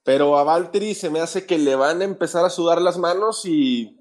pero 0.04 0.38
a 0.38 0.44
Valtteri 0.44 0.96
se 0.96 1.10
me 1.10 1.20
hace 1.20 1.46
que 1.46 1.58
le 1.58 1.76
van 1.76 2.02
a 2.02 2.06
empezar 2.06 2.46
a 2.46 2.50
sudar 2.50 2.82
las 2.82 2.98
manos 2.98 3.46
y... 3.46 4.00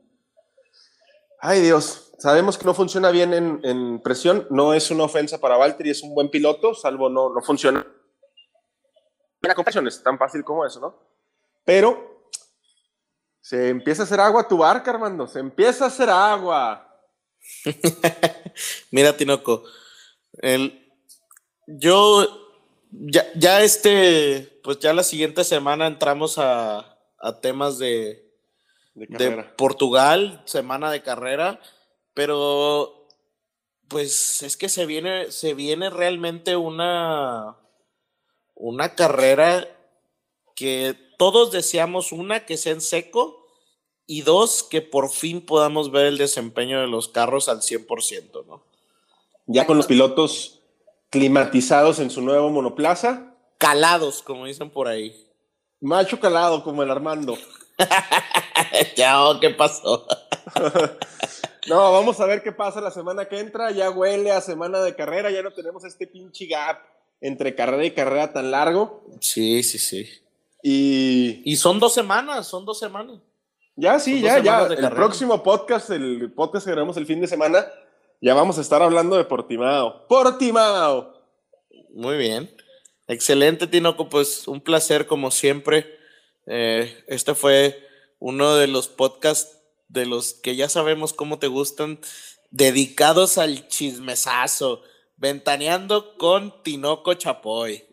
Ay 1.40 1.60
Dios, 1.60 2.12
sabemos 2.18 2.56
que 2.56 2.64
no 2.64 2.72
funciona 2.72 3.10
bien 3.10 3.34
en, 3.34 4.00
presión, 4.00 4.46
no 4.50 4.74
es 4.74 4.90
una 4.90 5.04
ofensa 5.04 5.38
para 5.38 5.56
Valtteri, 5.56 5.90
es 5.90 6.02
un 6.02 6.14
buen 6.14 6.30
piloto, 6.30 6.74
salvo 6.74 7.08
no, 7.08 7.30
no 7.30 7.42
funciona. 7.42 7.84
La 9.40 9.54
compasión 9.56 9.88
es 9.88 10.00
tan 10.02 10.18
fácil 10.18 10.44
como 10.44 10.64
eso, 10.64 10.78
¿no? 10.78 10.94
Pero 11.64 12.11
se 13.42 13.68
empieza 13.68 14.02
a 14.02 14.04
hacer 14.04 14.20
agua 14.20 14.46
tu 14.46 14.58
barca, 14.58 14.92
Armando. 14.92 15.26
Se 15.26 15.40
empieza 15.40 15.84
a 15.84 15.88
hacer 15.88 16.08
agua. 16.08 16.88
Mira, 18.92 19.16
Tinoco. 19.16 19.64
El, 20.38 20.88
yo 21.66 22.26
ya, 22.92 23.26
ya, 23.34 23.62
este, 23.62 24.60
pues 24.62 24.78
ya 24.78 24.92
la 24.94 25.02
siguiente 25.02 25.42
semana 25.42 25.88
entramos 25.88 26.38
a, 26.38 26.98
a 27.18 27.40
temas 27.40 27.78
de, 27.78 28.32
de, 28.94 29.44
Portugal, 29.56 30.42
semana 30.44 30.92
de 30.92 31.02
carrera, 31.02 31.60
pero 32.14 33.08
pues 33.88 34.42
es 34.42 34.56
que 34.56 34.68
se 34.68 34.86
viene, 34.86 35.32
se 35.32 35.54
viene 35.54 35.90
realmente 35.90 36.54
una, 36.56 37.56
una 38.54 38.94
carrera 38.94 39.66
que 40.54 40.96
todos 41.22 41.52
deseamos 41.52 42.10
una, 42.10 42.46
que 42.46 42.56
sea 42.56 42.72
en 42.72 42.80
seco, 42.80 43.46
y 44.08 44.22
dos, 44.22 44.64
que 44.64 44.82
por 44.82 45.08
fin 45.08 45.40
podamos 45.40 45.92
ver 45.92 46.06
el 46.06 46.18
desempeño 46.18 46.80
de 46.80 46.88
los 46.88 47.06
carros 47.06 47.48
al 47.48 47.60
100%, 47.60 48.44
¿no? 48.44 48.64
Ya 49.46 49.64
con 49.64 49.76
los 49.76 49.86
pilotos 49.86 50.64
climatizados 51.10 52.00
en 52.00 52.10
su 52.10 52.22
nuevo 52.22 52.50
monoplaza. 52.50 53.36
Calados, 53.58 54.20
como 54.20 54.46
dicen 54.46 54.70
por 54.70 54.88
ahí. 54.88 55.14
Macho 55.80 56.18
calado, 56.18 56.64
como 56.64 56.82
el 56.82 56.90
Armando. 56.90 57.38
Chao, 58.96 59.38
¿qué 59.38 59.50
pasó? 59.50 60.04
no, 61.68 61.92
vamos 61.92 62.18
a 62.18 62.26
ver 62.26 62.42
qué 62.42 62.50
pasa 62.50 62.80
la 62.80 62.90
semana 62.90 63.26
que 63.26 63.38
entra. 63.38 63.70
Ya 63.70 63.92
huele 63.92 64.32
a 64.32 64.40
semana 64.40 64.80
de 64.80 64.96
carrera, 64.96 65.30
ya 65.30 65.42
no 65.42 65.52
tenemos 65.52 65.84
este 65.84 66.08
pinche 66.08 66.46
gap 66.46 66.80
entre 67.20 67.54
carrera 67.54 67.84
y 67.84 67.92
carrera 67.92 68.32
tan 68.32 68.50
largo. 68.50 69.04
Sí, 69.20 69.62
sí, 69.62 69.78
sí. 69.78 70.21
Y, 70.62 71.42
y 71.44 71.56
son 71.56 71.80
dos 71.80 71.92
semanas, 71.92 72.46
son 72.46 72.64
dos 72.64 72.78
semanas. 72.78 73.18
Ya, 73.74 73.98
sí, 73.98 74.20
ya, 74.20 74.38
ya. 74.38 74.66
El 74.66 74.90
próximo 74.90 75.42
podcast, 75.42 75.90
el 75.90 76.32
podcast 76.32 76.66
que 76.66 76.72
grabamos 76.72 76.96
el 76.96 77.06
fin 77.06 77.20
de 77.20 77.26
semana, 77.26 77.66
ya 78.20 78.34
vamos 78.34 78.58
a 78.58 78.60
estar 78.60 78.82
hablando 78.82 79.16
de 79.16 79.24
Portimao. 79.24 80.06
¡Portimao! 80.06 81.14
Muy 81.94 82.16
bien. 82.16 82.54
Excelente, 83.08 83.66
Tinoco. 83.66 84.08
Pues 84.08 84.46
un 84.46 84.60
placer, 84.60 85.06
como 85.06 85.30
siempre. 85.30 85.98
Eh, 86.46 87.04
este 87.08 87.34
fue 87.34 87.88
uno 88.18 88.54
de 88.54 88.68
los 88.68 88.88
podcasts 88.88 89.58
de 89.88 90.06
los 90.06 90.34
que 90.34 90.56
ya 90.56 90.68
sabemos 90.68 91.12
cómo 91.12 91.38
te 91.38 91.48
gustan, 91.48 91.98
dedicados 92.50 93.36
al 93.36 93.68
chismesazo, 93.68 94.82
ventaneando 95.16 96.16
con 96.16 96.62
Tinoco 96.62 97.14
Chapoy. 97.14 97.84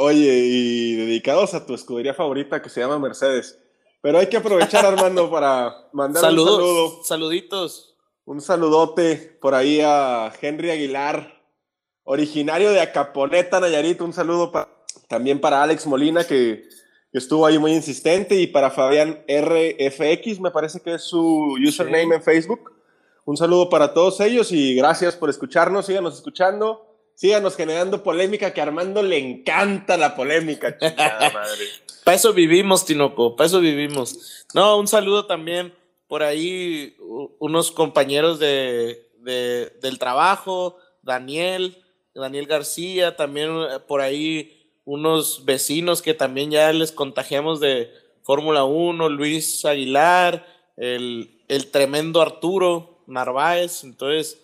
Oye, 0.00 0.32
y 0.44 0.94
dedicados 0.94 1.54
a 1.54 1.66
tu 1.66 1.74
escudería 1.74 2.14
favorita 2.14 2.62
que 2.62 2.68
se 2.68 2.78
llama 2.78 3.00
Mercedes. 3.00 3.58
Pero 4.00 4.20
hay 4.20 4.28
que 4.28 4.36
aprovechar, 4.36 4.86
Armando, 4.86 5.28
para 5.28 5.88
mandar 5.92 6.22
un 6.22 6.28
saludo. 6.30 7.02
Saluditos. 7.02 7.96
Un 8.24 8.40
saludote 8.40 9.16
por 9.40 9.56
ahí 9.56 9.80
a 9.80 10.32
Henry 10.40 10.70
Aguilar, 10.70 11.42
originario 12.04 12.70
de 12.70 12.80
Acaponeta, 12.80 13.58
Nayarit. 13.58 14.00
Un 14.00 14.12
saludo 14.12 14.52
también 15.08 15.40
para 15.40 15.64
Alex 15.64 15.84
Molina, 15.88 16.22
que, 16.22 16.62
estuvo 17.12 17.44
ahí 17.44 17.58
muy 17.58 17.72
insistente, 17.72 18.36
y 18.36 18.46
para 18.46 18.70
Fabián 18.70 19.24
RFX, 19.26 20.38
me 20.38 20.52
parece 20.52 20.78
que 20.78 20.94
es 20.94 21.02
su 21.02 21.56
username 21.60 22.14
en 22.14 22.22
Facebook. 22.22 22.70
Un 23.24 23.36
saludo 23.36 23.68
para 23.68 23.92
todos 23.92 24.20
ellos 24.20 24.52
y 24.52 24.76
gracias 24.76 25.16
por 25.16 25.28
escucharnos. 25.28 25.86
Síganos 25.86 26.14
escuchando. 26.14 26.87
Síganos 27.18 27.56
generando 27.56 28.04
polémica, 28.04 28.54
que 28.54 28.60
a 28.60 28.62
Armando 28.62 29.02
le 29.02 29.18
encanta 29.18 29.96
la 29.96 30.14
polémica, 30.14 30.78
madre. 30.80 31.64
Para 32.04 32.14
eso 32.14 32.32
vivimos, 32.32 32.84
Tinoco, 32.84 33.34
para 33.34 33.48
eso 33.48 33.58
vivimos. 33.58 34.46
No, 34.54 34.78
un 34.78 34.86
saludo 34.86 35.26
también 35.26 35.74
por 36.06 36.22
ahí, 36.22 36.96
unos 37.40 37.72
compañeros 37.72 38.38
de, 38.38 39.10
del 39.24 39.98
trabajo, 39.98 40.76
Daniel, 41.02 41.82
Daniel 42.14 42.46
García, 42.46 43.16
también 43.16 43.50
eh, 43.50 43.80
por 43.80 44.00
ahí 44.00 44.78
unos 44.84 45.44
vecinos 45.44 46.02
que 46.02 46.14
también 46.14 46.52
ya 46.52 46.72
les 46.72 46.92
contagiamos 46.92 47.58
de 47.58 47.92
Fórmula 48.22 48.62
1, 48.62 49.08
Luis 49.08 49.64
Aguilar, 49.64 50.46
el, 50.76 51.42
el 51.48 51.66
tremendo 51.72 52.22
Arturo 52.22 53.02
Narváez, 53.08 53.82
entonces, 53.82 54.38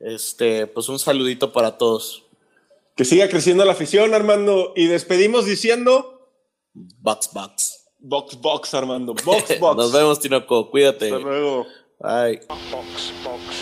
este, 0.00 0.66
pues 0.66 0.88
un 0.88 0.98
saludito 0.98 1.52
para 1.52 1.78
todos. 1.78 2.24
Que 2.96 3.04
siga 3.04 3.28
creciendo 3.28 3.64
la 3.64 3.72
afición, 3.72 4.12
Armando, 4.14 4.72
y 4.74 4.86
despedimos 4.86 5.46
diciendo 5.46 6.32
Box 6.74 7.30
Box. 7.32 7.84
Box 8.00 8.40
Box, 8.40 8.74
Armando. 8.74 9.14
Box 9.24 9.58
Box. 9.58 9.76
Nos 9.76 9.92
vemos, 9.92 10.20
Tinoco. 10.20 10.70
Cuídate. 10.70 11.06
Hasta 11.06 11.18
luego. 11.18 11.66
Bye. 12.00 12.40
Box 12.48 13.12
Box. 13.24 13.57